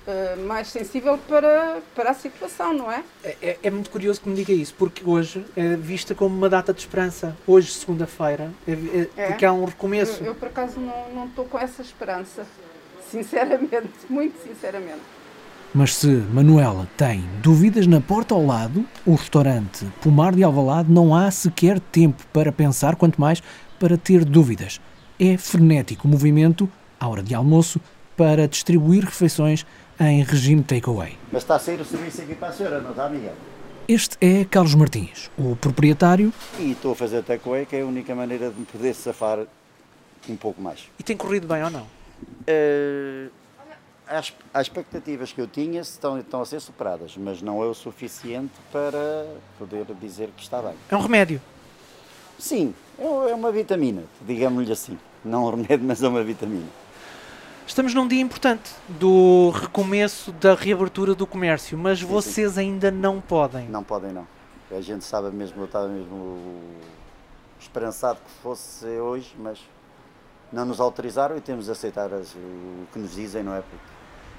eh, 0.06 0.36
mais 0.36 0.68
sensível 0.68 1.18
para, 1.26 1.78
para 1.94 2.10
a 2.10 2.14
situação, 2.14 2.72
não 2.74 2.92
é? 2.92 3.02
É, 3.24 3.36
é- 3.42 3.58
é 3.64 3.70
muito 3.70 3.88
curioso 3.90 4.20
que 4.20 4.28
me 4.28 4.36
diga 4.36 4.52
isso, 4.52 4.74
porque 4.74 5.02
hoje 5.04 5.44
é 5.56 5.76
vista 5.76 6.14
como 6.14 6.36
uma 6.36 6.48
data 6.48 6.72
de 6.74 6.80
esperança. 6.80 7.34
Hoje, 7.46 7.72
segunda-feira, 7.72 8.52
é, 8.68 8.72
é- 8.72 9.08
É. 9.16 9.26
porque 9.28 9.44
há 9.46 9.52
um 9.52 9.64
recomeço. 9.64 10.20
Eu, 10.22 10.26
eu, 10.28 10.34
por 10.34 10.48
acaso, 10.48 10.78
não 10.78 11.08
não 11.14 11.24
estou 11.26 11.44
com 11.46 11.58
essa 11.58 11.80
esperança. 11.82 12.46
Sinceramente, 13.10 13.88
muito 14.10 14.36
sinceramente. 14.46 15.00
Mas 15.76 15.94
se 15.94 16.06
Manuela 16.06 16.88
tem 16.96 17.22
dúvidas 17.42 17.86
na 17.86 18.00
porta 18.00 18.34
ao 18.34 18.42
lado, 18.42 18.82
o 19.04 19.14
restaurante 19.14 19.84
Pomar 20.00 20.34
de 20.34 20.42
Alvalade 20.42 20.90
não 20.90 21.14
há 21.14 21.30
sequer 21.30 21.78
tempo 21.78 22.24
para 22.32 22.50
pensar, 22.50 22.96
quanto 22.96 23.20
mais 23.20 23.42
para 23.78 23.98
ter 23.98 24.24
dúvidas. 24.24 24.80
É 25.20 25.36
frenético 25.36 26.08
o 26.08 26.10
movimento, 26.10 26.66
à 26.98 27.06
hora 27.06 27.22
de 27.22 27.34
almoço, 27.34 27.78
para 28.16 28.48
distribuir 28.48 29.04
refeições 29.04 29.66
em 30.00 30.22
regime 30.22 30.62
takeaway. 30.62 31.18
Mas 31.30 31.42
está 31.42 31.56
a 31.56 31.58
sair 31.58 31.78
o 31.78 31.84
serviço 31.84 32.22
aqui 32.22 32.34
para 32.34 32.48
a 32.48 32.52
senhora, 32.54 32.80
não 32.80 32.92
está, 32.92 33.10
Miguel? 33.10 33.34
Este 33.86 34.16
é 34.18 34.46
Carlos 34.46 34.74
Martins, 34.74 35.30
o 35.36 35.56
proprietário. 35.56 36.32
E 36.58 36.70
estou 36.70 36.92
a 36.92 36.96
fazer 36.96 37.22
takeaway, 37.22 37.66
que 37.66 37.76
é 37.76 37.82
a 37.82 37.86
única 37.86 38.14
maneira 38.14 38.48
de 38.48 38.58
me 38.58 38.64
poder 38.64 38.94
safar 38.94 39.40
um 40.26 40.36
pouco 40.36 40.58
mais. 40.58 40.88
E 40.98 41.02
tem 41.02 41.18
corrido 41.18 41.46
bem 41.46 41.62
ou 41.62 41.68
não? 41.68 41.86
Eh, 42.46 43.26
as, 44.08 44.32
as 44.54 44.62
expectativas 44.66 45.32
que 45.32 45.40
eu 45.40 45.46
tinha 45.46 45.80
estão, 45.80 46.18
estão 46.18 46.40
a 46.40 46.46
ser 46.46 46.60
superadas, 46.60 47.16
mas 47.16 47.42
não 47.42 47.62
é 47.62 47.66
o 47.66 47.74
suficiente 47.74 48.52
para 48.72 49.26
poder 49.58 49.84
dizer 50.00 50.30
que 50.36 50.42
está 50.42 50.60
bem. 50.62 50.74
É 50.90 50.96
um 50.96 51.00
remédio. 51.00 51.40
Sim, 52.38 52.74
é 52.98 53.04
é 53.30 53.34
uma 53.34 53.50
vitamina, 53.50 54.04
digamos-lhe 54.22 54.70
assim. 54.70 54.98
Não 55.24 55.44
um 55.46 55.50
remédio, 55.50 55.80
mas 55.86 56.02
é 56.02 56.08
uma 56.08 56.22
vitamina. 56.22 56.66
Estamos 57.66 57.92
num 57.94 58.06
dia 58.06 58.20
importante 58.20 58.70
do 58.88 59.50
recomeço 59.50 60.30
da 60.32 60.54
reabertura 60.54 61.14
do 61.14 61.26
comércio, 61.26 61.76
mas 61.76 62.00
vocês 62.00 62.56
ainda 62.56 62.90
não 62.92 63.20
podem. 63.20 63.68
Não 63.68 63.82
podem, 63.82 64.12
não. 64.12 64.26
A 64.70 64.80
gente 64.80 65.04
sabe 65.04 65.30
mesmo, 65.34 65.62
eu 65.62 65.64
estava 65.64 65.88
mesmo 65.88 66.38
esperançado 67.60 68.18
que 68.24 68.30
fosse 68.42 68.86
hoje, 68.86 69.34
mas 69.38 69.58
não 70.52 70.64
nos 70.64 70.78
autorizaram 70.80 71.36
e 71.36 71.40
temos 71.40 71.64
de 71.64 71.72
aceitar 71.72 72.12
as- 72.14 72.34
o 72.34 72.86
que 72.92 72.98
nos 73.00 73.14
dizem, 73.14 73.42
não 73.42 73.54
é? 73.54 73.60
Porque 73.62 73.76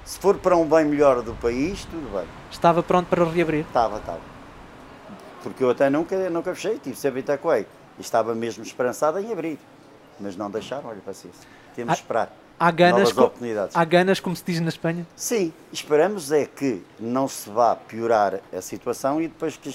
se 0.08 0.18
for 0.18 0.38
para 0.38 0.56
um 0.56 0.66
bem 0.66 0.86
melhor 0.86 1.20
do 1.20 1.34
país, 1.34 1.84
tudo 1.84 2.10
bem. 2.10 2.26
Estava 2.50 2.82
pronto 2.82 3.08
para 3.08 3.22
reabrir? 3.26 3.66
Estava, 3.66 3.98
estava. 3.98 4.20
Porque 5.42 5.62
eu 5.62 5.68
até 5.68 5.90
nunca, 5.90 6.30
nunca 6.30 6.54
fechei, 6.54 6.78
tive 6.78 6.96
sempre 6.96 7.20
Itacoei. 7.20 7.66
E 7.98 8.00
estava 8.00 8.34
mesmo 8.34 8.64
esperançado 8.64 9.18
em 9.18 9.30
abrir. 9.30 9.58
Mas 10.18 10.34
não 10.34 10.50
deixaram, 10.50 10.88
olha, 10.88 11.00
paciência. 11.04 11.46
Temos 11.74 11.92
de 11.92 12.00
esperar. 12.00 12.32
Há 12.60 12.70
ganas, 12.72 12.98
Novas 13.10 13.18
oportunidades. 13.18 13.76
há 13.76 13.84
ganas, 13.84 14.18
como 14.18 14.34
se 14.34 14.42
diz 14.44 14.60
na 14.60 14.68
Espanha? 14.68 15.06
Sim, 15.14 15.52
esperamos 15.72 16.32
é 16.32 16.44
que 16.44 16.82
não 16.98 17.28
se 17.28 17.48
vá 17.48 17.76
piorar 17.76 18.40
a 18.52 18.60
situação 18.60 19.20
e 19.22 19.28
depois 19.28 19.56
que 19.56 19.72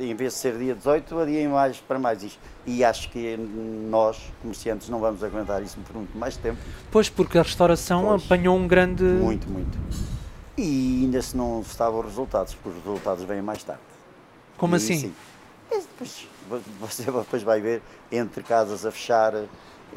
em 0.00 0.14
vez 0.16 0.32
de 0.32 0.38
ser 0.40 0.58
dia 0.58 0.74
18, 0.74 1.16
adiem 1.20 1.46
mais 1.46 1.76
para 1.78 1.96
mais 1.98 2.24
isto. 2.24 2.38
E 2.66 2.82
acho 2.82 3.08
que 3.10 3.36
nós, 3.36 4.18
comerciantes, 4.42 4.88
não 4.88 4.98
vamos 4.98 5.22
aguentar 5.22 5.62
isso 5.62 5.76
por 5.86 5.94
muito 5.96 6.16
mais 6.18 6.36
tempo. 6.36 6.58
Pois, 6.90 7.08
porque 7.08 7.38
a 7.38 7.42
restauração 7.42 8.12
apanhou 8.12 8.56
um 8.56 8.66
grande. 8.66 9.04
Muito, 9.04 9.48
muito. 9.48 9.78
E 10.58 11.02
ainda 11.04 11.22
se 11.22 11.36
não 11.36 11.60
estavam 11.60 12.00
os 12.00 12.06
resultados, 12.06 12.54
porque 12.54 12.78
os 12.78 12.84
resultados 12.84 13.22
vêm 13.24 13.42
mais 13.42 13.62
tarde. 13.62 13.82
Como 14.56 14.74
E 14.74 14.78
assim? 14.78 14.98
sim. 14.98 15.14
Depois, 15.70 16.26
você 16.80 17.02
depois 17.04 17.42
vai 17.42 17.60
ver, 17.60 17.82
entre 18.10 18.42
casas 18.42 18.84
a 18.86 18.90
fechar, 18.90 19.32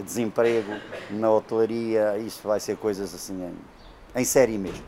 desemprego 0.03 0.73
na 1.09 1.31
hotelaria, 1.31 2.17
isso 2.17 2.47
vai 2.47 2.59
ser 2.59 2.77
coisas 2.77 3.13
assim 3.13 3.43
em, 3.43 4.21
em 4.21 4.23
série 4.25 4.57
mesmo. 4.57 4.83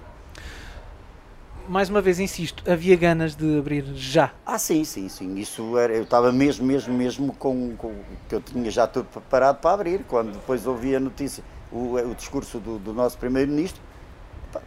Mais 1.68 1.88
uma 1.88 2.02
vez 2.02 2.20
insisto, 2.20 2.64
havia 2.70 2.96
ganas 2.96 3.36
de 3.36 3.60
abrir 3.60 3.86
já. 3.94 4.32
Ah, 4.44 4.58
sim, 4.58 4.84
sim, 4.84 5.08
sim. 5.08 5.36
Isso 5.38 5.78
era, 5.78 5.94
eu 5.94 6.02
estava 6.02 6.32
mesmo, 6.32 6.66
mesmo, 6.66 6.92
mesmo 6.92 7.32
com, 7.34 7.76
com 7.78 7.94
que 8.28 8.34
eu 8.34 8.42
tinha 8.42 8.72
já 8.72 8.88
tudo 8.88 9.06
preparado 9.06 9.60
para 9.62 9.76
abrir. 9.76 10.04
Quando 10.08 10.32
depois 10.32 10.66
ouvi 10.66 10.96
a 10.96 11.00
notícia, 11.00 11.44
o, 11.72 11.94
o 11.94 12.16
discurso 12.16 12.60
do, 12.60 12.80
do 12.80 12.92
nosso 12.92 13.20
primeiro-ministro, 13.20 13.80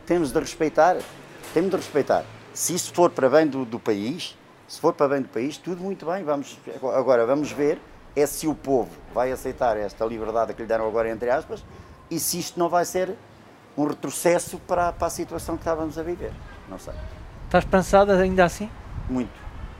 temos 0.07 0.31
de 0.31 0.39
respeitar, 0.39 0.97
temos 1.53 1.71
de 1.71 1.77
respeitar. 1.77 2.25
Se 2.55 2.73
isso 2.73 2.95
for 2.95 3.11
para 3.11 3.29
bem 3.29 3.49
do, 3.49 3.65
do 3.65 3.81
país, 3.81 4.39
se 4.69 4.81
for 4.81 4.93
para 4.93 5.09
bem 5.09 5.23
do 5.23 5.29
país, 5.29 5.57
tudo 5.57 5.83
muito 5.83 6.07
bem. 6.07 6.23
Vamos, 6.23 6.57
agora 6.95 7.27
vamos 7.27 7.51
ver 7.51 7.81
é 8.15 8.27
se 8.27 8.47
o 8.47 8.55
povo 8.55 8.91
vai 9.13 9.33
aceitar 9.33 9.77
esta 9.77 10.05
liberdade 10.05 10.55
que 10.55 10.63
lhe 10.63 10.69
deram 10.69 10.87
agora, 10.87 11.11
entre 11.11 11.31
aspas, 11.31 11.65
e 12.11 12.19
se 12.19 12.39
isto 12.39 12.59
não 12.59 12.69
vai 12.69 12.85
ser 12.85 13.15
um 13.77 13.87
retrocesso 13.87 14.59
para, 14.59 14.93
para 14.93 15.07
a 15.07 15.11
situação 15.11 15.57
que 15.57 15.63
estávamos 15.63 15.99
a 15.99 16.03
viver. 16.03 16.33
Não 16.69 16.79
sei. 16.79 16.95
Estás 17.47 17.65
pensada 17.65 18.19
ainda 18.19 18.45
assim? 18.45 18.69
Muito. 19.09 19.33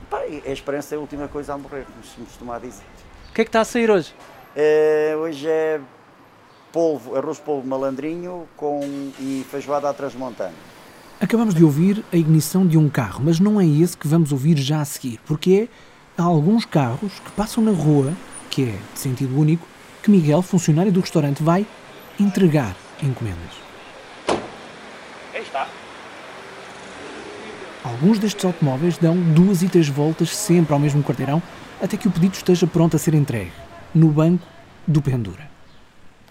Pá, 0.09 0.25
e 0.25 0.43
a 0.45 0.51
esperança 0.51 0.95
é 0.95 0.97
a 0.97 1.01
última 1.01 1.27
coisa 1.27 1.53
a 1.53 1.57
morrer, 1.57 1.85
como 1.85 2.03
se 2.03 2.15
costuma 2.21 2.59
dizer. 2.59 2.83
O 3.29 3.33
que 3.33 3.41
é 3.41 3.43
que 3.43 3.49
está 3.49 3.61
a 3.61 3.65
sair 3.65 3.89
hoje? 3.89 4.13
Eh, 4.55 5.15
hoje 5.17 5.47
é 5.47 5.79
polvo, 6.71 7.15
arroz 7.15 7.39
polvo 7.39 7.67
malandrinho 7.67 8.47
com, 8.55 8.81
e 9.19 9.45
feijoada 9.49 9.89
à 9.89 9.93
transmontana. 9.93 10.53
Acabamos 11.21 11.53
de 11.53 11.63
ouvir 11.63 12.03
a 12.11 12.17
ignição 12.17 12.67
de 12.67 12.77
um 12.77 12.89
carro, 12.89 13.21
mas 13.23 13.39
não 13.39 13.61
é 13.61 13.65
esse 13.65 13.95
que 13.95 14.07
vamos 14.07 14.31
ouvir 14.31 14.57
já 14.57 14.81
a 14.81 14.85
seguir, 14.85 15.19
porque 15.25 15.69
é 16.17 16.21
há 16.21 16.23
alguns 16.25 16.65
carros 16.65 17.19
que 17.19 17.31
passam 17.31 17.63
na 17.63 17.71
rua, 17.71 18.13
que 18.53 18.65
é 18.65 18.79
de 18.93 18.99
sentido 18.99 19.35
único, 19.35 19.67
que 20.03 20.11
Miguel, 20.11 20.43
funcionário 20.43 20.91
do 20.91 21.01
restaurante, 21.01 21.41
vai 21.41 21.65
entregar 22.19 22.75
encomendas. 23.01 23.49
Aí 25.33 25.41
está. 25.41 25.67
Alguns 27.83 28.19
destes 28.19 28.45
automóveis 28.45 28.95
dão 28.99 29.17
duas 29.17 29.63
e 29.63 29.67
três 29.67 29.87
voltas 29.89 30.29
sempre 30.29 30.71
ao 30.71 30.79
mesmo 30.79 31.03
quarteirão 31.03 31.41
até 31.81 31.97
que 31.97 32.07
o 32.07 32.11
pedido 32.11 32.35
esteja 32.35 32.67
pronto 32.67 32.95
a 32.95 32.99
ser 32.99 33.15
entregue, 33.15 33.51
no 33.93 34.09
banco 34.09 34.45
do 34.85 35.01
Pendura. 35.01 35.49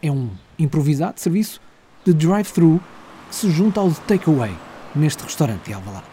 É 0.00 0.10
um 0.10 0.30
improvisado 0.56 1.18
serviço 1.18 1.60
de 2.04 2.14
drive-thru 2.14 2.80
que 3.28 3.34
se 3.34 3.50
junta 3.50 3.80
ao 3.80 3.90
de 3.90 4.00
takeaway 4.02 4.56
neste 4.94 5.24
restaurante 5.24 5.64
de 5.64 5.72
Alvalade. 5.72 6.11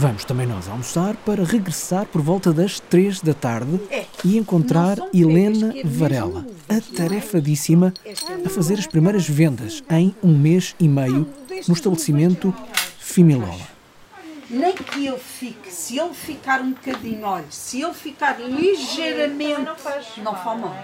Vamos 0.00 0.24
também 0.24 0.46
nós 0.46 0.66
almoçar 0.66 1.14
para 1.26 1.44
regressar 1.44 2.06
por 2.06 2.22
volta 2.22 2.54
das 2.54 2.80
três 2.80 3.20
da 3.20 3.34
tarde 3.34 3.78
e 4.24 4.38
encontrar 4.38 4.96
Helena 5.12 5.74
Varela, 5.84 6.46
atarefadíssima 6.66 7.92
a 8.42 8.48
fazer 8.48 8.78
as 8.78 8.86
primeiras 8.86 9.28
vendas 9.28 9.82
em 9.90 10.14
um 10.22 10.34
mês 10.34 10.74
e 10.80 10.88
meio 10.88 11.28
no 11.68 11.74
estabelecimento 11.74 12.54
Fimilola. 12.98 13.60
Nem 14.48 14.72
que 14.72 15.06
ele 15.06 15.18
fique, 15.18 15.70
se 15.70 15.98
ele 15.98 16.14
ficar 16.14 16.62
um 16.62 16.70
bocadinho, 16.72 17.22
olha, 17.22 17.44
se 17.50 17.82
ele 17.82 17.92
ficar 17.92 18.40
ligeiramente. 18.40 19.60
Não 19.60 19.76
faz 19.76 20.06
não 20.16 20.32
mal. 20.32 20.76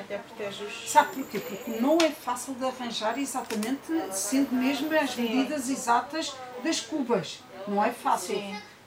Sabe 0.87 1.15
porquê? 1.15 1.39
Porque 1.39 1.81
não 1.81 1.97
é 2.03 2.11
fácil 2.11 2.53
de 2.53 2.67
arranjar 2.67 3.19
exatamente, 3.19 3.81
sendo 4.11 4.55
mesmo 4.55 4.95
as 4.95 5.17
medidas 5.17 5.71
exatas 5.71 6.35
das 6.63 6.81
cubas. 6.81 7.41
Não 7.67 7.83
é 7.83 7.91
fácil. 7.91 8.37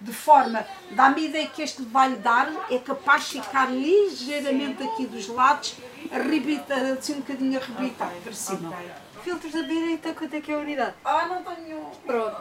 De 0.01 0.13
forma, 0.13 0.65
dá-me 0.91 1.21
a 1.21 1.25
ideia 1.25 1.47
que 1.47 1.61
este 1.61 1.81
vai-lhe 1.81 2.15
dar, 2.15 2.49
é 2.71 2.79
capaz 2.79 3.25
de 3.25 3.41
ficar 3.41 3.69
ligeiramente 3.69 4.81
aqui 4.81 5.05
dos 5.05 5.27
lados, 5.27 5.75
arrebita, 6.09 6.73
assim 6.93 7.15
um 7.15 7.17
bocadinho 7.17 7.59
arrebitado 7.59 8.15
para 8.23 8.31
cima. 8.31 8.73
Filtros 9.21 9.53
a 9.53 9.61
ver 9.61 9.91
então 9.91 10.13
quanto 10.13 10.33
é 10.33 10.39
que 10.39 10.51
é 10.51 10.55
a 10.55 10.59
unidade? 10.59 10.93
Ah, 11.03 11.27
não 11.27 11.43
tenho. 11.43 11.85
Pronto, 12.05 12.37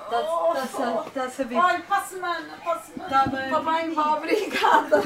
está 0.64 1.02
tá 1.12 1.24
a 1.24 1.30
saber. 1.30 1.56
Olha, 1.56 1.80
para 1.80 1.96
a 1.96 2.02
semana, 2.02 2.56
para 2.62 2.72
a 2.72 2.80
semana. 2.80 3.10
Tá 3.10 3.26
bem. 3.26 3.44
Está 3.44 3.60
bem, 3.60 3.94
vá, 3.94 4.16
obrigada. 4.16 5.02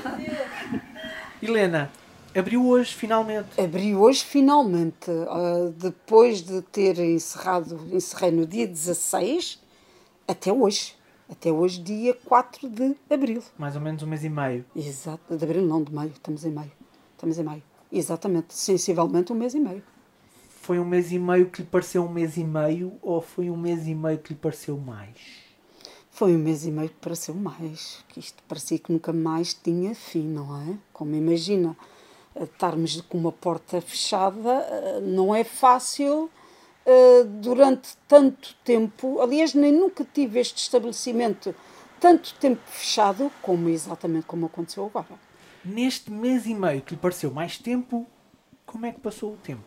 Helena, 1.43 1.91
abriu 2.37 2.67
hoje 2.67 2.95
finalmente. 2.95 3.59
Abriu 3.59 4.03
hoje 4.03 4.23
finalmente, 4.23 5.11
ah, 5.11 5.73
depois 5.75 6.43
de 6.43 6.61
ter 6.61 6.99
encerrado, 6.99 7.81
encerrei 7.91 8.31
no 8.31 8.47
dia 8.47 8.67
16, 8.67 9.59
até 10.29 10.53
hoje. 10.53 10.95
Até 11.31 11.51
hoje, 11.51 11.81
dia 11.81 12.15
4 12.25 12.69
de 12.69 12.97
abril. 13.11 13.43
Mais 13.57 13.75
ou 13.75 13.81
menos 13.81 14.03
um 14.03 14.07
mês 14.07 14.25
e 14.25 14.29
meio. 14.29 14.65
Exato, 14.75 15.37
de 15.37 15.45
abril 15.45 15.63
não, 15.63 15.83
de 15.83 15.93
maio, 15.93 16.11
estamos 16.11 16.45
em 16.45 16.51
maio. 16.51 16.73
Estamos 17.13 17.39
em 17.39 17.43
maio. 17.43 17.63
Exatamente, 17.91 18.55
sensivelmente 18.55 19.33
um 19.33 19.37
mês 19.37 19.55
e 19.55 19.61
meio. 19.61 19.83
Foi 20.49 20.79
um 20.79 20.85
mês 20.85 21.11
e 21.13 21.19
meio 21.19 21.51
que 21.51 21.63
lhe 21.63 21.69
pareceu 21.69 22.05
um 22.05 22.09
mês 22.09 22.37
e 22.37 22.45
meio 22.45 22.93
ou 23.03 23.21
foi 23.21 23.51
um 23.51 23.57
mês 23.57 23.87
e 23.87 23.95
meio 23.95 24.19
que 24.19 24.33
lhe 24.33 24.39
pareceu 24.39 24.77
mais? 24.79 25.17
Foi 26.11 26.37
um 26.37 26.39
mês 26.39 26.65
e 26.65 26.71
meio 26.71 26.89
que 26.89 26.97
pareceu 26.97 27.35
mais, 27.35 28.05
que 28.09 28.21
isto 28.21 28.43
parecia 28.47 28.79
que 28.79 28.93
nunca 28.93 29.13
mais 29.13 29.55
tinha 29.55 29.95
fim, 29.95 30.23
não 30.23 30.57
é? 30.61 30.77
Como 30.93 31.15
imagina, 31.15 31.77
eh, 32.35 32.45
estarmos 32.45 33.01
com 33.03 33.19
uma 33.19 33.33
porta 33.33 33.81
fechada 33.81 34.51
eh, 34.51 35.01
não 35.01 35.35
é 35.35 35.43
fácil 35.43 36.31
eh, 36.85 37.25
durante 37.25 37.97
tanto 38.09 38.55
tempo. 38.65 39.21
Aliás, 39.21 39.55
nem 39.55 39.73
nunca 39.73 40.05
tive 40.05 40.41
este 40.41 40.59
estabelecimento 40.59 41.55
tanto 42.01 42.35
tempo 42.35 42.61
fechado 42.67 43.31
como 43.41 43.69
exatamente 43.69 44.27
como 44.27 44.47
aconteceu 44.47 44.85
agora. 44.87 45.07
Neste 45.65 46.11
mês 46.11 46.47
e 46.47 46.55
meio 46.55 46.83
que 46.83 46.95
lhe 46.95 47.01
pareceu 47.01 47.31
mais 47.31 47.57
tempo, 47.57 48.05
como 48.67 48.87
é 48.87 48.93
que 48.93 49.01
passou 49.01 49.35
o 49.35 49.37
tempo? 49.37 49.63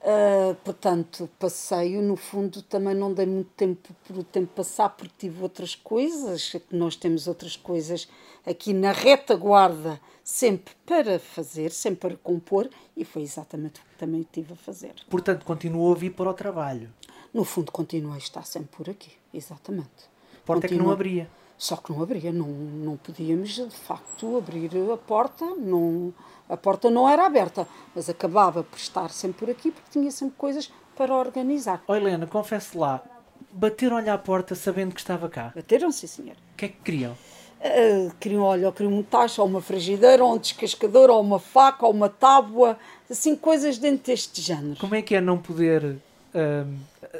Uh, 0.00 0.54
portanto, 0.62 1.28
passeio, 1.40 2.00
no 2.00 2.14
fundo, 2.14 2.62
também 2.62 2.94
não 2.94 3.12
dei 3.12 3.26
muito 3.26 3.50
tempo 3.56 3.92
por 4.06 4.18
o 4.18 4.22
tempo 4.22 4.46
passar, 4.54 4.90
porque 4.90 5.12
tive 5.18 5.42
outras 5.42 5.74
coisas, 5.74 6.54
nós 6.70 6.94
temos 6.94 7.26
outras 7.26 7.56
coisas 7.56 8.08
aqui 8.46 8.72
na 8.72 8.92
retaguarda, 8.92 10.00
sempre 10.22 10.72
para 10.86 11.18
fazer, 11.18 11.72
sempre 11.72 12.10
para 12.10 12.16
compor, 12.18 12.70
e 12.96 13.04
foi 13.04 13.22
exatamente 13.22 13.80
o 13.80 13.84
que 13.84 13.98
também 13.98 14.24
tive 14.32 14.52
a 14.52 14.56
fazer. 14.56 14.94
Portanto, 15.10 15.44
continuou 15.44 15.92
a 15.92 15.96
vir 15.96 16.10
para 16.10 16.30
o 16.30 16.34
trabalho. 16.34 16.92
No 17.34 17.44
fundo, 17.44 17.72
continua 17.72 18.14
a 18.14 18.18
estar 18.18 18.46
sempre 18.46 18.76
por 18.76 18.88
aqui, 18.88 19.10
exatamente. 19.34 20.08
Porta 20.44 20.66
é 20.66 20.68
que 20.68 20.76
não 20.76 20.90
abria. 20.90 21.28
Só 21.58 21.76
que 21.76 21.92
não 21.92 22.00
abria, 22.00 22.32
não, 22.32 22.46
não 22.46 22.96
podíamos 22.96 23.50
de 23.50 23.68
facto 23.70 24.36
abrir 24.38 24.70
a 24.92 24.96
porta, 24.96 25.44
não, 25.44 26.14
a 26.48 26.56
porta 26.56 26.88
não 26.88 27.08
era 27.08 27.26
aberta, 27.26 27.66
mas 27.94 28.08
acabava 28.08 28.62
por 28.62 28.78
estar 28.78 29.10
sempre 29.10 29.46
por 29.46 29.50
aqui 29.50 29.72
porque 29.72 29.90
tinha 29.90 30.10
sempre 30.12 30.36
coisas 30.38 30.70
para 30.96 31.12
organizar. 31.12 31.82
Oh 31.88 31.96
Helena, 31.96 32.28
confesse 32.28 32.78
lá, 32.78 33.02
bateram-lhe 33.50 34.08
à 34.08 34.16
porta 34.16 34.54
sabendo 34.54 34.94
que 34.94 35.00
estava 35.00 35.28
cá? 35.28 35.52
Bateram, 35.54 35.90
sim 35.90 36.06
senhor. 36.06 36.36
O 36.52 36.56
que 36.56 36.66
é 36.66 36.68
que 36.68 36.80
queriam? 36.84 37.16
Uh, 37.60 38.12
queriam, 38.20 38.42
olha, 38.44 38.70
queriam 38.70 38.96
um 38.96 39.02
tacho, 39.02 39.42
ou 39.42 39.48
uma 39.48 39.60
frigideira, 39.60 40.24
ou 40.24 40.34
um 40.34 40.38
descascador, 40.38 41.10
ou 41.10 41.20
uma 41.20 41.40
faca, 41.40 41.86
ou 41.86 41.92
uma 41.92 42.08
tábua, 42.08 42.78
assim, 43.10 43.34
coisas 43.34 43.78
dentro 43.78 44.06
deste 44.06 44.40
género. 44.40 44.76
Como 44.76 44.94
é 44.94 45.02
que 45.02 45.16
é 45.16 45.20
não 45.20 45.38
poder 45.38 45.84
uh, 45.84 46.74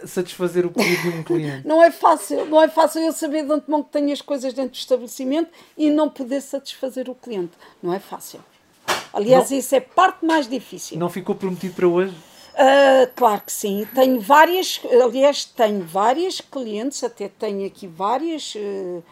satisfazer 0.04 0.66
o 0.66 0.70
pedido 0.70 1.02
de 1.02 1.08
um 1.18 1.22
cliente? 1.22 1.66
não 1.66 1.82
é 1.82 1.90
fácil, 1.90 2.46
não 2.46 2.62
é 2.62 2.68
fácil 2.68 3.02
eu 3.02 3.12
saber 3.12 3.44
de 3.44 3.52
antemão 3.52 3.82
que 3.82 3.90
tenho 3.90 4.12
as 4.12 4.20
coisas 4.20 4.52
dentro 4.52 4.72
do 4.72 4.76
estabelecimento 4.76 5.50
e 5.76 5.90
não 5.90 6.08
poder 6.08 6.40
satisfazer 6.40 7.08
o 7.08 7.14
cliente. 7.14 7.52
Não 7.82 7.92
é 7.92 7.98
fácil. 7.98 8.40
Aliás, 9.12 9.50
Não- 9.50 9.58
isso 9.58 9.74
é 9.74 9.80
parte 9.80 10.24
mais 10.24 10.48
difícil. 10.48 10.98
Não 10.98 11.08
ficou 11.08 11.34
prometido 11.34 11.74
para 11.74 11.88
hoje? 11.88 12.14
Ah, 12.54 13.08
claro 13.14 13.40
que 13.42 13.52
sim. 13.52 13.86
Tenho 13.94 14.20
várias, 14.20 14.80
aliás, 15.04 15.44
tenho 15.44 15.82
várias 15.84 16.40
clientes, 16.40 17.04
até 17.04 17.28
tenho 17.28 17.64
aqui 17.66 17.86
várias 17.86 18.54
uh, 18.56 19.02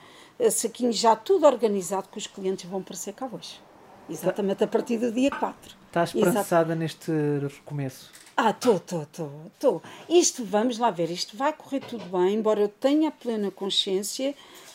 saquinhos 0.50 0.96
já 0.96 1.14
tudo 1.14 1.46
organizado 1.46 2.08
que 2.10 2.18
os 2.18 2.26
clientes 2.26 2.68
vão 2.68 2.80
aparecer 2.80 3.12
cá 3.12 3.28
hoje. 3.30 3.60
Exatamente 4.08 4.64
a 4.64 4.66
partir 4.66 4.98
do 4.98 5.10
dia 5.10 5.30
4. 5.30 5.76
Está 5.86 6.02
Exato. 6.02 6.18
esperançada 6.18 6.74
neste 6.74 7.10
recomeço? 7.42 8.10
Ah, 8.36 8.50
estou, 8.50 8.76
estou, 8.76 9.02
estou, 9.02 9.32
estou. 9.46 9.82
Isto, 10.08 10.44
vamos 10.44 10.78
lá 10.78 10.90
ver, 10.90 11.10
isto 11.10 11.36
vai 11.36 11.52
correr 11.52 11.80
tudo 11.80 12.04
bem, 12.04 12.34
embora 12.34 12.60
eu 12.60 12.68
tenha 12.68 13.10
plena 13.10 13.50
consciência 13.50 14.34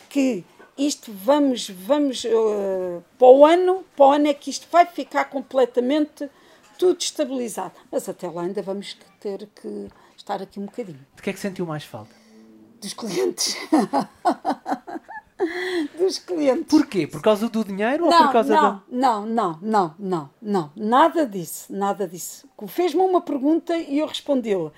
que 0.09 0.43
isto 0.77 1.11
vamos, 1.13 1.69
vamos, 1.69 2.23
uh, 2.23 3.03
para 3.17 3.27
o 3.27 3.45
ano, 3.45 3.85
para 3.95 4.05
o 4.05 4.11
ano 4.11 4.27
é 4.27 4.33
que 4.33 4.49
isto 4.49 4.67
vai 4.71 4.85
ficar 4.85 5.25
completamente 5.25 6.29
tudo 6.77 6.99
estabilizado. 6.99 7.73
Mas 7.91 8.09
até 8.09 8.27
lá 8.27 8.41
ainda 8.41 8.61
vamos 8.63 8.97
ter 9.19 9.47
que 9.55 9.87
estar 10.17 10.41
aqui 10.41 10.59
um 10.59 10.65
bocadinho. 10.65 11.05
De 11.15 11.21
que 11.21 11.29
é 11.29 11.33
que 11.33 11.39
sentiu 11.39 11.65
mais 11.65 11.83
falta? 11.83 12.15
Dos 12.81 12.93
clientes. 12.93 13.55
Dos 15.97 16.19
clientes. 16.19 16.65
Porquê? 16.67 17.07
Por 17.07 17.21
causa 17.21 17.49
do 17.49 17.63
dinheiro 17.63 18.05
ou 18.05 18.11
não, 18.11 18.25
por 18.25 18.31
causa 18.31 18.55
não, 18.55 18.61
da... 18.61 18.81
não, 18.89 19.25
não, 19.25 19.59
não, 19.61 19.95
não, 19.99 20.29
não, 20.41 20.71
nada 20.75 21.25
disso, 21.25 21.73
nada 21.73 22.07
disso. 22.07 22.47
Fez-me 22.67 23.01
uma 23.01 23.21
pergunta 23.21 23.75
e 23.75 23.99
eu 23.99 24.07
respondi-lhe. 24.07 24.71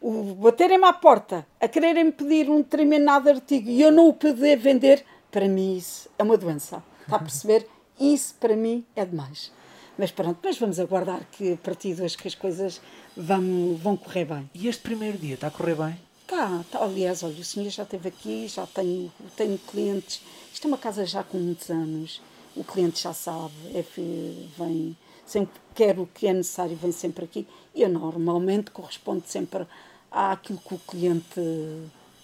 O 0.00 0.34
baterem-me 0.34 0.84
à 0.84 0.92
porta, 0.92 1.46
a 1.60 1.66
quererem 1.66 2.10
pedir 2.10 2.48
um 2.48 2.58
determinado 2.58 3.28
artigo 3.28 3.68
e 3.68 3.82
eu 3.82 3.90
não 3.90 4.08
o 4.08 4.14
poder 4.14 4.56
vender, 4.56 5.04
para 5.30 5.48
mim 5.48 5.76
isso 5.76 6.08
é 6.18 6.22
uma 6.22 6.36
doença. 6.36 6.82
Está 7.02 7.16
a 7.16 7.20
perceber? 7.20 7.66
Isso 7.98 8.36
para 8.38 8.54
mim 8.54 8.84
é 8.94 9.04
demais. 9.04 9.50
Mas 9.98 10.12
pronto, 10.12 10.38
mas 10.44 10.56
vamos 10.56 10.78
aguardar 10.78 11.20
que 11.32 11.54
a 11.54 11.56
partir 11.56 11.94
de 11.94 12.02
hoje 12.02 12.16
que 12.16 12.28
as 12.28 12.34
coisas 12.36 12.80
vão, 13.16 13.74
vão 13.74 13.96
correr 13.96 14.24
bem. 14.24 14.48
E 14.54 14.68
este 14.68 14.82
primeiro 14.82 15.18
dia 15.18 15.34
está 15.34 15.48
a 15.48 15.50
correr 15.50 15.74
bem? 15.74 15.98
Tá, 16.28 16.62
tá, 16.70 16.84
aliás, 16.84 17.22
olha, 17.22 17.40
o 17.40 17.44
senhor 17.44 17.70
já 17.70 17.82
esteve 17.84 18.08
aqui, 18.08 18.46
já 18.48 18.66
tenho, 18.66 19.10
tenho 19.36 19.58
clientes. 19.58 20.20
Isto 20.52 20.66
é 20.66 20.68
uma 20.68 20.78
casa 20.78 21.04
já 21.06 21.24
com 21.24 21.38
muitos 21.38 21.70
anos. 21.70 22.20
O 22.54 22.62
cliente 22.62 23.02
já 23.02 23.12
sabe, 23.14 23.54
é, 23.74 23.82
fi- 23.82 24.48
vem, 24.58 24.96
sempre 25.24 25.54
que 25.54 25.74
quer 25.84 25.98
o 25.98 26.06
que 26.06 26.26
é 26.26 26.32
necessário, 26.34 26.76
vem 26.76 26.92
sempre 26.92 27.24
aqui. 27.24 27.46
E 27.74 27.82
eu 27.82 27.88
normalmente 27.88 28.70
correspondo 28.70 29.24
sempre 29.26 29.66
àquilo 30.12 30.58
que 30.60 30.74
o 30.74 30.78
cliente 30.78 31.40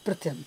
pretende. 0.05 0.45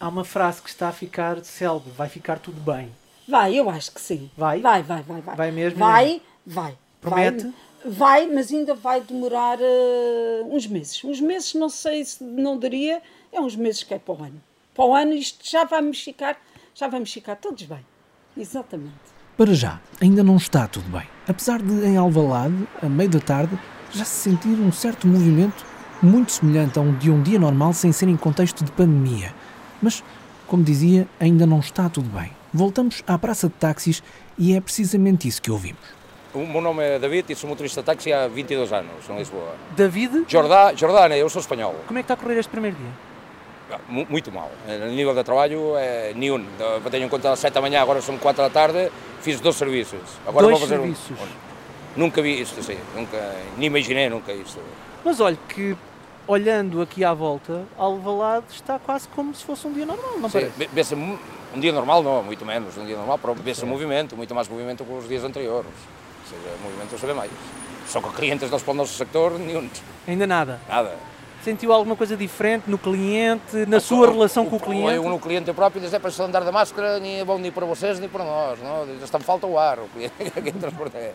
Há 0.00 0.08
uma 0.08 0.24
frase 0.24 0.62
que 0.62 0.70
está 0.70 0.88
a 0.88 0.92
ficar 0.92 1.44
célebre, 1.44 1.90
vai 1.92 2.08
ficar 2.08 2.38
tudo 2.38 2.60
bem. 2.60 2.90
Vai, 3.28 3.54
eu 3.54 3.68
acho 3.68 3.92
que 3.92 4.00
sim. 4.00 4.30
Vai? 4.36 4.60
Vai, 4.60 4.82
vai, 4.82 5.02
vai. 5.02 5.20
Vai, 5.20 5.36
Vai 5.36 5.50
mesmo, 5.52 5.78
Vai, 5.78 6.22
vai. 6.46 6.78
Promete? 7.00 7.42
Vai, 7.44 7.52
vai, 7.84 8.26
mas 8.26 8.52
ainda 8.52 8.74
vai 8.74 9.00
demorar 9.00 9.58
eh, 9.60 10.42
uns 10.46 10.66
meses. 10.66 11.02
Uns 11.04 11.20
meses, 11.20 11.54
não 11.54 11.68
sei 11.68 12.04
se 12.04 12.22
não 12.22 12.58
daria, 12.58 13.02
é 13.32 13.40
uns 13.40 13.56
meses 13.56 13.82
que 13.82 13.94
é 13.94 13.98
para 13.98 14.14
o 14.14 14.22
ano. 14.22 14.42
Para 14.74 14.84
o 14.84 14.94
ano 14.94 15.12
isto 15.12 15.48
já 15.48 15.64
vamos 15.64 16.00
ficar, 16.00 16.40
já 16.74 16.88
vamos 16.88 17.12
ficar 17.12 17.36
todos 17.36 17.62
bem. 17.64 17.84
Exatamente. 18.36 19.12
Para 19.36 19.54
já, 19.54 19.80
ainda 20.00 20.22
não 20.22 20.36
está 20.36 20.66
tudo 20.66 20.88
bem. 20.90 21.06
Apesar 21.26 21.60
de, 21.60 21.72
em 21.86 21.96
Alvalade, 21.96 22.66
a 22.82 22.88
meio 22.88 23.10
da 23.10 23.20
tarde, 23.20 23.58
já 23.90 24.04
se 24.04 24.30
sentir 24.30 24.48
um 24.60 24.72
certo 24.72 25.06
movimento 25.06 25.64
muito 26.02 26.32
semelhante 26.32 26.78
a 26.78 26.82
um 26.82 26.96
de 26.96 27.10
um 27.10 27.22
dia 27.22 27.38
normal 27.38 27.72
sem 27.72 27.92
ser 27.92 28.08
em 28.08 28.16
contexto 28.16 28.64
de 28.64 28.72
pandemia. 28.72 29.34
Mas, 29.80 30.02
como 30.46 30.62
dizia, 30.62 31.08
ainda 31.20 31.46
não 31.46 31.60
está 31.60 31.88
tudo 31.88 32.08
bem. 32.08 32.32
Voltamos 32.52 33.02
à 33.06 33.18
praça 33.18 33.48
de 33.48 33.54
táxis 33.54 34.02
e 34.36 34.54
é 34.54 34.60
precisamente 34.60 35.28
isso 35.28 35.40
que 35.40 35.50
ouvimos. 35.50 36.01
O 36.34 36.46
meu 36.46 36.60
nome 36.62 36.82
é 36.82 36.98
David 36.98 37.30
e 37.30 37.36
sou 37.36 37.48
motorista 37.48 37.82
de 37.82 37.86
táxi 37.86 38.10
há 38.12 38.26
22 38.26 38.72
anos 38.72 38.90
em 39.10 39.16
Lisboa. 39.18 39.54
David? 39.76 40.24
Jordá, 40.26 40.72
Jordana, 40.74 41.14
eu 41.16 41.28
sou 41.28 41.40
espanhol. 41.40 41.74
Como 41.86 41.98
é 41.98 42.02
que 42.02 42.04
está 42.10 42.14
a 42.14 42.16
correr 42.16 42.38
este 42.38 42.48
primeiro 42.50 42.76
dia? 42.76 42.90
Ah, 43.70 43.78
mu- 43.86 44.06
Muito 44.08 44.32
mal. 44.32 44.50
A 44.66 44.86
nível 44.86 45.14
de 45.14 45.22
trabalho 45.24 45.76
é 45.76 46.12
nenhum. 46.14 46.42
Eu 46.58 46.90
tenho 46.90 47.04
em 47.04 47.08
conta 47.08 47.32
às 47.32 47.38
7 47.38 47.52
da 47.52 47.60
manhã, 47.60 47.82
agora 47.82 48.00
são 48.00 48.16
4 48.16 48.42
da 48.44 48.48
tarde, 48.50 48.90
fiz 49.20 49.40
dois 49.40 49.56
serviços. 49.56 50.00
Agora 50.26 50.46
Dois 50.46 50.58
vou 50.58 50.68
fazer 50.68 50.80
serviços? 50.80 51.10
um. 51.20 51.26
Nunca 52.00 52.22
vi 52.22 52.40
isto 52.40 52.58
assim, 52.58 52.78
nunca, 52.96 53.18
nem 53.58 53.66
imaginei 53.66 54.08
nunca 54.08 54.32
isto. 54.32 54.58
Mas 55.04 55.20
olha 55.20 55.36
que, 55.50 55.76
olhando 56.26 56.80
aqui 56.80 57.04
à 57.04 57.12
volta, 57.12 57.64
Alvalade 57.76 58.46
está 58.52 58.78
quase 58.78 59.06
como 59.08 59.34
se 59.34 59.44
fosse 59.44 59.66
um 59.66 59.72
dia 59.74 59.84
normal, 59.84 60.12
não 60.18 60.30
Sim, 60.30 60.50
parece? 60.72 60.94
um 60.94 61.60
dia 61.60 61.70
normal, 61.72 62.02
não, 62.02 62.22
muito 62.22 62.46
menos, 62.46 62.78
um 62.78 62.86
dia 62.86 62.96
normal, 62.96 63.20
vê-se 63.44 63.66
movimento, 63.66 64.16
muito 64.16 64.34
mais 64.34 64.48
movimento 64.48 64.82
que 64.84 64.90
os 64.94 65.06
dias 65.06 65.22
anteriores. 65.22 65.68
Seja, 66.32 66.56
movimento 66.62 66.98
se 66.98 67.06
vê 67.06 67.12
mais. 67.12 67.30
Só 67.86 68.00
que 68.00 68.10
clientes 68.10 68.48
dos 68.48 68.62
para 68.62 68.72
o 68.72 68.74
nosso 68.74 68.94
sector, 68.94 69.38
nenhum. 69.38 69.68
Ainda 70.06 70.26
nada? 70.26 70.60
Nada. 70.68 70.96
Sentiu 71.42 71.72
alguma 71.72 71.96
coisa 71.96 72.16
diferente 72.16 72.70
no 72.70 72.78
cliente, 72.78 73.66
na 73.66 73.80
sua 73.80 74.08
relação 74.08 74.46
com 74.46 74.56
o 74.56 74.60
cliente? 74.60 74.94
Eu 74.94 75.08
no 75.08 75.18
cliente 75.18 75.52
próprio 75.52 75.82
diz, 75.82 75.92
é 75.92 75.98
para 75.98 76.10
se 76.10 76.22
andar 76.22 76.44
da 76.44 76.52
máscara, 76.52 77.00
nem 77.00 77.18
é 77.18 77.24
bom 77.24 77.36
nem 77.36 77.50
para 77.50 77.66
vocês, 77.66 77.98
nem 77.98 78.08
para 78.08 78.24
nós, 78.24 78.60
não? 78.60 78.86
Diz, 78.86 79.02
está 79.02 79.18
me 79.18 79.24
falta 79.24 79.46
o 79.46 79.58
ar, 79.58 79.80
o 79.80 79.88
cliente 79.88 80.52
transporta 80.60 80.98
é. 80.98 81.12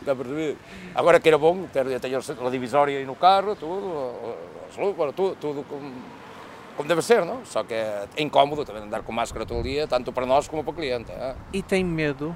Está 0.00 0.12
a 0.12 0.16
perceber? 0.16 0.56
Agora 0.94 1.20
que 1.20 1.28
era 1.28 1.36
bom, 1.36 1.64
ter, 1.70 1.84
ter 2.00 2.16
a 2.16 2.50
divisória 2.50 2.98
aí 2.98 3.04
no 3.04 3.14
carro, 3.14 3.54
tudo, 3.54 4.14
as 4.70 4.76
luvas, 4.78 5.14
tudo, 5.14 5.36
tudo 5.38 5.62
como, 5.68 5.92
como 6.76 6.88
deve 6.88 7.02
ser, 7.02 7.26
não? 7.26 7.44
Só 7.44 7.62
que 7.62 7.74
é 7.74 8.06
incómodo 8.16 8.64
também 8.64 8.82
andar 8.82 9.02
com 9.02 9.12
máscara 9.12 9.44
todo 9.44 9.62
dia, 9.62 9.86
tanto 9.86 10.10
para 10.10 10.24
nós 10.24 10.48
como 10.48 10.64
para 10.64 10.70
o 10.70 10.74
cliente. 10.74 11.12
É? 11.12 11.34
E 11.52 11.60
tem 11.60 11.84
medo? 11.84 12.34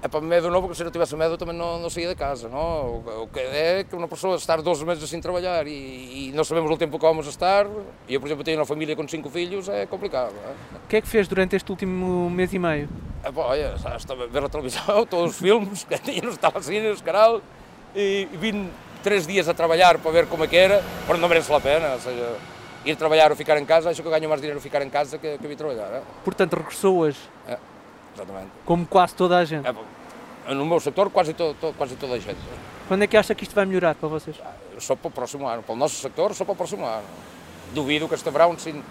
É 0.00 0.06
para 0.06 0.20
medo 0.20 0.48
não, 0.48 0.60
porque 0.60 0.76
se 0.76 0.84
eu 0.84 0.90
tivesse 0.92 1.16
medo 1.16 1.36
também 1.36 1.56
não, 1.56 1.80
não 1.80 1.90
saía 1.90 2.06
da 2.06 2.14
casa, 2.14 2.48
não? 2.48 3.02
O, 3.04 3.22
o 3.24 3.28
que 3.28 3.40
é 3.40 3.84
que 3.84 3.96
uma 3.96 4.06
pessoa 4.06 4.36
estar 4.36 4.62
12 4.62 4.84
meses 4.84 5.10
sem 5.10 5.20
trabalhar 5.20 5.66
e, 5.66 6.28
e 6.28 6.32
não 6.32 6.44
sabemos 6.44 6.70
o 6.70 6.76
tempo 6.76 6.98
que 6.98 7.04
vamos 7.04 7.26
estar, 7.26 7.66
e 8.08 8.14
eu, 8.14 8.20
por 8.20 8.26
exemplo, 8.26 8.44
tenho 8.44 8.58
uma 8.58 8.66
família 8.66 8.94
com 8.94 9.06
5 9.06 9.28
filhos, 9.28 9.68
é 9.68 9.86
complicado. 9.86 10.34
É? 10.46 10.76
O 10.76 10.88
que 10.88 10.96
é 10.96 11.00
que 11.00 11.08
fez 11.08 11.26
durante 11.26 11.56
este 11.56 11.68
último 11.70 12.30
mês 12.30 12.54
e 12.54 12.60
meio? 12.60 12.88
É, 13.24 13.32
pá, 13.32 13.40
olha, 13.42 13.74
estava 13.96 14.22
a 14.22 14.26
ver 14.28 14.44
a 14.44 14.48
televisão, 14.48 15.04
todos 15.06 15.32
os 15.32 15.38
filmes 15.38 15.82
que 15.82 15.98
tinha 15.98 16.22
nos 16.22 16.36
telecines, 16.36 17.00
canal, 17.02 17.42
e, 17.94 18.28
e 18.32 18.36
vim 18.36 18.70
três 19.02 19.26
dias 19.26 19.48
a 19.48 19.54
trabalhar 19.54 19.98
para 19.98 20.10
ver 20.12 20.26
como 20.28 20.44
é 20.44 20.46
que 20.46 20.56
era, 20.56 20.80
para 21.08 21.18
não 21.18 21.28
merece 21.28 21.52
a 21.52 21.58
pena, 21.58 21.94
ou 21.94 22.00
seja, 22.00 22.36
ir 22.84 22.94
trabalhar 22.94 23.32
ou 23.32 23.36
ficar 23.36 23.58
em 23.58 23.64
casa, 23.64 23.90
acho 23.90 24.00
que 24.00 24.06
eu 24.06 24.12
ganho 24.12 24.28
mais 24.28 24.40
dinheiro 24.40 24.60
ficar 24.60 24.80
em 24.82 24.90
casa 24.90 25.18
que, 25.18 25.38
que 25.38 25.46
vir 25.48 25.56
trabalhar. 25.56 25.88
É? 25.88 26.02
Portanto, 26.24 26.54
regressou 26.54 26.98
hoje? 26.98 27.18
É. 27.48 27.58
Exatamente. 28.18 28.50
Como 28.64 28.86
quase 28.86 29.14
toda 29.14 29.38
a 29.38 29.44
gente. 29.44 29.66
É, 29.66 30.54
no 30.54 30.66
meu 30.66 30.80
setor, 30.80 31.10
quase, 31.10 31.34
to, 31.34 31.54
to, 31.60 31.72
quase 31.76 31.94
toda 31.94 32.14
a 32.14 32.18
gente. 32.18 32.38
Quando 32.88 33.02
é 33.02 33.06
que 33.06 33.16
acha 33.16 33.34
que 33.34 33.44
isto 33.44 33.54
vai 33.54 33.64
melhorar 33.64 33.94
para 33.94 34.08
vocês? 34.08 34.36
Só 34.78 34.96
para 34.96 35.08
o 35.08 35.10
próximo 35.10 35.46
ano. 35.46 35.62
Para 35.62 35.74
o 35.74 35.76
nosso 35.76 35.96
setor, 35.96 36.34
só 36.34 36.44
para 36.44 36.52
o 36.52 36.56
próximo 36.56 36.84
ano. 36.84 37.04
Duvido 37.72 38.08
que 38.08 38.14
este 38.14 38.30
verão, 38.30 38.58
sem, 38.58 38.82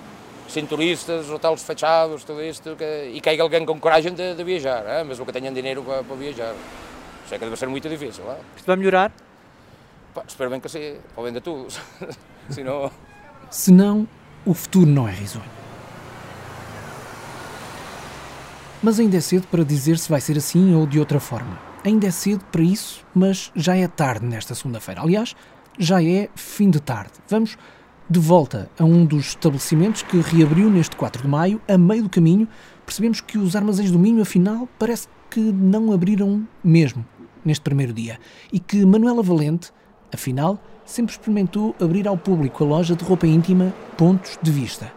sem 0.48 0.66
turistas, 0.66 1.30
hotéis 1.30 1.64
fechados, 1.64 2.24
tudo 2.24 2.42
isto, 2.42 2.76
que, 2.76 3.12
e 3.14 3.20
caiga 3.20 3.44
alguém 3.44 3.66
com 3.66 3.80
coragem 3.80 4.14
de, 4.14 4.36
de 4.36 4.44
viajar, 4.44 4.86
é? 4.86 5.04
mesmo 5.04 5.26
que 5.26 5.34
tenham 5.34 5.54
dinheiro 5.54 5.84
para, 5.84 6.04
para 6.04 6.16
viajar. 6.16 6.54
Isso 7.26 7.36
é 7.36 7.38
que 7.38 7.44
deve 7.44 7.58
ser 7.58 7.68
muito 7.68 7.90
difícil. 7.90 8.24
É? 8.32 8.38
Isto 8.56 8.66
vai 8.66 8.76
melhorar? 8.76 9.12
Pá, 10.14 10.24
espero 10.28 10.50
bem 10.50 10.60
que 10.60 10.70
sim, 10.70 10.98
para 11.14 11.24
vender 11.24 11.42
tudo. 11.42 11.68
Senão... 12.50 12.92
Senão, 13.50 14.08
o 14.46 14.54
futuro 14.54 14.86
não 14.86 15.08
é 15.08 15.12
risonho. 15.12 15.57
Mas 18.88 19.02
ainda 19.02 19.18
é 19.18 19.20
cedo 19.20 19.46
para 19.48 19.66
dizer 19.66 19.98
se 19.98 20.08
vai 20.08 20.22
ser 20.22 20.38
assim 20.38 20.74
ou 20.74 20.88
de 20.88 20.98
outra 20.98 21.20
forma. 21.20 21.60
Ainda 21.84 22.08
é 22.08 22.10
cedo 22.10 22.46
para 22.46 22.62
isso, 22.62 23.06
mas 23.14 23.52
já 23.54 23.76
é 23.76 23.86
tarde 23.86 24.26
nesta 24.26 24.56
segunda-feira. 24.56 25.02
Aliás, 25.02 25.36
já 25.78 26.02
é 26.02 26.30
fim 26.38 26.70
de 26.70 26.80
tarde. 26.80 27.12
Vamos 27.28 27.58
de 28.10 28.18
volta 28.18 28.72
a 28.80 28.86
um 28.86 29.06
dos 29.06 29.26
estabelecimentos 29.26 30.04
que 30.04 30.22
reabriu 30.22 30.70
neste 30.70 30.96
4 30.96 31.22
de 31.22 31.28
maio. 31.28 31.62
A 31.68 31.78
meio 31.78 32.04
do 32.04 32.10
caminho, 32.10 32.48
percebemos 32.86 33.20
que 33.20 33.38
os 33.38 33.58
armazéns 33.58 33.92
do 33.92 34.00
Minho, 34.00 34.22
afinal, 34.22 34.70
parece 34.80 35.10
que 35.30 35.42
não 35.42 35.92
abriram 35.92 36.48
mesmo 36.64 37.06
neste 37.44 37.64
primeiro 37.64 37.92
dia. 37.92 38.18
E 38.54 38.58
que 38.58 38.86
Manuela 38.86 39.22
Valente, 39.22 39.70
afinal, 40.14 40.64
sempre 40.86 41.12
experimentou 41.12 41.76
abrir 41.78 42.08
ao 42.08 42.16
público 42.16 42.64
a 42.64 42.68
loja 42.68 42.96
de 42.96 43.04
roupa 43.04 43.28
íntima 43.28 43.74
Pontos 43.98 44.40
de 44.42 44.50
Vista. 44.50 44.94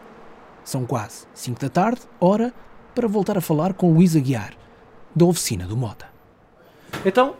São 0.63 0.87
quase 0.87 1.27
5 1.35 1.61
da 1.61 1.69
tarde, 1.69 2.03
hora 2.21 2.55
para 2.95 3.09
voltar 3.09 3.37
a 3.39 3.41
falar 3.41 3.73
com 3.75 3.93
Luís 3.93 4.17
Aguiar, 4.17 4.53
da 5.15 5.25
oficina 5.25 5.67
do 5.67 5.77
Mota. 5.77 6.07
Então, 7.05 7.35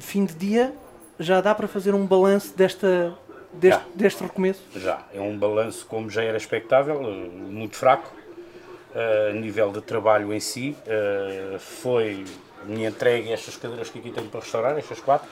fim 0.00 0.24
de 0.24 0.34
dia, 0.34 0.74
já 1.18 1.40
dá 1.40 1.54
para 1.54 1.68
fazer 1.68 1.94
um 1.94 2.06
balanço 2.06 2.56
desta, 2.56 3.14
deste, 3.52 3.78
Já. 3.80 3.86
deste 3.94 4.22
recomeço? 4.22 4.62
Já, 4.76 5.02
é 5.12 5.20
um 5.20 5.38
balanço 5.38 5.86
como 5.86 6.10
já 6.10 6.22
era 6.22 6.36
expectável, 6.36 7.00
eh, 7.02 7.28
muito 7.50 7.76
fraco, 7.76 8.12
eh, 8.94 9.30
a 9.30 9.32
nível 9.32 9.70
de 9.72 9.80
trabalho 9.80 10.32
em 10.32 10.40
si. 10.40 10.76
eh, 10.86 11.56
Foi 11.58 12.24
me 12.64 12.84
entregue 12.84 13.30
estas 13.32 13.56
cadeiras 13.56 13.90
que 13.90 13.98
aqui 13.98 14.10
tenho 14.10 14.28
para 14.28 14.40
restaurar, 14.40 14.78
estas 14.78 14.98
quatro. 15.00 15.28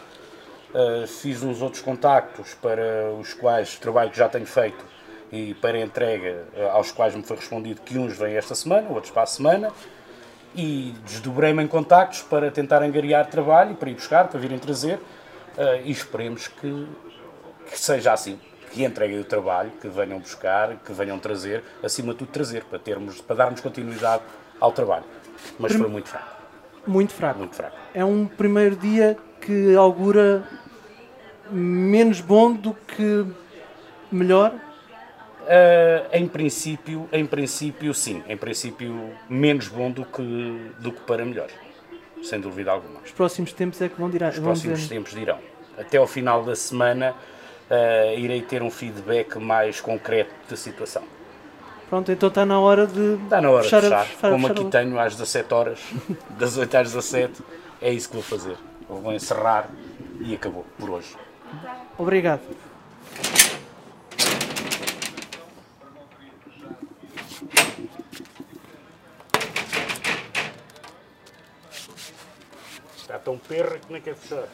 Eh, 0.74 1.06
Fiz 1.06 1.42
uns 1.42 1.60
outros 1.62 1.82
contactos 1.82 2.54
para 2.54 3.10
os 3.20 3.32
quais 3.34 3.76
trabalho 3.78 4.10
que 4.10 4.18
já 4.18 4.28
tenho 4.28 4.46
feito 4.46 4.84
e 5.32 5.54
para 5.54 5.80
entrega, 5.80 6.44
eh, 6.54 6.68
aos 6.70 6.92
quais 6.92 7.14
me 7.14 7.22
foi 7.22 7.38
respondido 7.38 7.80
que 7.80 7.98
uns 7.98 8.16
vêm 8.16 8.36
esta 8.36 8.54
semana, 8.54 8.88
outros 8.90 9.10
para 9.10 9.22
a 9.22 9.26
semana. 9.26 9.72
E 10.54 10.94
desdobrei-me 11.06 11.62
em 11.62 11.66
contactos 11.66 12.20
para 12.20 12.50
tentar 12.50 12.82
angariar 12.82 13.26
trabalho, 13.26 13.74
para 13.74 13.88
ir 13.88 13.94
buscar, 13.94 14.28
para 14.28 14.38
virem 14.38 14.58
trazer. 14.58 15.00
eh, 15.56 15.82
E 15.86 15.90
esperemos 15.90 16.48
que, 16.48 16.86
que 17.70 17.78
seja 17.78 18.12
assim, 18.12 18.38
que 18.70 18.84
entreguem 18.84 19.18
o 19.18 19.24
trabalho, 19.24 19.70
que 19.80 19.88
venham 19.88 20.18
buscar, 20.18 20.76
que 20.84 20.92
venham 20.92 21.18
trazer, 21.18 21.64
acima 21.82 22.12
de 22.12 22.18
tudo 22.18 22.30
trazer, 22.30 22.64
para, 22.64 22.78
termos, 22.78 23.22
para 23.22 23.36
darmos 23.36 23.60
continuidade 23.62 24.22
ao 24.60 24.70
trabalho. 24.70 25.04
Mas 25.58 25.72
foi 25.72 25.88
muito 25.88 26.10
fraco. 26.10 26.42
Muito 26.86 27.14
fraco. 27.14 27.38
Muito 27.38 27.56
fraco. 27.56 27.76
É 27.94 28.04
um 28.04 28.26
primeiro 28.26 28.76
dia 28.76 29.16
que 29.40 29.74
augura 29.74 30.42
menos 31.50 32.20
bom 32.20 32.52
do 32.52 32.74
que 32.74 33.26
melhor? 34.10 34.52
Uh, 35.52 36.08
em 36.16 36.26
princípio, 36.26 37.06
em 37.12 37.26
princípio 37.26 37.92
sim, 37.92 38.22
em 38.26 38.36
princípio 38.38 39.10
menos 39.28 39.68
bom 39.68 39.90
do 39.90 40.02
que, 40.02 40.22
do 40.78 40.90
que 40.92 41.00
para 41.02 41.26
melhor, 41.26 41.48
sem 42.22 42.40
dúvida 42.40 42.70
alguma. 42.70 43.00
Os 43.04 43.10
próximos 43.10 43.52
tempos 43.52 43.78
é 43.82 43.88
que 43.90 44.00
vão 44.00 44.08
dirá, 44.08 44.30
Os 44.30 44.38
próximos 44.38 44.80
dizer. 44.80 44.94
tempos 44.94 45.12
dirão. 45.12 45.38
Até 45.76 45.98
ao 45.98 46.06
final 46.06 46.42
da 46.42 46.56
semana 46.56 47.10
uh, 47.70 48.18
irei 48.18 48.40
ter 48.40 48.62
um 48.62 48.70
feedback 48.70 49.36
mais 49.38 49.78
concreto 49.78 50.32
da 50.48 50.56
situação. 50.56 51.02
Pronto, 51.90 52.10
então 52.10 52.30
está 52.30 52.46
na 52.46 52.58
hora 52.58 52.86
de 52.86 53.18
Está 53.24 53.42
na 53.42 53.50
hora 53.50 53.64
fechar, 53.64 53.80
de 53.82 53.88
fechar. 53.88 54.04
fechar- 54.06 54.30
Como 54.30 54.48
fechar 54.48 54.60
aqui 54.62 54.70
tenho 54.70 54.98
às 54.98 55.12
17 55.16 55.52
horas, 55.52 55.80
das 56.38 56.56
8 56.56 56.74
às 56.78 56.92
17, 56.92 57.42
é 57.82 57.92
isso 57.92 58.08
que 58.08 58.14
vou 58.14 58.22
fazer. 58.24 58.56
Eu 58.88 58.96
vou 58.96 59.12
encerrar 59.12 59.68
e 60.20 60.34
acabou 60.34 60.64
por 60.78 60.88
hoje. 60.88 61.14
Obrigado. 61.98 62.40
Está 73.12 73.24
tão 73.24 73.36
perra 73.36 73.78
que 73.78 73.92
nem 73.92 74.00
quer 74.00 74.14
fechar. 74.14 74.48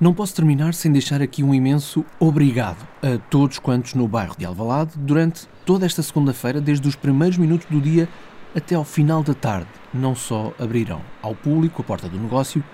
Não 0.00 0.14
posso 0.14 0.34
terminar 0.34 0.72
sem 0.72 0.90
deixar 0.90 1.20
aqui 1.20 1.44
um 1.44 1.52
imenso 1.52 2.06
obrigado 2.18 2.88
a 3.02 3.18
todos 3.28 3.58
quantos 3.58 3.92
no 3.92 4.08
bairro 4.08 4.34
de 4.34 4.46
Alvalade, 4.46 4.92
durante 4.96 5.46
toda 5.66 5.84
esta 5.84 6.02
segunda-feira, 6.02 6.58
desde 6.58 6.88
os 6.88 6.96
primeiros 6.96 7.36
minutos 7.36 7.66
do 7.68 7.78
dia 7.78 8.08
até 8.56 8.74
ao 8.74 8.82
final 8.82 9.22
da 9.22 9.34
tarde, 9.34 9.68
não 9.92 10.14
só 10.14 10.54
abriram 10.58 11.02
ao 11.20 11.34
público 11.34 11.82
a 11.82 11.84
porta 11.84 12.08
do 12.08 12.18
negócio, 12.18 12.64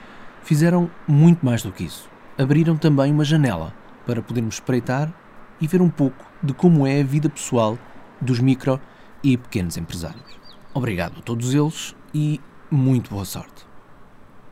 fizeram 0.45 0.89
muito 1.09 1.45
mais 1.45 1.65
do 1.65 1.73
que 1.73 1.83
isso. 1.83 2.09
Abriram 2.39 2.77
também 2.77 3.11
uma 3.11 3.25
janela 3.25 3.75
para 4.07 4.23
podermos 4.23 4.55
espreitar 4.55 5.13
e 5.61 5.67
ver 5.67 5.83
um 5.83 5.91
pouco 5.91 6.25
de 6.41 6.55
como 6.55 6.87
é 6.87 7.01
a 7.01 7.05
vida 7.05 7.29
pessoal 7.29 7.77
dos 8.21 8.39
micro 8.39 8.81
e 9.25 9.37
pequenos 9.37 9.77
empresários. 9.77 10.39
Obrigado 10.73 11.19
a 11.19 11.23
todos 11.23 11.53
eles 11.53 11.93
e 12.15 12.41
muito 12.71 13.11
boa 13.11 13.25
sorte. 13.25 13.66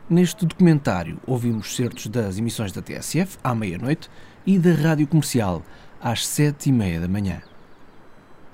Neste 0.08 0.44
documentário 0.44 1.18
ouvimos 1.26 1.74
certos 1.74 2.08
das 2.08 2.36
emissões 2.36 2.70
da 2.72 2.82
TSF 2.82 3.38
à 3.42 3.54
meia-noite 3.54 4.10
e 4.44 4.58
da 4.58 4.74
Rádio 4.74 5.06
Comercial 5.06 5.62
às 5.98 6.26
sete 6.26 6.68
e 6.68 6.72
meia 6.72 7.00
da 7.00 7.08
manhã. 7.08 7.40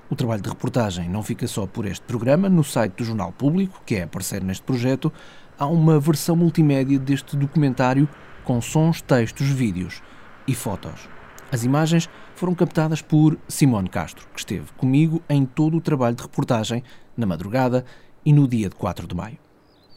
O 0.09 0.15
trabalho 0.15 0.41
de 0.41 0.47
reportagem 0.47 1.09
não 1.09 1.21
fica 1.21 1.45
só 1.47 1.67
por 1.67 1.85
este 1.85 2.03
programa. 2.03 2.47
No 2.47 2.63
site 2.63 2.93
do 2.93 3.03
Jornal 3.03 3.33
Público, 3.33 3.81
que 3.85 3.95
é 3.95 4.05
parceiro 4.05 4.45
neste 4.45 4.63
projeto, 4.63 5.11
há 5.59 5.67
uma 5.67 5.99
versão 5.99 6.37
multimédia 6.37 6.97
deste 6.97 7.35
documentário 7.35 8.07
com 8.45 8.61
sons, 8.61 9.01
textos, 9.01 9.47
vídeos 9.47 10.01
e 10.47 10.55
fotos. 10.55 11.09
As 11.51 11.65
imagens 11.65 12.09
foram 12.33 12.55
captadas 12.55 13.01
por 13.01 13.37
Simone 13.49 13.89
Castro, 13.89 14.25
que 14.33 14.39
esteve 14.39 14.71
comigo 14.77 15.21
em 15.27 15.45
todo 15.45 15.75
o 15.75 15.81
trabalho 15.81 16.15
de 16.15 16.23
reportagem 16.23 16.81
na 17.17 17.25
madrugada 17.25 17.83
e 18.25 18.31
no 18.31 18.47
dia 18.47 18.69
de 18.69 18.75
4 18.75 19.05
de 19.05 19.13
maio. 19.13 19.37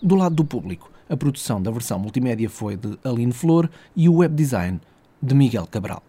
Do 0.02 0.16
lado 0.16 0.34
do 0.34 0.44
público, 0.44 0.90
a 1.08 1.16
produção 1.16 1.60
da 1.62 1.70
versão 1.70 1.98
multimédia 1.98 2.48
foi 2.48 2.76
de 2.76 2.98
Aline 3.04 3.32
Flor 3.32 3.70
e 3.94 4.08
o 4.08 4.16
web 4.16 4.34
design 4.34 4.80
de 5.20 5.34
Miguel 5.34 5.66
Cabral. 5.66 6.02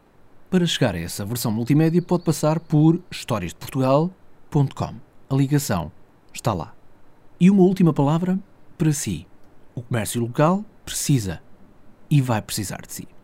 Para 0.50 0.66
chegar 0.66 0.96
a 0.96 1.00
essa 1.00 1.26
versão 1.26 1.52
multimédia 1.52 2.02
pode 2.02 2.24
passar 2.24 2.60
por 2.60 3.02
historiasdeportugal.com. 3.12 4.96
A 5.30 5.36
ligação 5.36 5.92
está 6.34 6.54
lá. 6.54 6.74
E 7.40 7.50
uma 7.50 7.64
última 7.64 7.94
palavra 7.94 8.40
para 8.78 8.94
si, 8.94 9.28
O 9.74 9.82
comércio 9.82 10.22
local 10.22 10.64
precisa 10.86 11.42
e 12.10 12.22
vai 12.22 12.42
precisar 12.42 12.82
de 12.82 12.94
si. 12.94 13.15